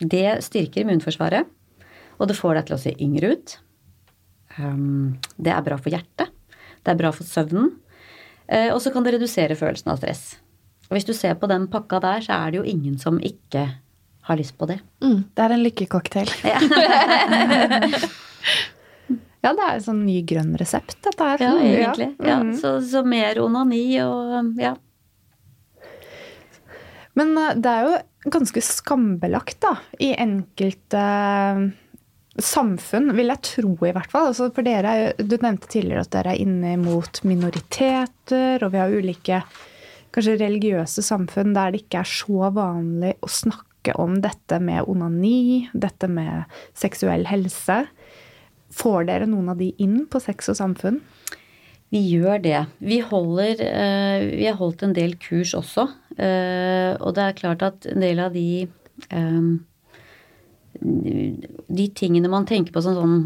det 0.00 0.38
styrker 0.46 0.84
immunforsvaret. 0.84 1.48
Og 2.20 2.28
det 2.30 2.38
får 2.38 2.56
deg 2.56 2.68
til 2.68 2.76
å 2.76 2.80
se 2.80 2.94
yngre 3.02 3.32
ut. 3.34 3.56
Um, 4.58 5.18
det 5.40 5.52
er 5.52 5.64
bra 5.66 5.78
for 5.80 5.92
hjertet. 5.92 6.30
Det 6.80 6.92
er 6.92 7.00
bra 7.00 7.10
for 7.14 7.26
søvnen. 7.26 7.72
Uh, 8.46 8.70
og 8.70 8.80
så 8.84 8.92
kan 8.94 9.04
det 9.04 9.16
redusere 9.16 9.58
følelsen 9.58 9.92
av 9.92 10.00
stress. 10.00 10.24
Og 10.88 10.96
hvis 10.96 11.06
du 11.06 11.14
ser 11.14 11.36
på 11.38 11.50
den 11.50 11.68
pakka 11.70 12.00
der, 12.02 12.24
så 12.24 12.38
er 12.38 12.50
det 12.50 12.62
jo 12.62 12.66
ingen 12.70 12.96
som 12.98 13.20
ikke 13.22 13.66
har 14.26 14.38
lyst 14.38 14.56
på 14.58 14.68
det. 14.70 14.80
Mm. 15.02 15.24
Det 15.34 15.44
er 15.44 15.54
en 15.54 15.64
lykkecocktail. 15.64 16.30
Ja, 16.46 16.58
det 19.42 19.64
er 19.64 19.74
en 19.78 19.84
sånn 19.86 20.04
ny 20.04 20.18
grønn 20.28 20.52
resept, 20.60 20.98
dette 21.06 21.24
her. 21.24 21.38
Ja, 21.40 21.52
egentlig. 21.64 22.10
Ja, 22.20 22.38
Mhm. 22.42 22.54
så, 22.60 22.74
så 22.84 23.00
mer 23.06 23.38
onani 23.40 23.84
og 24.04 24.58
ja. 24.60 24.74
Men 27.18 27.36
eh, 27.38 27.54
det 27.58 27.70
er 27.72 27.86
jo 27.88 28.30
ganske 28.30 28.62
skambelagt, 28.64 29.58
da, 29.64 29.74
i 29.98 30.12
enkelte 30.20 31.00
eh, 31.00 31.62
samfunn, 32.40 33.10
vil 33.16 33.32
jeg 33.32 33.42
tro 33.48 33.72
i 33.88 33.94
hvert 33.96 34.12
fall. 34.12 34.28
Altså 34.30 34.50
for 34.54 34.66
dere, 34.66 34.92
er 35.08 35.24
Du 35.26 35.36
nevnte 35.40 35.68
tidligere 35.72 36.04
at 36.06 36.12
dere 36.14 36.34
er 36.36 36.44
inne 36.44 36.76
mot 36.80 37.22
minoriteter, 37.26 38.62
og 38.62 38.72
vi 38.74 38.80
har 38.82 38.92
ulike 38.94 39.42
kanskje 40.14 40.38
religiøse 40.40 41.02
samfunn 41.06 41.52
der 41.54 41.70
det 41.74 41.84
ikke 41.84 42.00
er 42.02 42.08
så 42.10 42.48
vanlig 42.54 43.12
å 43.22 43.28
snakke 43.30 43.94
om 44.00 44.16
dette 44.20 44.58
med 44.60 44.84
onani, 44.90 45.68
dette 45.72 46.08
med 46.10 46.44
seksuell 46.76 47.24
helse. 47.30 47.84
Får 48.70 49.08
dere 49.08 49.26
noen 49.26 49.50
av 49.52 49.58
de 49.58 49.72
inn 49.82 50.04
på 50.10 50.20
sex 50.22 50.52
og 50.52 50.58
samfunn? 50.60 51.00
Vi 51.90 52.00
gjør 52.06 52.38
det. 52.42 52.58
Vi, 52.78 53.00
holder, 53.02 53.58
eh, 53.66 54.28
vi 54.38 54.46
har 54.46 54.58
holdt 54.60 54.84
en 54.86 54.94
del 54.94 55.16
kurs 55.18 55.56
også. 55.58 55.88
eh, 56.16 56.94
og 57.00 57.16
det 57.16 57.24
er 57.24 57.40
klart 57.40 57.64
at 57.66 57.86
en 57.90 58.04
del 58.04 58.22
av 58.22 58.32
de 58.32 58.68
eh, 59.10 59.50
De 60.80 61.86
tingene 61.98 62.30
man 62.30 62.46
tenker 62.46 62.72
på 62.72 62.80
som 62.80 62.94
sånn 62.94 63.16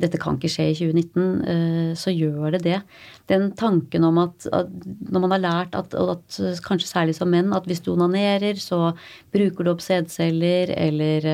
Dette 0.00 0.18
kan 0.18 0.36
ikke 0.36 0.50
skje 0.50 0.66
i 0.72 0.74
2019, 0.74 1.44
eh, 1.52 1.92
så 1.94 2.10
gjør 2.10 2.56
det 2.56 2.62
det. 2.64 2.80
Den 3.30 3.52
tanken 3.52 4.04
om 4.08 4.18
at, 4.18 4.46
at 4.52 4.72
når 5.06 5.20
man 5.20 5.34
har 5.36 5.42
lært 5.44 5.76
at, 5.78 5.94
at 5.94 6.40
kanskje 6.66 6.88
særlig 6.88 7.14
som 7.18 7.30
menn, 7.30 7.52
at 7.54 7.68
hvis 7.68 7.82
du 7.84 7.92
onanerer, 7.92 8.56
så 8.58 8.94
bruker 9.30 9.64
du 9.64 9.70
opp 9.74 9.84
sædceller, 9.84 10.72
eller 10.72 11.28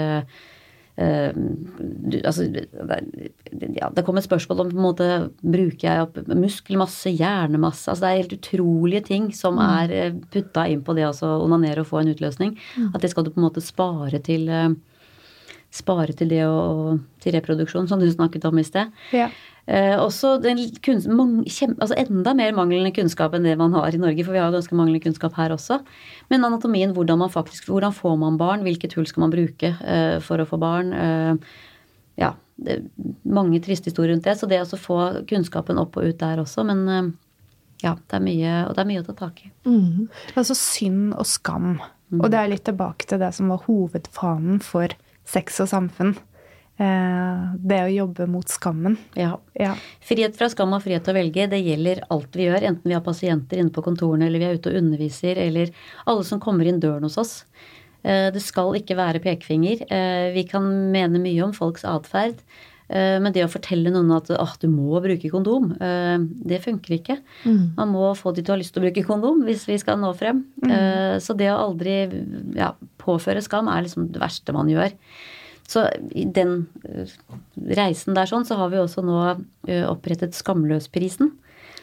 Eh, 0.96 1.32
du, 1.36 2.16
altså, 2.24 2.46
ja, 2.48 3.90
det 3.92 4.04
kom 4.06 4.16
et 4.16 4.24
spørsmål 4.24 4.62
om 4.62 4.70
på 4.70 4.78
en 4.78 4.86
måte, 4.86 5.08
bruker 5.44 5.84
jeg 5.84 6.04
opp 6.06 6.16
muskelmasse, 6.32 7.12
hjernemasse 7.12 7.90
altså 7.92 8.06
Det 8.06 8.08
er 8.08 8.20
helt 8.22 8.36
utrolige 8.38 9.02
ting 9.10 9.26
som 9.36 9.60
er 9.60 9.92
eh, 9.92 10.16
putta 10.32 10.64
inn 10.72 10.80
på 10.86 10.96
det 10.96 11.04
å 11.10 11.32
onanere 11.44 11.84
og 11.84 11.90
få 11.90 12.00
en 12.00 12.14
utløsning. 12.14 12.56
At 12.94 13.04
det 13.04 13.12
skal 13.12 13.26
du 13.26 13.32
på 13.34 13.42
en 13.42 13.48
måte 13.50 13.64
spare 13.64 14.22
til 14.24 14.48
eh, 14.48 14.70
Spare 15.76 16.14
til 16.16 16.30
det 16.32 16.40
og 16.48 17.02
til 17.20 17.36
reproduksjon, 17.36 17.88
som 17.90 18.00
du 18.00 18.08
snakket 18.08 18.46
om 18.48 18.56
i 18.60 18.64
sted. 18.64 18.92
Ja. 19.12 19.28
Eh, 19.66 19.96
også 19.98 20.36
den 20.38 20.60
kunst, 20.84 21.08
mang, 21.10 21.40
kjem, 21.50 21.74
altså 21.82 21.96
enda 21.98 22.36
mer 22.38 22.54
manglende 22.54 22.92
kunnskap 22.94 23.34
enn 23.34 23.46
det 23.48 23.56
man 23.58 23.74
har 23.74 23.94
i 23.94 23.98
Norge, 23.98 24.22
for 24.22 24.36
vi 24.36 24.38
har 24.38 24.54
ganske 24.54 24.78
manglende 24.78 25.02
kunnskap 25.02 25.34
her 25.36 25.54
også. 25.56 25.80
Men 26.30 26.46
anatomien, 26.46 26.94
hvordan 26.94 27.18
man 27.24 27.32
faktisk, 27.34 27.66
hvordan 27.72 27.94
får 27.96 28.14
man 28.20 28.38
barn, 28.38 28.62
hvilket 28.66 28.94
hull 28.94 29.08
skal 29.10 29.26
man 29.26 29.34
bruke 29.34 29.72
eh, 29.74 30.18
for 30.22 30.38
å 30.38 30.46
få 30.46 30.60
barn. 30.62 30.92
Eh, 30.94 31.56
ja, 32.22 32.30
det, 32.62 32.78
mange 33.26 33.58
triste 33.64 33.90
historier 33.90 34.14
rundt 34.14 34.28
det, 34.28 34.36
så 34.38 34.48
det 34.48 34.62
å 34.62 34.78
få 34.80 35.00
kunnskapen 35.28 35.82
opp 35.82 35.98
og 35.98 36.12
ut 36.12 36.20
der 36.22 36.44
også, 36.44 36.62
men 36.68 36.86
eh, 36.86 37.10
ja, 37.82 37.96
det 37.98 38.20
er 38.20 38.22
mye, 38.24 38.54
og 38.68 38.76
det 38.76 38.84
er 38.84 38.90
mye 38.92 39.02
å 39.02 39.08
ta 39.10 39.16
tak 39.18 39.42
i. 39.44 39.50
Mm. 39.66 40.06
Altså 40.38 40.54
synd 40.56 41.10
og 41.18 41.26
skam. 41.28 41.74
Og 42.14 42.30
det 42.30 42.38
er 42.38 42.54
litt 42.54 42.64
tilbake 42.68 43.08
til 43.10 43.18
det 43.20 43.32
som 43.34 43.50
var 43.50 43.66
hovedfanen 43.66 44.62
for 44.62 44.94
sex 45.26 45.60
og 45.64 45.68
samfunn. 45.72 46.14
eh, 46.78 47.54
det 47.56 47.78
å 47.86 47.92
jobbe 47.92 48.26
mot 48.28 48.46
skammen. 48.52 48.98
Ja. 49.16 49.38
Ja. 49.56 49.74
Frihet 50.04 50.36
fra 50.36 50.48
skam 50.52 50.74
og 50.76 50.82
frihet 50.84 51.04
til 51.06 51.14
å 51.14 51.16
velge, 51.16 51.46
det 51.48 51.62
gjelder 51.64 52.02
alt 52.12 52.36
vi 52.36 52.44
gjør. 52.50 52.66
Enten 52.68 52.84
vi 52.90 52.92
har 52.96 53.00
pasienter 53.06 53.58
inne 53.62 53.72
på 53.72 53.82
kontorene, 53.86 54.26
eller 54.28 54.38
vi 54.42 54.44
er 54.50 54.58
ute 54.60 54.70
og 54.74 54.76
underviser, 54.82 55.40
eller 55.40 55.72
alle 56.06 56.24
som 56.28 56.38
kommer 56.42 56.68
inn 56.68 56.78
døren 56.82 57.02
hos 57.08 57.16
oss. 57.18 57.44
Eh, 58.04 58.30
Det 58.30 58.42
skal 58.44 58.74
ikke 58.76 58.94
være 58.96 59.22
pekefinger. 59.24 59.86
Eh, 59.90 60.32
Vi 60.34 60.44
kan 60.44 60.62
mene 60.92 61.18
mye 61.18 61.42
om 61.44 61.52
folks 61.56 61.82
atferd. 61.84 62.36
Eh, 62.88 63.16
Men 63.22 63.34
det 63.34 63.44
å 63.44 63.52
fortelle 63.52 63.92
noen 63.94 64.10
at 64.16 64.30
åh, 64.34 64.56
du 64.62 64.68
må 64.72 65.00
bruke 65.04 65.30
kondom, 65.32 65.72
eh, 65.80 66.18
det 66.20 66.62
funker 66.64 66.98
ikke. 66.98 67.18
Man 67.78 67.94
må 67.94 68.10
få 68.18 68.34
de 68.34 68.44
til 68.44 68.54
å 68.54 68.56
ha 68.56 68.60
lyst 68.62 68.74
til 68.74 68.82
å 68.82 68.86
bruke 68.88 69.06
kondom 69.06 69.42
hvis 69.46 69.66
vi 69.68 69.78
skal 69.82 70.00
nå 70.02 70.12
frem. 70.18 70.44
Mm. 70.64 71.20
Så 71.22 71.36
det 71.38 71.52
å 71.52 71.62
aldri 71.68 72.04
ja, 72.56 72.74
påføre 73.02 73.44
skam 73.44 73.70
er 73.72 73.86
liksom 73.86 74.10
det 74.14 74.22
verste 74.22 74.54
man 74.56 74.70
gjør. 74.70 74.94
Så 75.66 75.86
i 76.14 76.26
den 76.30 76.60
eh, 76.86 77.10
reisen 77.76 78.14
der 78.16 78.30
sånn, 78.30 78.46
så 78.46 78.58
har 78.60 78.70
vi 78.72 78.80
også 78.80 79.02
nå 79.04 79.18
eh, 79.26 79.82
opprettet 79.88 80.36
Skamløsprisen, 80.38 81.32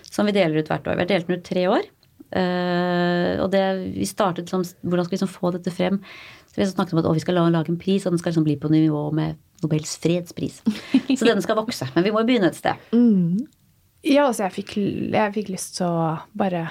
som 0.08 0.30
vi 0.30 0.36
deler 0.36 0.62
ut 0.62 0.72
hvert 0.72 0.88
år. 0.88 0.98
Vi 0.98 1.06
har 1.06 1.12
delt 1.12 1.28
den 1.28 1.40
ut 1.40 1.48
tre 1.48 1.66
år. 1.72 1.90
Eh, 2.34 3.42
og 3.44 3.52
det, 3.54 3.64
vi 3.94 4.08
startet 4.10 4.50
som 4.50 4.64
Hvordan 4.64 5.06
skal 5.06 5.12
vi 5.12 5.20
liksom 5.20 5.34
få 5.36 5.52
dette 5.54 5.74
frem? 5.74 6.00
Så 6.54 6.62
vi 6.62 6.68
snakket 6.70 6.94
om 6.94 7.02
at 7.02 7.10
å, 7.10 7.16
vi 7.18 7.24
skal 7.24 7.40
lage 7.50 7.72
en 7.74 7.80
pris, 7.82 8.06
og 8.06 8.14
den 8.14 8.22
skal 8.22 8.30
liksom 8.32 8.46
bli 8.46 8.56
på 8.62 8.70
nivå 8.70 9.08
med 9.18 9.40
Nobels 9.64 9.96
fredspris. 10.04 10.60
Så 11.18 11.26
den 11.26 11.42
skal 11.42 11.58
vokse. 11.58 11.88
Men 11.96 12.06
vi 12.06 12.12
må 12.14 12.22
jo 12.22 12.30
begynne 12.30 12.52
et 12.52 12.60
sted. 12.60 12.78
Ja, 14.06 14.28
altså 14.28 14.46
jeg 14.46 14.56
fikk, 14.60 14.76
jeg 15.16 15.34
fikk 15.34 15.50
lyst 15.54 15.78
til 15.80 15.88
å 15.88 16.12
bare 16.38 16.68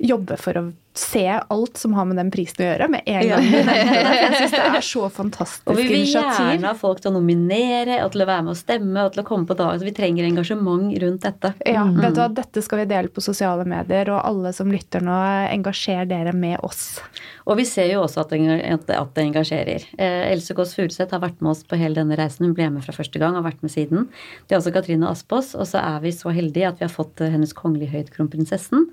jobbe 0.00 0.36
for 0.40 0.60
å 0.60 0.64
se 0.94 1.22
alt 1.48 1.76
som 1.78 1.92
har 1.94 2.04
med 2.08 2.18
den 2.18 2.30
prisen 2.34 2.64
å 2.64 2.66
gjøre, 2.66 2.88
med 2.90 3.06
en 3.06 3.28
gang. 3.30 3.44
Jeg 3.46 4.32
syns 4.34 4.54
det 4.56 4.62
er 4.66 4.84
så 4.84 5.04
fantastisk 5.20 5.70
Og 5.70 5.78
vi 5.78 5.84
vil 5.86 6.00
initiativ. 6.00 6.48
gjerne 6.48 6.66
ha 6.72 6.74
folk 6.78 7.02
til 7.02 7.12
å 7.12 7.14
nominere, 7.14 8.00
og 8.04 8.10
til 8.14 8.24
å 8.24 8.28
være 8.28 8.46
med 8.48 8.54
å 8.56 8.58
stemme, 8.58 9.04
og 9.06 9.14
til 9.14 9.22
å 9.22 9.26
komme 9.28 9.46
på 9.46 9.56
dag. 9.58 9.78
Så 9.78 9.86
vi 9.86 9.94
trenger 9.94 10.26
engasjement 10.26 10.90
rundt 11.04 11.26
dette. 11.26 11.52
Ja, 11.68 11.84
vet 11.86 12.16
du 12.16 12.22
hva, 12.22 12.28
Dette 12.40 12.64
skal 12.66 12.82
vi 12.82 12.88
dele 12.90 13.12
på 13.12 13.22
sosiale 13.22 13.66
medier, 13.68 14.10
og 14.10 14.24
alle 14.26 14.52
som 14.56 14.72
lytter 14.72 15.04
nå, 15.06 15.14
engasjer 15.54 16.10
dere 16.10 16.34
med 16.36 16.58
oss. 16.66 16.98
Og 17.46 17.58
vi 17.60 17.68
ser 17.68 17.88
jo 17.92 18.02
også 18.04 18.24
at 18.24 18.34
det, 18.34 19.22
engasjerer. 19.24 19.86
Eh, 19.98 20.26
Else 20.32 20.54
Kåss 20.58 20.74
Furuseth 20.76 21.14
har 21.14 21.22
vært 21.22 21.40
med 21.40 21.54
oss 21.54 21.62
på 21.66 21.78
hele 21.78 21.98
denne 22.02 22.18
reisen. 22.18 22.48
Hun 22.48 22.56
ble 22.58 22.68
med 22.74 22.84
fra 22.86 22.94
første 22.96 23.22
gang 23.22 23.36
og 23.36 23.44
har 23.44 23.52
vært 23.52 23.64
med 23.64 23.72
siden. 23.74 24.08
Det 24.46 24.56
er 24.56 24.60
også 24.60 24.74
Katrine 24.74 25.10
Aspås. 25.10 25.54
Og 25.54 25.70
så 25.70 25.80
er 25.82 26.02
vi 26.04 26.12
så 26.14 26.34
heldige 26.34 26.68
at 26.70 26.82
vi 26.82 26.86
har 26.88 26.94
fått 26.94 27.22
Hennes 27.22 27.54
Kongelige 27.56 27.94
Høyhet 27.94 28.14
Kronprinsessen 28.14 28.90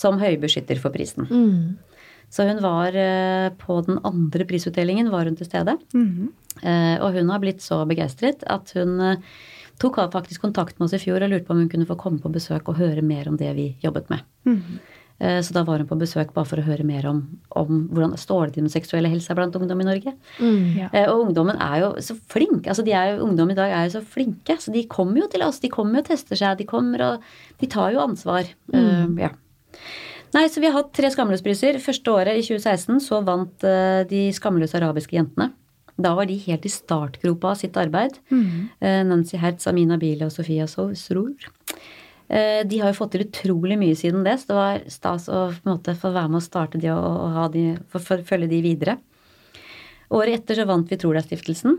som 0.00 0.18
høybeskytter 0.22 0.80
for 0.80 0.94
prisen. 0.94 1.28
Så 2.30 2.46
hun 2.46 2.60
var 2.62 2.94
eh, 2.96 3.48
på 3.58 3.80
den 3.88 3.98
andre 4.06 4.46
prisutdelingen 4.48 5.10
var 5.12 5.26
hun 5.28 5.36
til 5.38 5.48
stede. 5.50 5.74
Mm. 5.94 6.28
Og 7.00 7.14
hun 7.16 7.30
har 7.32 7.40
blitt 7.42 7.62
så 7.64 7.80
begeistret 7.90 8.44
at 8.50 8.70
hun 8.76 8.96
eh, 9.00 9.18
tok 9.82 9.98
av 10.02 10.12
faktisk 10.14 10.42
kontakt 10.44 10.78
med 10.78 10.86
oss 10.88 10.94
i 10.96 11.02
fjor 11.02 11.22
og 11.24 11.30
lurte 11.32 11.46
på 11.48 11.54
om 11.56 11.62
hun 11.64 11.70
kunne 11.72 11.88
få 11.88 11.96
komme 11.98 12.20
på 12.22 12.30
besøk 12.34 12.68
og 12.70 12.78
høre 12.80 13.02
mer 13.06 13.28
om 13.30 13.36
det 13.40 13.50
vi 13.56 13.68
jobbet 13.82 14.10
med. 14.12 14.24
Mm. 14.48 14.80
Så 15.44 15.52
da 15.52 15.60
var 15.68 15.82
hun 15.82 15.88
på 15.88 15.98
besøk 16.00 16.30
bare 16.32 16.48
for 16.48 16.56
å 16.62 16.64
høre 16.64 16.84
mer 16.88 17.04
om, 17.10 17.18
om 17.60 17.82
hvordan 17.92 18.14
står 18.16 18.46
det 18.48 18.54
til 18.54 18.64
med 18.64 18.72
seksuelle 18.72 19.10
helse 19.12 19.34
blant 19.36 19.56
ungdom 19.58 19.82
i 19.82 19.84
Norge. 19.84 20.14
Ja. 20.78 20.86
Eh, 20.96 21.10
Og 21.12 21.26
ungdommen 21.26 21.58
er 21.60 21.82
jo 21.82 21.90
så 22.00 22.16
flink. 22.32 22.64
altså 22.72 22.80
de 22.86 22.94
er 22.96 23.10
jo, 23.10 23.26
Ungdom 23.26 23.52
i 23.52 23.56
dag 23.58 23.68
er 23.68 23.84
jo 23.84 23.98
så 23.98 24.02
flinke. 24.14 24.56
Så 24.56 24.72
de 24.72 24.86
kommer 24.88 25.20
jo 25.20 25.28
til 25.28 25.44
oss. 25.44 25.60
De 25.60 25.68
kommer 25.68 26.00
jo 26.00 26.06
og 26.06 26.08
tester 26.08 26.40
seg. 26.40 26.56
De 26.62 26.64
kommer 26.64 27.04
og 27.04 27.26
de 27.60 27.68
tar 27.68 27.92
jo 27.92 28.00
ansvar. 28.00 28.48
Eh, 28.72 29.04
ja. 29.20 29.28
Nei, 30.34 30.44
så 30.46 30.60
Vi 30.62 30.68
har 30.70 30.76
hatt 30.78 30.92
tre 30.94 31.10
skamløspriser. 31.10 31.78
Første 31.82 32.12
året, 32.14 32.38
i 32.38 32.44
2016, 32.46 33.00
så 33.02 33.18
vant 33.26 33.64
eh, 33.66 34.02
de 34.10 34.28
skamløse 34.34 34.78
arabiske 34.78 35.16
jentene. 35.16 35.50
Da 36.00 36.12
var 36.16 36.28
de 36.30 36.36
helt 36.46 36.64
i 36.64 36.70
startgropa 36.72 37.50
av 37.50 37.58
sitt 37.60 37.74
arbeid. 37.76 38.20
Eh, 38.78 39.00
Nancy 39.04 39.40
Hertz, 39.42 39.66
Amina 39.68 39.98
Bile 40.00 40.28
og 40.28 40.32
Sofia 40.32 40.68
Sror. 40.70 41.34
Eh, 42.30 42.62
De 42.62 42.78
har 42.78 42.92
jo 42.92 42.98
fått 43.00 43.16
til 43.16 43.26
utrolig 43.26 43.76
mye 43.80 43.98
siden 43.98 44.22
det, 44.24 44.36
så 44.40 44.52
det 44.52 44.60
var 44.60 44.86
stas 44.86 45.26
å 45.28 45.48
på 45.50 45.66
en 45.66 45.72
måte 45.74 45.96
få 45.98 46.12
være 46.14 46.30
med 46.30 46.38
å 46.38 46.46
starte 46.46 46.78
de 46.78 46.92
og, 46.94 47.02
og 47.10 47.34
ha 47.34 47.48
de, 47.50 47.66
følge 47.98 48.48
de 48.54 48.62
videre. 48.62 48.96
Året 50.14 50.40
etter 50.40 50.62
så 50.62 50.68
vant 50.70 50.88
vi 50.90 50.98
Trola-stiftelsen, 50.98 51.76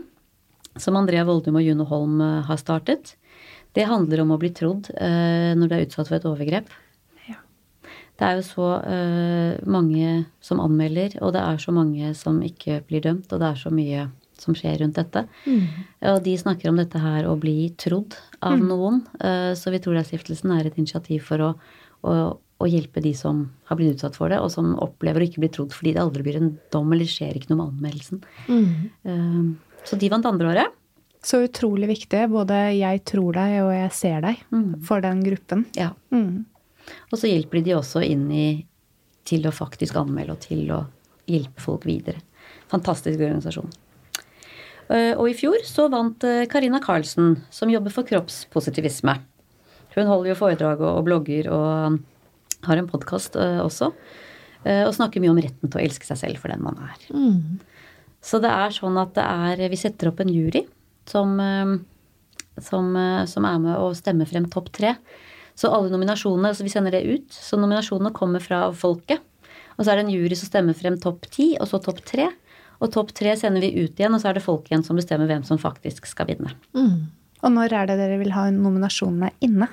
som 0.80 0.96
Andrea 0.96 1.24
Voldum 1.28 1.56
og 1.56 1.64
Juno 1.64 1.84
Holm 1.88 2.20
har 2.20 2.60
startet. 2.60 3.16
Det 3.76 3.88
handler 3.88 4.22
om 4.22 4.32
å 4.32 4.38
bli 4.40 4.48
trodd 4.56 4.88
når 4.92 5.68
du 5.68 5.74
er 5.76 5.84
utsatt 5.84 6.08
for 6.08 6.16
et 6.16 6.24
overgrep. 6.28 6.70
Det 8.22 8.28
er 8.28 8.38
jo 8.38 8.42
så 8.46 8.66
uh, 8.86 9.54
mange 9.66 10.10
som 10.44 10.60
anmelder, 10.62 11.16
og 11.26 11.32
det 11.34 11.40
er 11.42 11.56
så 11.58 11.72
mange 11.74 12.12
som 12.14 12.36
ikke 12.46 12.76
blir 12.86 13.02
dømt, 13.02 13.26
og 13.34 13.40
det 13.42 13.48
er 13.48 13.58
så 13.58 13.72
mye 13.74 14.04
som 14.38 14.54
skjer 14.58 14.78
rundt 14.82 14.94
dette. 14.98 15.24
Og 16.10 16.20
de 16.22 16.32
snakker 16.38 16.70
om 16.70 16.78
dette 16.78 16.98
her 17.02 17.26
å 17.30 17.34
bli 17.38 17.72
trodd 17.78 18.14
av 18.42 18.58
noen. 18.62 19.02
Uh, 19.18 19.52
så 19.58 19.70
vi 19.74 19.80
tror 19.82 19.94
det 19.98 20.04
er 20.04 20.10
stiftelsen 20.12 20.54
er 20.54 20.66
et 20.70 20.78
initiativ 20.78 21.26
for 21.26 21.42
å, 21.42 21.50
å, 22.06 22.14
å 22.62 22.70
hjelpe 22.70 23.02
de 23.02 23.12
som 23.18 23.42
har 23.70 23.78
blitt 23.78 23.96
utsatt 23.96 24.18
for 24.18 24.30
det, 24.30 24.38
og 24.38 24.50
som 24.54 24.70
opplever 24.82 25.22
å 25.22 25.26
ikke 25.26 25.42
bli 25.42 25.50
trodd 25.58 25.74
fordi 25.74 25.94
det 25.96 26.02
aldri 26.02 26.22
blir 26.26 26.38
en 26.38 26.54
dom 26.74 26.94
eller 26.94 27.10
skjer 27.10 27.38
ikke 27.38 27.50
noe 27.50 27.58
med 27.64 27.74
anmeldelsen. 27.74 28.22
Eh, 29.02 29.42
Så 29.90 29.98
de 29.98 30.10
vant 30.14 30.30
andre 30.30 30.52
året. 30.54 30.78
Så 31.22 31.38
utrolig 31.46 31.86
viktig. 31.90 32.24
Både 32.30 32.54
'jeg 32.74 33.04
tror 33.06 33.32
deg' 33.34 33.62
og 33.62 33.70
'jeg 33.70 33.92
ser 33.94 34.20
deg' 34.22 34.42
for 34.82 35.00
den 35.00 35.22
gruppen. 35.22 35.66
Ja. 35.74 35.90
Mm. 36.10 36.46
Og 37.12 37.18
så 37.18 37.30
hjelper 37.30 37.62
de 37.64 37.76
også 37.78 38.02
inn 38.06 38.26
i 38.32 38.46
til 39.28 39.46
å 39.46 39.52
faktisk 39.54 39.96
anmelde 40.00 40.34
og 40.34 40.40
til 40.42 40.66
å 40.74 40.80
hjelpe 41.30 41.62
folk 41.62 41.84
videre. 41.86 42.18
Fantastisk 42.72 43.20
organisasjon. 43.20 43.70
Eh, 44.90 45.12
Og 45.16 45.28
i 45.30 45.36
fjor 45.38 45.62
så 45.68 45.88
vant 45.92 46.24
eh, 46.26 46.46
Karina 46.50 46.80
Karlsen, 46.82 47.36
som 47.50 47.70
jobber 47.70 47.94
for 47.94 48.02
kroppspositivisme. 48.08 49.14
Hun 49.94 50.08
holder 50.08 50.32
jo 50.32 50.38
foredrag 50.40 50.80
og 50.80 50.98
og 50.98 51.04
blogger 51.06 51.50
og 51.52 52.00
har 52.66 52.78
en 52.78 52.88
podkast 52.88 53.36
også. 53.36 53.92
eh, 54.64 54.82
Og 54.86 54.94
snakker 54.94 55.20
mye 55.22 55.30
om 55.34 55.40
retten 55.42 55.68
til 55.70 55.80
å 55.80 55.84
elske 55.84 56.06
seg 56.08 56.18
selv 56.18 56.38
for 56.42 56.48
den 56.48 56.62
man 56.62 56.78
er. 56.82 56.98
Så 58.22 58.40
det 58.42 58.50
er 58.50 58.70
sånn 58.70 58.98
at 59.00 59.14
det 59.14 59.24
er 59.24 59.68
Vi 59.68 59.76
setter 59.76 60.08
opp 60.08 60.20
en 60.20 60.28
jury 60.32 60.66
som, 61.06 61.38
eh, 61.40 61.78
som, 62.60 62.96
eh, 62.96 63.24
som 63.26 63.44
er 63.44 63.58
med 63.58 63.76
å 63.76 63.94
stemme 63.94 64.26
frem 64.26 64.48
topp 64.50 64.70
tre. 64.72 64.96
Så 65.58 65.70
alle 65.72 65.92
nominasjonene, 65.92 66.52
altså 66.52 66.64
vi 66.66 66.72
sender 66.72 66.94
det 66.96 67.02
ut. 67.06 67.28
Så 67.34 67.58
nominasjonene 67.60 68.14
kommer 68.16 68.42
fra 68.42 68.64
folket. 68.76 69.20
Og 69.76 69.84
så 69.84 69.92
er 69.92 70.00
det 70.00 70.06
en 70.06 70.14
jury 70.14 70.36
som 70.38 70.48
stemmer 70.50 70.76
frem 70.76 70.98
topp 71.00 71.28
ti, 71.32 71.52
og 71.60 71.68
så 71.70 71.80
topp 71.82 72.02
tre. 72.08 72.28
Og 72.82 72.90
topp 72.94 73.12
tre 73.16 73.34
sender 73.38 73.62
vi 73.64 73.84
ut 73.84 73.98
igjen, 74.00 74.14
og 74.14 74.22
så 74.22 74.30
er 74.30 74.38
det 74.38 74.44
folk 74.44 74.66
igjen 74.68 74.84
som 74.86 74.98
bestemmer 74.98 75.30
hvem 75.30 75.44
som 75.46 75.60
faktisk 75.60 76.08
skal 76.10 76.28
vinne. 76.32 76.54
Og 77.42 77.50
når 77.54 77.74
er 77.74 77.88
det 77.90 77.98
dere 78.00 78.18
vil 78.20 78.34
ha 78.34 78.48
nominasjonene 78.54 79.32
inne? 79.44 79.68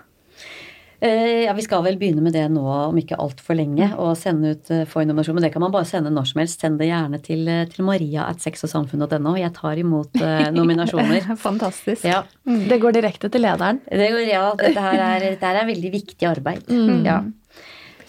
Eh, 1.02 1.46
ja, 1.46 1.54
Vi 1.56 1.64
skal 1.64 1.84
vel 1.86 1.96
begynne 2.00 2.22
med 2.26 2.34
det 2.36 2.46
nå 2.52 2.64
om 2.90 2.98
ikke 3.00 3.16
altfor 3.20 3.56
lenge, 3.56 3.88
og 3.96 4.18
sende 4.20 4.52
ut 4.56 4.72
for 4.92 5.06
nominasjon. 5.08 5.38
Men 5.38 5.46
det 5.48 5.52
kan 5.54 5.64
man 5.64 5.72
bare 5.72 5.88
sende 5.88 6.12
når 6.12 6.28
som 6.32 6.42
helst. 6.42 6.60
Send 6.60 6.80
det 6.82 6.90
gjerne 6.90 7.22
til, 7.24 7.48
eh, 7.48 7.66
til 7.72 7.86
maria 7.88 8.26
at 8.28 8.44
sexogsamfunn.no. 8.44 9.36
Jeg 9.40 9.54
tar 9.56 9.80
imot 9.80 10.20
eh, 10.20 10.50
nominasjoner. 10.60 11.30
Fantastisk. 11.48 12.04
Ja, 12.04 12.24
Det 12.44 12.80
går 12.82 12.98
direkte 13.00 13.30
til 13.32 13.42
lederen. 13.46 13.80
det 13.88 14.10
går, 14.12 14.26
ja 14.28 14.46
dette 14.60 14.80
her 14.88 15.00
er, 15.06 15.20
dette 15.36 15.46
her 15.54 15.62
er 15.64 15.70
veldig 15.72 15.92
viktig 15.96 16.28
arbeid. 16.28 16.68
Ja. 17.06 17.22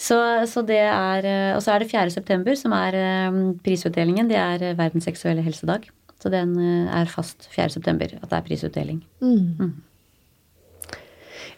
Så, 0.01 0.17
så 0.49 0.63
det 0.65 0.79
er 0.81 1.27
eh, 1.29 1.55
Og 1.57 1.61
så 1.61 1.75
er 1.75 1.83
det 1.83 1.91
4. 1.91 2.09
september 2.11 2.57
som 2.57 2.73
er 2.73 2.97
eh, 2.97 3.41
prisutdelingen. 3.63 4.31
Det 4.33 4.39
er 4.41 4.63
eh, 4.71 4.77
verdens 4.79 5.05
seksuelle 5.05 5.45
helsedag. 5.45 5.87
Så 6.21 6.33
den 6.33 6.57
eh, 6.59 6.89
er 7.03 7.07
fast 7.13 7.47
4. 7.53 7.69
september 7.77 8.09
at 8.19 8.27
det 8.33 8.39
er 8.39 8.47
prisutdeling. 8.49 9.03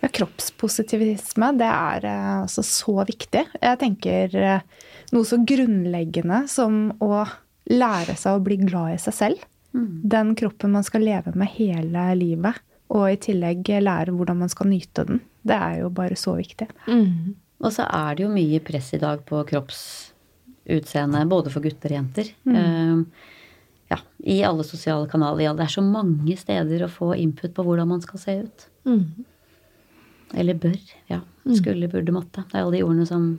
Ja, 0.03 0.11
kroppspositivisme, 0.11 1.53
det 1.61 1.68
er 1.68 2.07
eh, 2.11 2.32
altså 2.42 2.64
så 2.66 2.96
viktig. 3.07 3.44
Jeg 3.62 3.78
tenker 3.78 4.34
eh, 4.34 4.64
noe 5.14 5.28
så 5.28 5.38
grunnleggende 5.46 6.42
som 6.50 6.88
å 6.98 7.22
lære 7.70 8.16
seg 8.18 8.36
å 8.36 8.42
bli 8.42 8.59
glad 8.64 8.96
i 8.96 9.00
seg 9.03 9.14
selv. 9.14 9.44
Den 10.12 10.34
kroppen 10.36 10.74
man 10.74 10.84
skal 10.84 11.05
leve 11.07 11.32
med 11.38 11.55
hele 11.55 12.09
livet. 12.18 12.59
Og 12.92 13.07
i 13.09 13.16
tillegg 13.16 13.70
lære 13.80 14.12
hvordan 14.12 14.42
man 14.42 14.50
skal 14.53 14.68
nyte 14.68 15.07
den. 15.09 15.22
Det 15.46 15.57
er 15.57 15.78
jo 15.80 15.92
bare 15.94 16.18
så 16.18 16.34
viktig. 16.36 16.66
Og 17.62 17.72
så 17.72 17.86
er 17.86 18.18
det 18.18 18.26
jo 18.26 18.32
mye 18.34 18.61
press 18.66 18.90
i 18.92 19.00
dag 19.00 19.22
på 19.24 19.38
kroppsutseende, 19.48 21.22
både 21.30 21.53
for 21.55 21.64
gutter 21.64 21.94
og 21.94 21.98
jenter. 22.00 22.32
Eh, 22.59 23.30
ja, 23.94 23.98
I 24.34 24.42
alle 24.50 24.66
sosiale 24.66 25.09
kanaler. 25.09 25.46
Ja, 25.46 25.55
det 25.57 25.68
er 25.68 25.76
så 25.78 25.84
mange 25.86 26.36
steder 26.36 26.84
å 26.84 26.90
få 26.92 27.14
input 27.16 27.55
på 27.55 27.64
hvordan 27.64 27.88
man 27.94 28.03
skal 28.05 28.20
se 28.20 28.36
ut. 28.44 28.66
Eller 30.38 30.58
bør. 30.58 30.76
Ja. 31.10 31.20
Skulle, 31.56 31.88
burde, 31.90 32.14
måtte. 32.14 32.44
Det 32.48 32.58
er 32.58 32.64
alle 32.64 32.78
de 32.78 32.84
ordene 32.86 33.06
som 33.08 33.32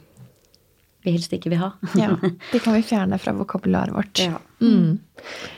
vi 1.03 1.11
helst 1.11 1.33
ikke 1.35 1.51
vil 1.51 1.59
ha. 1.59 1.71
Ja, 1.99 2.13
De 2.53 2.59
kan 2.63 2.75
vi 2.77 2.83
fjerne 2.87 3.17
fra 3.19 3.33
vokabularet 3.35 3.95
vårt. 3.95 4.21
Ja. 4.23 4.39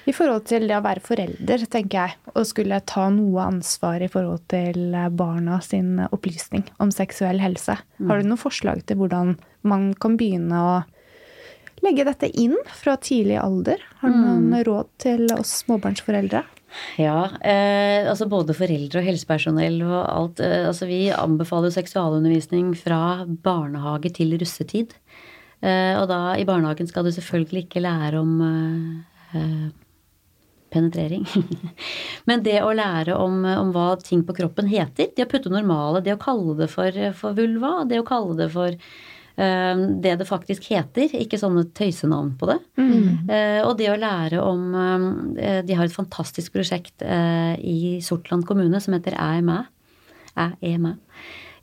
I 0.09 0.13
forhold 0.13 0.47
til 0.49 0.65
det 0.69 0.77
å 0.77 0.83
være 0.85 1.03
forelder, 1.05 1.65
tenker 1.69 1.99
jeg, 1.99 2.17
og 2.33 2.47
skulle 2.49 2.79
ta 2.89 3.05
noe 3.13 3.45
ansvar 3.45 4.01
i 4.01 4.09
forhold 4.09 4.41
til 4.49 4.95
barna 5.13 5.59
sin 5.61 5.99
opplysning 6.09 6.65
om 6.81 6.93
seksuell 6.93 7.41
helse. 7.43 7.77
Har 7.77 8.21
du 8.21 8.25
noen 8.25 8.41
forslag 8.41 8.81
til 8.89 8.97
hvordan 9.01 9.35
man 9.65 9.91
kan 10.01 10.17
begynne 10.17 10.57
å 10.57 10.75
legge 11.85 12.07
dette 12.07 12.31
inn 12.41 12.57
fra 12.73 12.95
tidlig 12.97 13.37
alder? 13.41 13.81
Har 14.01 14.13
du 14.13 14.17
noen 14.17 14.65
råd 14.65 14.89
til 15.05 15.27
oss 15.37 15.59
småbarnsforeldre? 15.61 16.41
Ja, 16.99 17.29
eh, 17.43 18.07
altså 18.09 18.27
både 18.31 18.55
foreldre 18.55 19.01
og 19.01 19.07
helsepersonell 19.07 19.79
og 19.85 19.99
alt. 20.01 20.41
Eh, 20.43 20.67
altså 20.69 20.87
vi 20.89 21.07
anbefaler 21.13 21.73
seksualundervisning 21.73 22.73
fra 22.79 23.25
barnehage 23.25 24.13
til 24.15 24.35
russetid. 24.39 24.95
Eh, 25.61 25.95
og 25.99 26.07
da 26.11 26.35
i 26.39 26.45
barnehagen 26.47 26.87
skal 26.89 27.07
du 27.07 27.13
selvfølgelig 27.15 27.65
ikke 27.65 27.83
lære 27.85 28.21
om 28.21 28.37
eh, 28.49 29.41
eh 29.41 29.65
penetrering. 30.75 31.23
Men 32.27 32.41
det 32.43 32.57
å 32.59 32.73
lære 32.75 33.15
om, 33.15 33.43
om, 33.47 33.69
hva 33.71 33.93
ting 34.01 34.25
på 34.27 34.35
kroppen 34.35 34.67
heter, 34.67 35.13
det 35.15 35.23
å 35.23 35.29
putte 35.31 35.51
normale, 35.53 36.01
det 36.03 36.17
å 36.17 36.19
kalle 36.19 36.57
det 36.59 36.67
for, 36.73 36.97
for 37.15 37.37
vulva, 37.37 37.85
det 37.87 38.01
å 38.01 38.07
kalle 38.07 38.35
det 38.41 38.49
for 38.51 38.75
det 39.35 40.13
det 40.19 40.27
faktisk 40.27 40.69
heter, 40.71 41.11
ikke 41.19 41.39
sånne 41.39 41.65
tøysenavn 41.75 42.33
på 42.39 42.47
det. 42.49 42.57
Mm. 42.79 43.29
Eh, 43.29 43.61
og 43.65 43.75
det 43.79 43.89
å 43.91 43.97
lære 43.99 44.39
om 44.43 44.61
eh, 45.35 45.61
De 45.65 45.75
har 45.75 45.87
et 45.87 45.95
fantastisk 45.95 46.55
prosjekt 46.55 47.03
eh, 47.03 47.55
i 47.59 47.97
Sortland 48.05 48.47
kommune 48.47 48.79
som 48.83 48.95
heter 48.95 49.17
Æ 49.19 49.41
mæ. 49.45 49.57
Æ 50.39 50.77
mæ. 50.79 50.95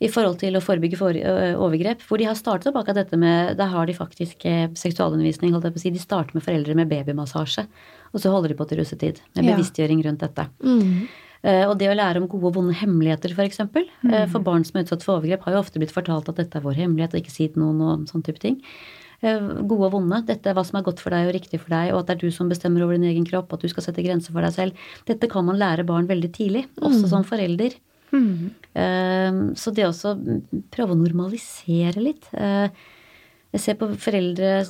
I 0.02 0.10
forhold 0.10 0.40
til 0.40 0.58
å 0.58 0.62
forebygge 0.64 0.98
for, 0.98 1.14
overgrep. 1.62 2.00
Hvor 2.02 2.18
de 2.18 2.26
har 2.26 2.34
startet 2.34 2.72
opp 2.72 2.80
akkurat 2.80 3.04
dette 3.04 3.18
med 3.20 3.54
Da 3.56 3.68
har 3.70 3.86
de 3.86 3.94
faktisk 3.94 4.42
seksualundervisning, 4.74 5.52
holdt 5.54 5.68
jeg 5.68 5.76
på 5.76 5.78
å 5.78 5.84
si. 5.84 5.92
De 5.94 6.02
starter 6.02 6.34
med 6.34 6.42
foreldre 6.42 6.74
med 6.74 6.90
babymassasje. 6.90 7.68
Og 8.10 8.18
så 8.18 8.32
holder 8.32 8.50
de 8.50 8.56
på 8.58 8.66
til 8.66 8.82
russetid. 8.82 9.20
Med 9.36 9.52
bevisstgjøring 9.52 10.02
rundt 10.08 10.24
dette. 10.24 10.48
Mm. 10.66 11.06
Eh, 11.42 11.64
og 11.66 11.74
det 11.80 11.90
å 11.90 11.98
lære 11.98 12.22
om 12.22 12.28
gode 12.30 12.52
og 12.52 12.56
vonde 12.58 12.76
hemmeligheter, 12.78 13.32
f.eks. 13.34 13.38
For, 13.38 13.50
eksempel. 13.50 13.86
Mm. 14.06 14.30
for 14.30 14.46
barn 14.46 14.66
som 14.66 14.78
er 14.78 14.86
utsatt 14.86 15.04
for 15.06 15.18
overgrep, 15.18 15.46
har 15.46 15.56
jo 15.56 15.62
ofte 15.64 15.82
blitt 15.82 15.94
fortalt 15.94 16.30
at 16.30 16.38
dette 16.38 16.58
er 16.58 16.64
vår 16.64 16.78
hemmelighet, 16.78 17.14
og 17.16 17.22
ikke 17.22 17.34
si 17.34 17.48
til 17.50 17.64
noen 17.64 17.82
og 17.82 18.10
sånn 18.10 18.24
type 18.26 18.42
ting. 18.42 18.60
Eh, 19.22 19.38
gode 19.38 19.88
og 19.88 19.96
vonde. 19.96 20.22
Dette 20.28 20.50
er 20.50 20.58
hva 20.58 20.64
som 20.66 20.78
er 20.78 20.86
godt 20.86 21.02
for 21.02 21.14
deg 21.14 21.30
og 21.30 21.36
riktig 21.36 21.62
for 21.62 21.74
deg, 21.74 21.92
og 21.92 22.02
at 22.02 22.10
det 22.10 22.16
er 22.16 22.24
du 22.24 22.34
som 22.34 22.50
bestemmer 22.50 22.86
over 22.86 22.98
din 22.98 23.10
egen 23.10 23.26
kropp, 23.28 23.54
at 23.54 23.62
du 23.62 23.70
skal 23.70 23.86
sette 23.86 24.04
grenser 24.06 24.34
for 24.34 24.46
deg 24.46 24.54
selv. 24.54 24.88
Dette 25.10 25.30
kan 25.30 25.46
man 25.46 25.60
lære 25.60 25.86
barn 25.88 26.10
veldig 26.10 26.32
tidlig, 26.34 26.66
også 26.80 27.04
mm. 27.06 27.10
som 27.14 27.26
forelder. 27.26 27.78
Mm. 28.12 28.50
Så 29.56 29.72
det 29.72 29.86
å 29.88 30.10
prøve 30.72 30.92
å 30.92 30.98
normalisere 31.00 32.02
litt 32.04 32.26
jeg 33.52 33.60
ser 33.60 33.76
på 33.76 33.90
foreldre 34.00 34.62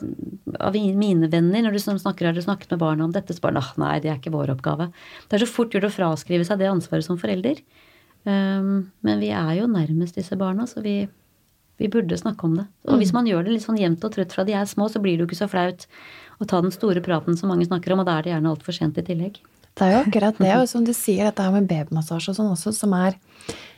av 0.58 0.74
mine 0.74 1.28
venner, 1.30 1.62
når 1.62 1.76
du 1.76 1.80
snakker, 1.82 2.26
har 2.26 2.34
du 2.34 2.42
snakket 2.42 2.74
med 2.74 2.82
barna 2.82 3.06
om 3.06 3.14
dette, 3.14 3.34
så 3.34 3.44
bare 3.44 3.62
nei, 3.78 3.94
det 4.02 4.10
er 4.10 4.18
ikke 4.18 4.34
vår 4.34 4.50
oppgave. 4.56 4.88
Det 5.28 5.38
er 5.38 5.44
så 5.44 5.50
fort 5.50 5.74
gjort 5.74 5.86
å 5.86 5.94
fraskrive 5.94 6.46
seg 6.48 6.58
det 6.58 6.70
ansvaret 6.70 7.06
som 7.06 7.20
forelder. 7.20 7.62
Um, 8.26 8.90
men 9.06 9.22
vi 9.22 9.30
er 9.34 9.54
jo 9.60 9.70
nærmest 9.70 10.18
disse 10.18 10.38
barna, 10.38 10.66
så 10.66 10.82
vi, 10.82 10.96
vi 11.78 11.90
burde 11.90 12.18
snakke 12.18 12.48
om 12.48 12.58
det. 12.58 12.66
Og 12.90 12.98
hvis 12.98 13.14
mm. 13.14 13.18
man 13.20 13.30
gjør 13.30 13.46
det 13.46 13.54
litt 13.54 13.66
sånn 13.68 13.78
jevnt 13.78 14.02
og 14.06 14.16
trøtt 14.16 14.34
fra 14.34 14.46
de 14.48 14.58
er 14.58 14.66
små, 14.70 14.90
så 14.90 15.02
blir 15.02 15.14
det 15.14 15.24
jo 15.24 15.30
ikke 15.30 15.42
så 15.44 15.50
flaut 15.50 15.86
å 16.42 16.48
ta 16.50 16.58
den 16.64 16.74
store 16.74 17.02
praten 17.06 17.38
som 17.38 17.54
mange 17.54 17.68
snakker 17.70 17.94
om, 17.94 18.02
og 18.02 18.10
da 18.10 18.18
er 18.18 18.26
det 18.26 18.34
gjerne 18.34 18.50
altfor 18.50 18.74
sent 18.74 18.98
i 18.98 19.06
tillegg. 19.06 19.38
Det 19.78 19.86
er 19.86 19.94
jo 19.94 20.00
akkurat 20.02 20.42
det, 20.42 20.56
og 20.58 20.66
som 20.68 20.82
du 20.84 20.90
sier, 20.90 21.22
dette 21.28 21.44
her 21.46 21.54
med 21.54 21.70
babymassasje 21.70 22.34
og 22.34 22.38
sånn 22.40 22.50
også, 22.52 22.74
som 22.76 22.98
er 22.98 23.14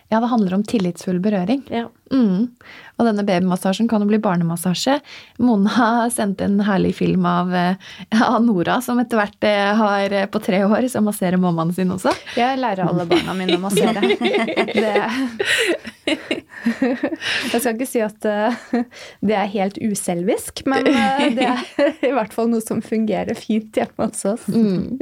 ja, 0.08 0.20
det 0.20 0.26
handler 0.26 0.54
om 0.54 0.64
tillitsfull 0.64 1.18
berøring. 1.20 1.62
Ja. 1.72 1.88
Mm. 2.12 2.50
Og 2.98 3.06
denne 3.08 3.24
babymassasjen 3.26 3.88
kan 3.90 4.04
jo 4.04 4.08
bli 4.10 4.20
barnemassasje. 4.22 4.98
Mona 5.42 6.10
sendte 6.12 6.46
en 6.46 6.60
herlig 6.62 6.92
film 7.00 7.24
av, 7.26 7.54
eh, 7.54 7.74
av 8.22 8.44
Nora, 8.44 8.80
som 8.84 9.00
etter 9.02 9.18
hvert 9.18 9.46
eh, 9.48 9.72
har 9.80 10.12
eh, 10.12 10.26
på 10.30 10.42
tre 10.44 10.60
år, 10.68 10.86
som 10.92 11.08
masserer 11.08 11.40
mammaen 11.40 11.72
sin 11.74 11.90
også. 11.90 12.12
Jeg 12.38 12.60
lærer 12.60 12.86
alle 12.86 13.08
barna 13.10 13.34
mine 13.38 13.56
å 13.58 13.64
massere. 13.64 14.04
det 14.84 14.94
Jeg 17.54 17.60
skal 17.60 17.74
ikke 17.74 17.88
si 17.88 18.00
at 18.04 18.20
det 18.24 19.36
er 19.36 19.50
helt 19.52 19.80
uselvisk, 19.80 20.62
men 20.68 20.86
det 20.86 21.48
er 21.48 21.64
i 22.10 22.12
hvert 22.14 22.36
fall 22.36 22.52
noe 22.52 22.62
som 22.64 22.84
fungerer 22.84 23.36
fint 23.38 23.74
hjemme 23.80 24.08
hos 24.12 24.24
oss. 24.28 24.46
Mm. 24.52 25.00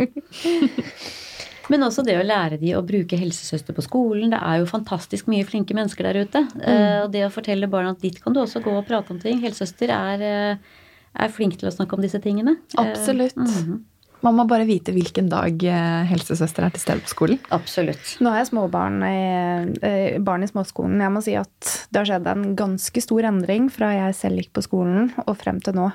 Men 1.73 1.87
også 1.87 2.05
det 2.05 2.19
å 2.21 2.25
lære 2.27 2.59
de 2.61 2.75
å 2.77 2.83
bruke 2.85 3.17
helsesøster 3.17 3.77
på 3.77 3.85
skolen. 3.87 4.33
Det 4.35 4.41
er 4.45 4.61
jo 4.61 4.69
fantastisk 4.69 5.31
mye 5.33 5.47
flinke 5.49 5.77
mennesker 5.77 6.05
der 6.05 6.27
ute. 6.27 6.45
Mm. 6.59 7.07
Og 7.07 7.15
det 7.15 7.25
å 7.25 7.33
fortelle 7.33 7.71
barna 7.73 7.95
at 7.95 8.03
dit 8.05 8.19
kan 8.21 8.37
du 8.37 8.43
også 8.43 8.61
gå 8.65 8.75
og 8.77 8.85
prate 8.89 9.15
om 9.15 9.23
ting. 9.23 9.41
Helsesøster 9.41 9.95
er, 9.95 10.27
uh, 10.59 10.83
er 11.25 11.33
flink 11.33 11.57
til 11.57 11.71
å 11.71 11.73
snakke 11.73 11.97
om 11.97 12.05
disse 12.05 12.21
tingene. 12.21 12.59
Absolutt. 12.77 13.39
Uh, 13.39 13.47
mm 13.47 13.57
-hmm. 13.57 13.81
Man 14.23 14.37
må 14.39 14.45
bare 14.47 14.65
vite 14.65 14.93
hvilken 14.95 15.29
dag 15.29 15.65
helsesøster 16.07 16.63
er 16.63 16.71
til 16.71 16.81
stede 16.81 17.01
på 17.01 17.09
skolen. 17.09 17.39
Absolutt. 17.51 18.21
Nå 18.21 18.31
har 18.31 18.39
jeg 18.39 18.47
småbarn 18.53 19.03
i, 19.03 20.19
barn 20.23 20.45
i 20.45 20.47
småskolen. 20.47 21.01
Jeg 21.01 21.11
må 21.11 21.21
si 21.21 21.35
at 21.35 21.89
det 21.91 21.99
har 21.99 22.07
skjedd 22.07 22.27
en 22.31 22.55
ganske 22.55 23.01
stor 23.03 23.25
endring 23.25 23.67
fra 23.69 23.91
jeg 23.91 24.15
selv 24.15 24.37
gikk 24.39 24.53
på 24.53 24.63
skolen 24.63 25.11
og 25.27 25.37
frem 25.37 25.59
til 25.61 25.75
nå. 25.75 25.91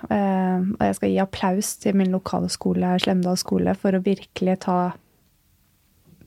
Og 0.76 0.84
jeg 0.84 0.96
skal 0.96 1.10
gi 1.10 1.24
applaus 1.24 1.78
til 1.78 1.96
min 1.96 2.12
lokale 2.12 2.50
skole, 2.50 3.00
Slemdal 3.00 3.38
skole, 3.38 3.76
for 3.80 3.96
å 3.96 4.04
virkelig 4.04 4.60
ta 4.60 4.92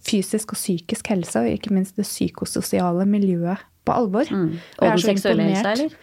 fysisk 0.07 0.55
og 0.55 0.61
psykisk 0.61 1.13
helse, 1.13 1.43
og 1.43 1.51
ikke 1.51 1.75
minst 1.75 1.99
det 2.01 2.09
psykososiale 2.09 3.07
miljøet 3.09 3.63
på 3.87 3.95
alvor. 3.97 4.29
Mm. 4.31 4.59
Og, 4.79 4.85
og 4.85 4.91
den 4.97 5.07
seksuelle 5.07 5.49
helsa, 5.51 5.77
eller? 5.77 5.97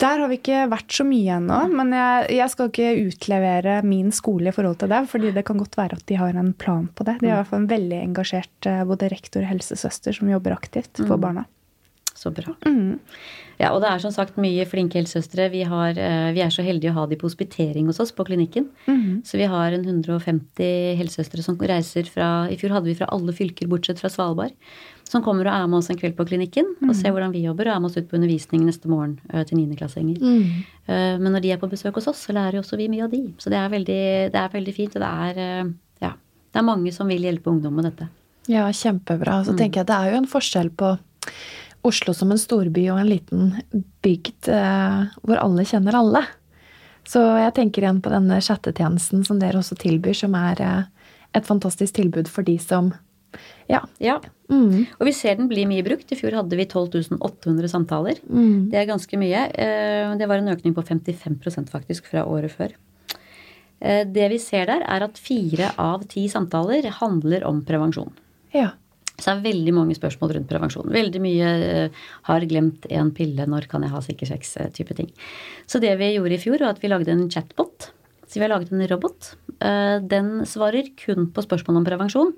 Der 0.00 0.22
har 0.22 0.30
vi 0.30 0.38
ikke 0.38 0.62
vært 0.72 0.94
så 0.96 1.04
mye 1.04 1.36
ennå. 1.36 1.58
Men 1.76 1.92
jeg, 1.94 2.28
jeg, 2.38 2.52
skal 2.52 2.70
ikke 2.70 2.92
utlevere 3.10 3.74
min 3.86 4.08
skole 4.14 4.48
i 4.48 4.54
forhold 4.54 4.78
til 4.80 4.92
det. 4.92 5.02
fordi 5.10 5.32
det 5.36 5.44
kan 5.46 5.60
godt 5.60 5.76
være 5.78 5.98
at 6.00 6.06
de 6.08 6.16
har 6.18 6.38
en 6.38 6.52
plan 6.56 6.88
på 6.88 7.04
det. 7.06 7.18
De 7.20 7.28
har 7.28 7.36
i 7.36 7.40
hvert 7.42 7.50
fall 7.50 7.64
en 7.64 7.72
veldig 7.74 7.98
engasjert 8.00 8.70
eh, 8.70 8.84
både 8.88 9.10
rektor 9.12 9.44
og 9.44 9.52
helsesøster 9.52 10.16
som 10.16 10.32
jobber 10.32 10.56
aktivt 10.56 10.96
for 10.96 11.18
mm. 11.18 11.26
barna. 11.26 11.44
Så 12.22 12.30
bra. 12.30 12.52
Mm. 12.66 13.00
Ja, 13.58 13.72
og 13.72 13.80
det 13.82 13.90
er 13.90 14.00
som 14.02 14.12
sagt 14.14 14.38
mye 14.40 14.64
flinke 14.66 14.98
helsesøstre. 15.00 15.48
Vi, 15.52 15.64
har, 15.66 15.98
eh, 15.98 16.30
vi, 16.34 16.42
er 16.44 16.52
så 16.54 16.64
heldige 16.66 16.92
å 16.92 17.00
ha 17.00 17.06
de 17.10 17.18
på 17.18 17.26
hospitering 17.28 17.88
hos 17.90 18.00
oss 18.02 18.14
på 18.14 18.26
klinikken. 18.28 18.68
Mm. 18.86 19.22
Så 19.26 19.40
vi 19.40 19.48
har 19.50 19.74
en 19.74 19.84
150 19.86 20.96
helsesøstre 21.00 21.42
som 21.42 21.58
reiser 21.58 22.06
fra 22.10 22.48
I 22.50 22.58
fjor 22.60 22.76
hadde 22.76 22.90
vi 22.90 22.96
fra 22.98 23.10
alle 23.14 23.34
fylker 23.34 23.70
bortsett 23.70 24.02
fra 24.02 24.10
Svalbard. 24.12 24.54
Som 25.08 25.24
kommer 25.26 25.50
og 25.50 25.54
er 25.54 25.66
med 25.66 25.80
oss 25.80 25.90
en 25.92 25.98
kveld 25.98 26.14
på 26.16 26.28
klinikken 26.30 26.70
mm. 26.78 26.88
og 26.88 26.96
ser 26.96 27.12
hvordan 27.12 27.34
vi 27.34 27.44
jobber, 27.44 27.68
og 27.68 27.74
er 27.74 27.82
med 27.82 27.90
oss 27.90 27.98
ut 27.98 28.08
på 28.08 28.16
undervisning 28.16 28.62
neste 28.64 28.88
morgen 28.88 29.18
uh, 29.34 29.42
til 29.44 29.58
niendeklassinger. 29.58 30.22
Mm. 30.22 30.62
Uh, 30.88 31.18
men 31.20 31.28
når 31.34 31.44
de 31.44 31.52
er 31.52 31.60
på 31.60 31.68
besøk 31.68 31.98
hos 31.98 32.08
oss, 32.08 32.22
så 32.24 32.32
lærer 32.32 32.56
jo 32.56 32.62
også 32.64 32.78
vi 32.80 32.88
mye 32.88 33.04
av 33.04 33.12
de. 33.12 33.20
Så 33.42 33.52
det 33.52 33.58
er 33.60 33.74
veldig, 33.74 34.02
det 34.32 34.40
er 34.40 34.54
veldig 34.54 34.74
fint. 34.78 34.96
Og 34.96 35.04
det 35.04 35.10
er, 35.26 35.74
ja, 36.06 36.14
det 36.16 36.62
er 36.62 36.70
mange 36.70 36.94
som 36.96 37.12
vil 37.12 37.28
hjelpe 37.28 37.52
ungdom 37.52 37.76
med 37.76 37.90
dette. 37.90 38.08
Ja, 38.50 38.64
kjempebra. 38.72 39.42
Så 39.44 39.52
mm. 39.52 39.60
tenker 39.60 39.82
jeg 39.82 39.90
det 39.90 39.98
er 39.98 40.14
jo 40.14 40.22
en 40.22 40.30
forskjell 40.30 40.72
på 40.80 40.94
Oslo 41.86 42.14
som 42.14 42.30
en 42.32 42.40
storby 42.40 42.86
og 42.92 43.00
en 43.02 43.10
liten 43.10 43.52
bygd 44.04 44.50
eh, 44.52 45.00
hvor 45.22 45.40
alle 45.42 45.66
kjenner 45.66 45.98
alle. 45.98 46.22
Så 47.08 47.22
jeg 47.40 47.54
tenker 47.56 47.82
igjen 47.82 48.02
på 48.02 48.12
denne 48.12 48.38
chattetjenesten 48.44 49.24
som 49.26 49.40
dere 49.42 49.58
også 49.58 49.78
tilbyr, 49.80 50.14
som 50.14 50.36
er 50.38 50.62
eh, 50.62 51.08
et 51.34 51.48
fantastisk 51.48 51.96
tilbud 51.98 52.30
for 52.30 52.46
de 52.46 52.58
som 52.62 52.92
ja. 53.70 53.80
ja. 54.02 54.18
Mm. 54.52 54.84
Og 54.98 55.06
vi 55.08 55.14
ser 55.16 55.38
den 55.38 55.48
blir 55.50 55.68
mye 55.70 55.84
brukt. 55.86 56.10
I 56.12 56.18
fjor 56.18 56.36
hadde 56.36 56.58
vi 56.58 56.66
12 56.68 57.16
800 57.18 57.70
samtaler. 57.72 58.20
Mm. 58.28 58.70
Det 58.72 58.80
er 58.80 58.88
ganske 58.90 59.20
mye. 59.20 59.46
Eh, 59.50 60.12
det 60.20 60.28
var 60.28 60.42
en 60.42 60.52
økning 60.52 60.76
på 60.76 60.84
55% 60.84 61.72
faktisk 61.72 62.10
fra 62.12 62.26
året 62.28 62.52
før. 62.52 62.74
Eh, 63.80 64.04
det 64.06 64.28
vi 64.34 64.40
ser 64.42 64.68
der, 64.70 64.84
er 64.84 65.06
at 65.08 65.18
fire 65.18 65.72
av 65.80 66.06
ti 66.12 66.28
samtaler 66.30 66.90
handler 67.00 67.46
om 67.48 67.64
prevensjon. 67.66 68.12
Ja. 68.54 68.74
Så 69.22 69.30
det 69.30 69.34
er 69.36 69.52
veldig 69.52 69.74
mange 69.76 69.94
spørsmål 69.94 70.34
rundt 70.36 70.50
prevensjon. 70.50 70.90
Veldig 70.90 71.20
mye 71.22 71.50
uh, 71.62 72.06
har 72.26 72.46
glemt 72.50 72.88
en 72.90 73.12
pille, 73.14 73.46
når 73.46 73.68
kan 73.70 73.86
jeg 73.86 73.94
ha 73.94 74.02
sikker 74.02 74.32
sex, 74.32 74.56
uh, 74.58 74.66
type 74.74 74.96
ting. 74.98 75.12
Så 75.70 75.78
det 75.82 75.92
vi 76.00 76.14
gjorde 76.16 76.34
i 76.34 76.42
fjor, 76.42 76.58
var 76.58 76.74
at 76.74 76.82
vi 76.82 76.90
lagde 76.90 77.14
en 77.14 77.28
chatbot. 77.30 77.92
Så 78.26 78.40
vi 78.40 78.46
har 78.46 78.50
laget 78.50 78.74
en 78.74 78.82
robot. 78.90 79.34
Uh, 79.62 80.02
den 80.02 80.42
svarer 80.48 80.90
kun 80.98 81.30
på 81.30 81.46
spørsmål 81.46 81.80
om 81.82 81.86
prevensjon. 81.86 82.34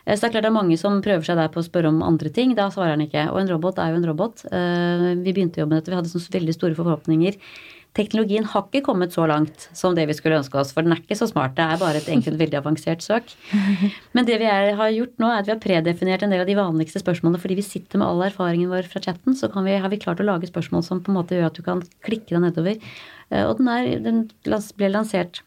Så 0.00 0.16
det 0.16 0.30
er 0.30 0.32
klart 0.32 0.46
det 0.46 0.48
er 0.48 0.54
mange 0.56 0.76
som 0.80 0.94
prøver 1.04 1.22
seg 1.22 1.36
der 1.38 1.50
på 1.52 1.60
å 1.60 1.64
spørre 1.64 1.90
om 1.92 2.00
andre 2.02 2.30
ting. 2.34 2.54
Da 2.56 2.70
svarer 2.72 2.96
den 2.96 3.04
ikke. 3.04 3.26
Og 3.30 3.36
en 3.42 3.50
robot 3.52 3.78
er 3.78 3.92
jo 3.92 3.98
en 3.98 4.06
robot. 4.08 4.42
Vi 4.48 5.34
begynte 5.36 5.60
å 5.60 5.62
jobbe 5.62 5.74
med 5.74 5.82
dette. 5.82 5.92
Vi 5.92 5.98
hadde 5.98 6.10
sånne 6.10 6.34
veldig 6.38 6.54
store 6.56 6.78
forhåpninger 6.78 7.36
teknologien 7.98 8.46
har 8.46 8.66
ikke 8.68 8.84
kommet 8.86 9.14
så 9.14 9.24
langt 9.26 9.66
som 9.76 9.96
det 9.96 10.04
vi 10.06 10.14
skulle 10.14 10.38
ønske 10.38 10.58
oss. 10.60 10.70
For 10.74 10.86
den 10.86 10.94
er 10.94 11.00
ikke 11.02 11.18
så 11.18 11.26
smart. 11.30 11.56
Det 11.56 11.64
er 11.64 11.80
bare 11.80 11.98
et 11.98 12.10
enkelt 12.12 12.38
veldig 12.38 12.60
avansert 12.60 13.02
søk. 13.02 13.32
Men 14.14 14.28
det 14.28 14.38
vi 14.42 14.46
er, 14.46 14.72
har 14.78 14.92
gjort 14.94 15.16
nå, 15.18 15.30
er 15.30 15.42
at 15.42 15.48
vi 15.48 15.54
har 15.56 15.62
predefinert 15.62 16.24
en 16.24 16.34
del 16.34 16.44
av 16.44 16.50
de 16.50 16.58
vanligste 16.58 17.02
spørsmålene. 17.02 17.40
Fordi 17.42 17.58
vi 17.58 17.66
sitter 17.66 18.00
med 18.00 18.06
all 18.06 18.22
erfaringen 18.28 18.70
vår 18.70 18.86
fra 18.92 19.02
chatten, 19.02 19.34
så 19.34 19.50
vi, 19.50 19.74
har 19.74 19.90
vi 19.90 20.00
klart 20.02 20.22
å 20.22 20.28
lage 20.28 20.50
spørsmål 20.50 20.86
som 20.86 21.02
på 21.02 21.10
en 21.10 21.18
måte 21.18 21.38
gjør 21.38 21.50
at 21.50 21.58
du 21.58 21.66
kan 21.66 21.82
klikke 22.06 22.36
deg 22.36 22.44
nedover. 22.46 22.78
Eh, 23.32 23.42
og 23.42 23.58
den, 23.58 23.72
er, 23.74 23.90
den 24.06 24.22
ble 24.46 24.92
lansert 24.94 25.42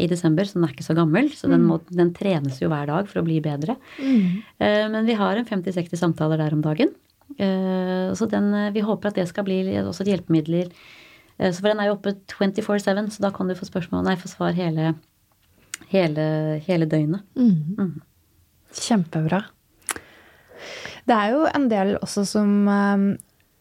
i 0.00 0.06
desember, 0.08 0.46
så 0.46 0.60
den 0.60 0.68
er 0.68 0.76
ikke 0.76 0.86
så 0.86 0.96
gammel. 0.96 1.32
Så 1.34 1.50
den, 1.50 1.66
må, 1.66 1.80
den 1.90 2.14
trenes 2.14 2.62
jo 2.62 2.70
hver 2.70 2.86
dag 2.92 3.10
for 3.10 3.18
å 3.18 3.26
bli 3.26 3.42
bedre. 3.42 3.74
Mm. 3.98 4.40
Eh, 4.62 4.86
men 4.94 5.10
vi 5.10 5.18
har 5.18 5.42
en 5.42 5.50
50-60 5.50 5.98
samtaler 6.06 6.38
der 6.38 6.54
om 6.54 6.62
dagen. 6.62 6.94
Eh, 7.34 8.14
så 8.14 8.30
den, 8.30 8.52
vi 8.78 8.86
håper 8.86 9.10
at 9.10 9.18
det 9.18 9.26
skal 9.30 9.50
bli 9.50 9.64
også 9.82 10.06
et 10.06 10.14
hjelpemidler 10.14 10.70
Eh, 10.70 10.99
så 11.48 11.62
for 11.62 11.70
den 11.72 11.80
er 11.80 11.88
jo 11.88 11.96
oppe 11.96 12.12
24-7, 12.28 13.14
så 13.16 13.24
da 13.24 13.30
kan 13.32 13.48
du 13.48 13.54
få 13.56 13.68
spørsmål, 13.68 14.04
nei, 14.04 14.16
få 14.20 14.28
svar 14.28 14.52
hele, 14.58 14.92
hele, 15.92 16.26
hele 16.66 16.88
døgnet. 16.90 17.24
Mm. 17.38 17.78
Mm. 17.80 17.94
Kjempebra. 18.76 19.40
Det 21.08 21.16
er 21.16 21.32
jo 21.32 21.46
en 21.48 21.66
del 21.72 21.94
også 21.98 22.26
som 22.28 22.50
um, 22.68 23.06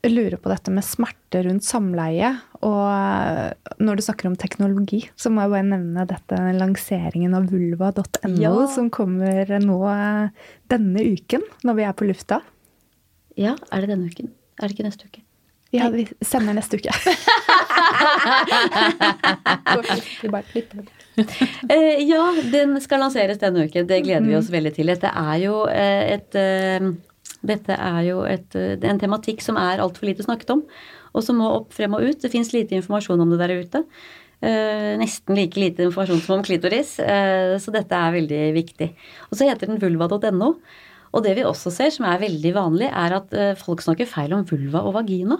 lurer 0.06 0.36
på 0.40 0.52
dette 0.52 0.72
med 0.76 0.86
smerte 0.86 1.42
rundt 1.48 1.66
samleie. 1.66 2.34
Og 2.68 2.84
eh, 2.92 3.72
når 3.80 4.00
du 4.00 4.04
snakker 4.06 4.30
om 4.30 4.36
teknologi, 4.40 5.02
så 5.20 5.32
må 5.32 5.46
jeg 5.46 5.54
bare 5.56 5.70
nevne 5.72 6.06
dette 6.10 6.40
lanseringen 6.60 7.36
av 7.38 7.48
vulva.no, 7.52 8.34
Ja. 8.40 8.54
som 8.76 8.92
kommer 8.94 9.50
nå 9.64 9.80
eh, 9.94 10.52
denne 10.72 11.08
uken, 11.16 11.44
når 11.68 11.80
vi 11.80 11.88
er 11.88 11.96
på 11.98 12.08
lufta. 12.12 12.42
Ja, 13.40 13.56
er 13.72 13.84
det 13.86 13.94
denne 13.96 14.12
uken? 14.12 14.32
Er 14.60 14.68
det 14.68 14.76
ikke 14.76 14.88
neste 14.88 15.08
uke? 15.08 15.24
Ja, 15.72 15.90
vi 15.94 16.08
sender 16.26 16.56
neste 16.58 16.80
uke. 16.80 16.90
Vi 20.22 20.30
bare 20.32 20.44
klipper 20.50 20.82
det. 20.82 20.88
Eh, 21.70 22.00
ja, 22.08 22.24
den 22.52 22.78
skal 22.82 23.04
lanseres 23.04 23.38
denne 23.42 23.68
uken. 23.68 23.86
Det 23.90 24.00
gleder 24.06 24.26
vi 24.26 24.38
oss 24.38 24.50
veldig 24.52 24.72
til. 24.76 24.90
Dette 24.90 25.12
er 25.12 25.36
jo 25.44 25.62
eh, 25.70 26.16
et 26.16 26.38
eh, 26.40 26.90
dette 27.46 27.76
er 27.76 28.00
jo 28.04 28.24
et, 28.28 28.56
en 28.56 29.00
tematikk 29.00 29.44
som 29.44 29.60
er 29.62 29.80
altfor 29.80 30.10
lite 30.10 30.26
snakket 30.26 30.50
om, 30.58 30.64
og 31.16 31.24
som 31.24 31.38
må 31.40 31.52
opp 31.62 31.76
frem 31.76 31.94
og 31.96 32.04
ut. 32.04 32.20
Det 32.20 32.32
fins 32.34 32.52
lite 32.52 32.76
informasjon 32.76 33.22
om 33.24 33.32
det 33.32 33.40
der 33.40 33.54
ute. 33.62 33.84
Eh, 34.44 34.96
nesten 35.00 35.38
like 35.38 35.60
lite 35.60 35.86
informasjon 35.88 36.24
som 36.26 36.38
om 36.40 36.44
klitoris, 36.44 36.98
eh, 37.04 37.56
så 37.62 37.76
dette 37.76 37.96
er 37.96 38.18
veldig 38.18 38.42
viktig. 38.58 38.90
Og 39.30 39.40
så 39.40 39.48
heter 39.48 39.72
den 39.72 39.80
vulva.no. 39.82 40.50
Og 41.10 41.24
det 41.26 41.38
vi 41.40 41.48
også 41.48 41.72
ser, 41.74 41.94
som 41.96 42.06
er 42.10 42.22
veldig 42.22 42.52
vanlig, 42.58 42.90
er 42.92 43.16
at 43.18 43.32
folk 43.58 43.82
snakker 43.82 44.10
feil 44.10 44.36
om 44.36 44.44
vulva 44.50 44.84
og 44.86 44.94
vagina. 45.00 45.40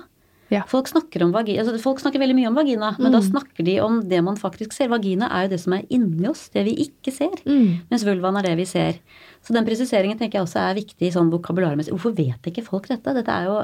Ja. 0.50 0.64
Folk 0.70 0.90
snakker, 0.90 1.24
om 1.26 1.32
vagina, 1.34 1.62
altså 1.62 1.78
folk 1.82 2.02
snakker 2.02 2.22
veldig 2.22 2.36
mye 2.38 2.50
om 2.50 2.58
vagina, 2.58 2.92
men 2.98 3.14
da 3.14 3.22
snakker 3.22 3.66
de 3.68 3.76
om 3.86 4.00
det 4.10 4.22
man 4.26 4.38
faktisk 4.40 4.74
ser. 4.74 4.90
Vagina 4.90 5.30
er 5.30 5.46
jo 5.46 5.52
det 5.54 5.60
som 5.62 5.76
er 5.78 5.86
inni 5.94 6.26
oss, 6.30 6.48
det 6.54 6.66
vi 6.66 6.74
ikke 6.88 7.14
ser. 7.14 7.36
Mens 7.46 8.06
vulvaen 8.08 8.40
er 8.42 8.50
det 8.50 8.56
vi 8.58 8.66
ser. 8.70 8.98
Så 9.46 9.54
den 9.56 9.68
presiseringen 9.68 10.18
tenker 10.18 10.40
jeg 10.40 10.48
også 10.48 10.64
er 10.64 10.80
viktig 10.80 11.14
sånn 11.14 11.30
vokabularmessig. 11.34 11.94
Hvorfor 11.94 12.18
vet 12.18 12.50
ikke 12.50 12.66
folk 12.66 12.90
dette? 12.90 13.14
Dette 13.16 13.36
er 13.36 13.46
jo, 13.46 13.60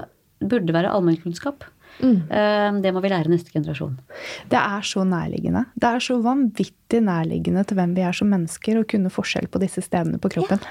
burde 0.45 0.77
være 0.77 0.93
allmennkunnskap. 0.93 1.65
Mm. 1.95 2.81
Det 2.83 2.91
må 2.91 3.01
vi 3.01 3.11
lære 3.11 3.31
neste 3.31 3.53
generasjon. 3.55 3.97
Det 4.51 4.59
er 4.59 4.85
så 4.85 5.05
nærliggende. 5.07 5.65
Det 5.79 5.89
er 5.89 6.03
så 6.03 6.19
vanvittig 6.21 7.01
nærliggende 7.01 7.63
til 7.65 7.79
hvem 7.79 7.95
vi 7.97 8.03
er 8.05 8.15
som 8.17 8.29
mennesker, 8.29 8.81
å 8.81 8.89
kunne 8.89 9.13
forskjell 9.13 9.47
på 9.49 9.61
disse 9.63 9.81
stedene 9.85 10.21
på 10.21 10.31
kroppen. 10.37 10.61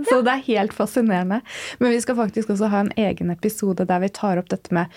Så 0.10 0.20
det 0.24 0.34
er 0.34 0.46
helt 0.48 0.76
fascinerende. 0.76 1.40
Men 1.82 1.94
vi 1.94 2.00
skal 2.04 2.18
faktisk 2.18 2.54
også 2.54 2.70
ha 2.72 2.84
en 2.84 2.94
egen 3.00 3.32
episode 3.34 3.86
der 3.88 4.02
vi 4.02 4.12
tar 4.14 4.40
opp 4.40 4.50
dette 4.52 4.74
med 4.74 4.92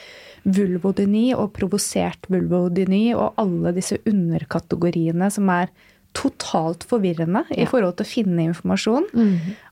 vulvodyni 0.46 1.28
og 1.34 1.54
provosert 1.58 2.30
vulvodyni 2.32 3.08
og 3.18 3.38
alle 3.42 3.74
disse 3.76 4.00
underkategoriene 4.06 5.32
som 5.34 5.50
er 5.54 5.72
totalt 6.16 6.86
forvirrende 6.88 7.44
i 7.52 7.66
forhold 7.68 7.98
til 7.98 8.06
å 8.06 8.14
finne 8.14 8.46
informasjon. 8.50 9.10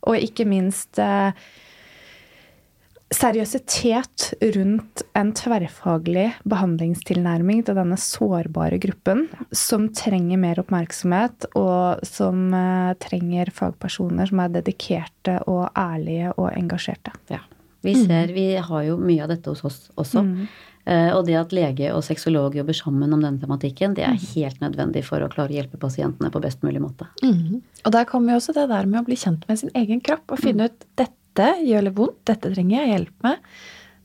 Og 0.10 0.26
ikke 0.28 0.48
minst 0.50 1.00
eh, 1.00 1.32
seriøsitet 3.14 4.28
rundt 4.56 5.04
en 5.18 5.32
tverrfaglig 5.38 6.28
behandlingstilnærming 6.50 7.64
til 7.68 7.78
denne 7.78 7.98
sårbare 8.00 8.80
gruppen, 8.82 9.28
som 9.56 9.88
trenger 9.96 10.42
mer 10.42 10.62
oppmerksomhet, 10.64 11.50
og 11.60 12.04
som 12.08 12.50
eh, 12.58 12.92
trenger 13.04 13.54
fagpersoner 13.54 14.30
som 14.32 14.44
er 14.44 14.54
dedikerte 14.60 15.40
og 15.50 15.70
ærlige 15.78 16.34
og 16.38 16.52
engasjerte. 16.54 17.16
Ja. 17.32 17.44
Vi 17.84 17.98
ser, 18.00 18.32
vi 18.32 18.54
har 18.56 18.84
jo 18.88 18.96
mye 18.96 19.26
av 19.26 19.34
dette 19.34 19.52
hos 19.52 19.66
oss 19.68 19.80
også. 20.00 20.22
Eh, 20.84 21.10
og 21.16 21.26
det 21.28 21.36
at 21.40 21.54
lege 21.56 21.90
og 21.96 22.04
sexolog 22.04 22.56
jobber 22.56 22.76
sammen 22.76 23.12
om 23.16 23.20
denne 23.24 23.40
tematikken, 23.40 23.96
det 23.96 24.06
er 24.08 24.20
helt 24.34 24.64
nødvendig 24.64 25.04
for 25.08 25.24
å 25.24 25.28
klare 25.32 25.52
å 25.52 25.58
hjelpe 25.58 25.80
pasientene 25.80 26.32
på 26.32 26.42
best 26.44 26.64
mulig 26.64 26.80
måte. 26.84 27.08
Mm. 27.24 27.60
Og 27.84 27.92
der 27.96 28.08
kommer 28.08 28.34
jo 28.34 28.40
også 28.42 28.56
det 28.56 28.70
der 28.72 28.88
med 28.88 29.02
å 29.02 29.08
bli 29.08 29.20
kjent 29.20 29.44
med 29.50 29.60
sin 29.60 29.72
egen 29.80 30.04
kropp 30.04 30.32
og 30.32 30.44
finne 30.44 30.72
ut 30.72 30.88
dette 31.00 31.23
gjør 31.42 31.88
litt 31.88 31.98
vondt, 31.98 32.20
dette 32.30 32.52
trenger 32.54 32.80
jeg 32.80 32.92
hjelp 32.94 33.26
med. 33.26 33.54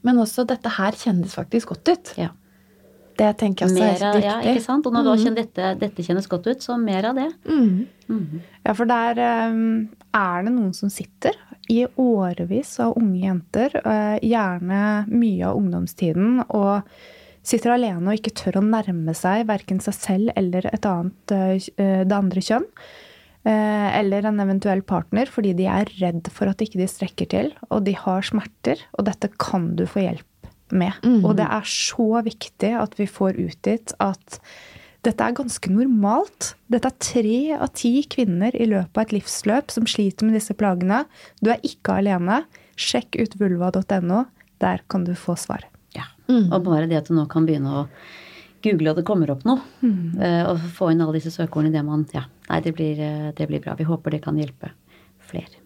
Men 0.06 0.20
også 0.22 0.46
dette 0.48 0.70
her 0.78 0.96
kjennes 0.96 1.34
faktisk 1.34 1.74
godt 1.74 1.90
ut. 1.92 2.12
Ja. 2.16 2.30
Det 3.18 3.32
tenker 3.40 3.66
jeg 3.66 3.72
også 3.72 3.82
Mer 3.82 3.90
er 3.90 4.14
viktig. 4.14 4.28
ja, 4.28 4.36
ikke 4.52 4.62
sant? 4.62 4.86
Og 4.86 4.94
når 4.94 5.02
mm. 5.02 5.08
da 5.08 5.14
kjenner 5.18 5.42
dette, 5.42 5.70
dette 5.80 6.04
kjennes 6.06 6.28
godt 6.30 6.46
ut, 6.46 6.62
så 6.62 6.76
mer 6.78 7.08
av 7.10 7.18
det. 7.18 7.28
Mm. 7.50 7.86
Mm. 8.08 8.42
Ja, 8.62 8.74
for 8.78 8.88
der 8.88 9.18
eh, 9.24 9.60
er 10.20 10.46
det 10.46 10.54
noen 10.54 10.74
som 10.76 10.92
sitter 10.92 11.34
i 11.68 11.82
årevis 12.00 12.76
av 12.80 12.94
unge 12.96 13.18
jenter, 13.26 13.74
eh, 13.82 14.18
gjerne 14.24 14.82
mye 15.10 15.50
av 15.50 15.58
ungdomstiden, 15.58 16.44
og 16.46 16.86
sitter 17.48 17.74
alene 17.74 18.06
og 18.06 18.20
ikke 18.20 18.36
tør 18.38 18.60
å 18.60 18.64
nærme 18.64 19.14
seg 19.16 19.46
verken 19.48 19.82
seg 19.82 19.96
selv 19.96 20.32
eller 20.36 20.68
et 20.70 20.88
annet, 20.88 21.34
eh, 21.34 22.04
det 22.06 22.16
andre 22.16 22.44
kjønn. 22.44 22.66
Eh, 23.46 23.88
Eller 23.98 24.26
en 24.26 24.40
eventuell 24.40 24.82
partner, 24.82 25.30
fordi 25.30 25.54
de 25.58 25.68
er 25.70 25.90
redd 26.00 26.30
for 26.34 26.50
at 26.50 26.62
ikke 26.64 26.80
de 26.80 26.88
strekker 26.90 27.30
til, 27.30 27.52
og 27.70 27.84
de 27.86 27.94
har 27.98 28.26
smerter, 28.26 28.82
og 28.98 29.06
dette 29.10 29.30
kan 29.38 29.74
du 29.78 29.86
få 29.86 30.06
hjelp 30.06 30.26
med. 30.74 30.98
Og 31.24 31.36
det 31.38 31.46
er 31.48 31.64
så 31.68 32.22
viktig 32.24 32.74
at 32.76 32.98
vi 32.98 33.06
får 33.08 33.38
ut 33.40 33.60
dit 33.64 33.94
at 34.04 34.40
dette 35.06 35.24
er 35.24 35.36
ganske 35.36 35.70
normalt. 35.72 36.52
Dette 36.68 36.90
er 36.90 36.98
tre 37.00 37.38
av 37.56 37.70
ti 37.78 38.02
kvinner 38.10 38.54
i 38.58 38.66
løpet 38.68 38.98
av 38.98 39.06
et 39.06 39.14
livsløp 39.16 39.72
som 39.72 39.86
sliter 39.88 40.26
med 40.26 40.36
disse 40.36 40.56
plagene. 40.58 41.04
Du 41.40 41.52
er 41.54 41.62
ikke 41.64 42.00
alene. 42.02 42.42
Sjekk 42.78 43.16
ut 43.16 43.36
vulva.no. 43.40 44.24
Der 44.58 44.82
kan 44.90 45.06
du 45.06 45.14
få 45.16 45.38
svar. 45.38 45.64
Ja. 45.96 46.10
Og 46.28 46.66
bare 46.66 46.88
det 46.90 46.98
at 46.98 47.08
du 47.08 47.14
nå 47.16 47.28
kan 47.30 47.46
begynne 47.48 47.84
å 47.84 47.86
google, 48.66 48.90
og 48.90 48.98
det 48.98 49.06
kommer 49.06 49.30
opp 49.30 49.44
noe, 49.46 49.62
mm. 49.80 50.18
og 50.50 50.64
få 50.74 50.90
inn 50.90 51.00
alle 51.04 51.14
disse 51.20 51.30
søkeordene 51.30 51.70
i 51.70 51.76
det 51.78 51.84
man 51.86 52.02
Ja, 52.10 52.24
nei, 52.48 52.60
det 52.64 52.74
blir, 52.76 53.00
eh, 53.00 53.28
det 53.36 53.48
blir 53.50 53.62
bra. 53.64 53.76
Vi 53.78 53.86
håper 53.88 54.16
det 54.16 54.22
kan 54.24 54.38
hjelpe 54.40 54.72
flere. 55.28 55.60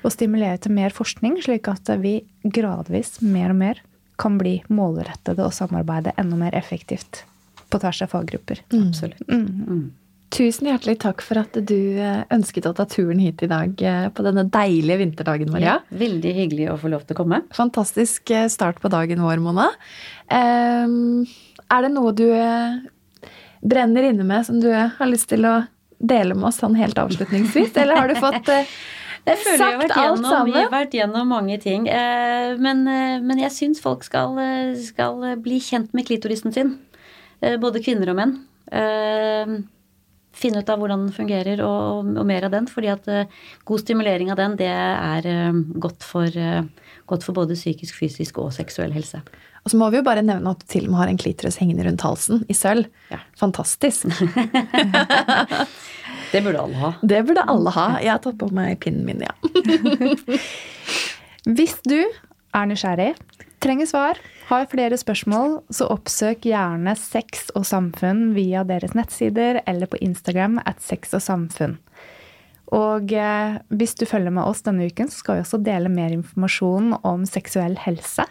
Og 0.00 0.12
stimulere 0.14 0.58
til 0.58 0.72
mer 0.72 0.94
forskning, 0.96 1.38
slik 1.44 1.68
at 1.68 1.90
vi 2.00 2.20
gradvis 2.44 3.18
mer 3.20 3.52
og 3.52 3.60
mer 3.60 3.80
kan 4.20 4.36
bli 4.40 4.58
målrettede 4.68 5.44
og 5.44 5.54
samarbeide 5.56 6.14
enda 6.20 6.36
mer 6.40 6.56
effektivt 6.56 7.24
på 7.70 7.80
tvers 7.80 8.02
av 8.04 8.12
faggrupper. 8.12 8.62
Absolutt. 8.76 9.22
Tusen 10.30 10.68
hjertelig 10.70 11.00
takk 11.02 11.24
for 11.26 11.40
at 11.40 11.56
du 11.66 11.98
eh, 11.98 12.20
ønsket 12.30 12.68
å 12.68 12.74
ta 12.78 12.84
turen 12.86 13.18
hit 13.18 13.42
i 13.42 13.48
dag 13.50 13.80
eh, 13.82 14.04
på 14.14 14.22
denne 14.22 14.44
deilige 14.46 15.00
vinterdagen, 15.00 15.50
Maria. 15.50 15.80
Ja, 15.80 15.98
veldig 15.98 16.34
hyggelig 16.36 16.68
å 16.70 16.76
få 16.78 16.92
lov 16.92 17.02
til 17.06 17.16
å 17.16 17.18
komme. 17.18 17.40
Fantastisk 17.56 18.30
start 18.52 18.78
på 18.82 18.92
dagen 18.92 19.24
vår, 19.26 19.42
Mona. 19.42 19.66
Ehm, 20.30 21.26
er 21.66 21.82
det 21.82 21.90
noe 21.96 22.14
du 22.14 22.28
brenner 23.60 24.08
inne 24.10 24.24
med 24.24 24.46
som 24.46 24.60
du 24.60 24.70
har 24.72 25.06
lyst 25.10 25.28
til 25.32 25.44
å 25.46 25.58
dele 26.00 26.34
med 26.34 26.48
oss 26.48 26.60
sånn 26.62 26.78
helt 26.78 26.98
avslutningsvis? 26.98 27.74
Eller 27.76 27.96
har 27.96 28.08
du 28.08 28.16
fått 28.20 28.48
eh, 28.48 28.68
Jeg 29.26 29.36
føler 29.42 29.58
jeg 29.58 29.60
har 29.60 29.72
sagt 29.74 29.82
vært 29.82 29.96
alt 30.00 30.22
gjennom, 30.22 30.46
vi 30.46 30.56
har 30.56 30.70
vært 30.72 30.94
gjennom 30.96 31.28
mange 31.28 31.58
ting. 31.60 31.88
eh, 31.92 32.54
Men, 32.56 32.86
eh, 32.88 33.18
men 33.20 33.42
jeg 33.42 33.52
syns 33.52 33.82
folk 33.84 34.04
skal, 34.06 34.38
eh, 34.40 34.72
skal 34.80 35.36
bli 35.44 35.58
kjent 35.60 35.92
med 35.92 36.06
klitorisen 36.08 36.54
sin. 36.54 36.78
Både 37.40 37.80
kvinner 37.80 38.10
og 38.12 38.16
menn. 38.18 38.32
Finne 40.36 40.60
ut 40.60 40.68
av 40.68 40.78
hvordan 40.78 41.06
den 41.06 41.14
fungerer, 41.14 41.62
og, 41.64 42.10
og 42.20 42.26
mer 42.28 42.44
av 42.44 42.52
den. 42.52 42.66
fordi 42.68 42.90
at 42.92 43.08
god 43.64 43.80
stimulering 43.80 44.30
av 44.30 44.36
den, 44.36 44.56
det 44.60 44.68
er 44.68 45.24
godt 45.80 46.04
for, 46.04 46.28
godt 47.08 47.24
for 47.24 47.32
både 47.32 47.56
psykisk, 47.56 47.96
fysisk 47.96 48.38
og 48.44 48.52
seksuell 48.52 48.92
helse. 48.92 49.22
Og 49.64 49.72
så 49.72 49.78
må 49.80 49.90
vi 49.92 50.00
jo 50.00 50.06
bare 50.06 50.24
nevne 50.24 50.54
at 50.54 50.62
du 50.62 50.66
til 50.70 50.86
og 50.86 50.94
med 50.94 51.00
har 51.02 51.12
en 51.12 51.20
klitoris 51.20 51.58
hengende 51.60 51.84
rundt 51.86 52.04
halsen 52.04 52.44
i 52.48 52.56
sølv. 52.56 52.88
Ja. 53.12 53.20
Fantastisk. 53.40 54.08
Det 56.30 56.44
burde 56.44 56.60
alle 56.62 56.78
ha. 56.78 56.92
Det 57.02 57.20
burde 57.26 57.42
alle 57.50 57.70
ha. 57.74 57.86
Jeg 57.98 58.12
har 58.12 58.20
tatt 58.22 58.38
på 58.38 58.48
meg 58.54 58.78
pinnen 58.82 59.02
min, 59.02 59.22
ja. 59.24 59.34
Hvis 61.56 61.80
du 61.82 61.98
er 61.98 62.68
nysgjerrig, 62.70 63.14
trenger 63.62 63.88
svar, 63.90 64.20
har 64.46 64.68
flere 64.70 64.98
spørsmål, 64.98 65.58
så 65.74 65.88
oppsøk 65.90 66.46
gjerne 66.46 66.94
Sex 66.98 67.48
og 67.58 67.66
samfunn 67.66 68.30
via 68.36 68.62
deres 68.66 68.94
nettsider 68.98 69.60
eller 69.66 69.90
på 69.90 69.98
Instagram 70.04 70.60
at 70.62 70.82
sex 70.84 71.14
og 71.18 71.24
samfunn. 71.24 71.78
Og 72.70 73.10
eh, 73.10 73.58
hvis 73.74 73.96
du 73.98 74.06
følger 74.06 74.30
med 74.34 74.46
oss 74.46 74.62
denne 74.62 74.86
uken, 74.86 75.10
så 75.10 75.24
skal 75.24 75.38
vi 75.38 75.44
også 75.44 75.58
dele 75.66 75.90
mer 75.90 76.14
informasjon 76.14 76.94
om 77.02 77.26
seksuell 77.26 77.74
helse. 77.82 78.26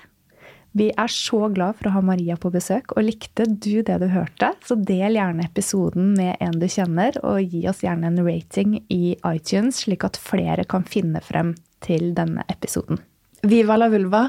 Vi 0.78 0.90
er 0.94 1.10
så 1.10 1.48
glad 1.54 1.80
for 1.80 1.90
å 1.90 1.94
ha 1.96 2.02
Maria 2.06 2.36
på 2.38 2.52
besøk, 2.54 2.94
og 2.96 3.08
likte 3.08 3.48
du 3.50 3.82
det 3.86 3.98
du 4.02 4.08
hørte, 4.12 4.52
så 4.66 4.78
del 4.78 5.18
gjerne 5.18 5.48
episoden 5.48 6.14
med 6.18 6.38
en 6.44 6.60
du 6.62 6.68
kjenner, 6.70 7.18
og 7.26 7.42
gi 7.42 7.64
oss 7.70 7.82
gjerne 7.86 8.12
en 8.12 8.22
rating 8.26 8.78
i 8.94 9.16
iTunes, 9.18 9.82
slik 9.86 10.06
at 10.06 10.20
flere 10.22 10.68
kan 10.70 10.86
finne 10.86 11.24
frem 11.26 11.56
til 11.86 12.12
denne 12.18 12.46
episoden. 12.52 13.02
Viva 13.50 13.80
la 13.80 13.88
vulva. 13.90 14.28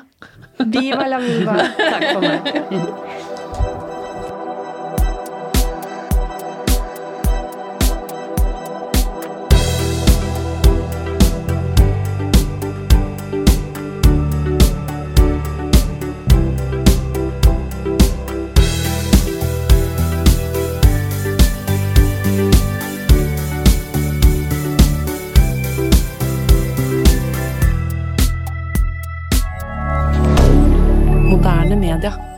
Viva 0.71 1.09
la 1.11 1.19
vulva! 1.21 1.59
Takk 1.95 2.09
for 2.15 2.25
meg. 2.25 3.39
Moderne 31.95 32.17
media. 32.17 32.30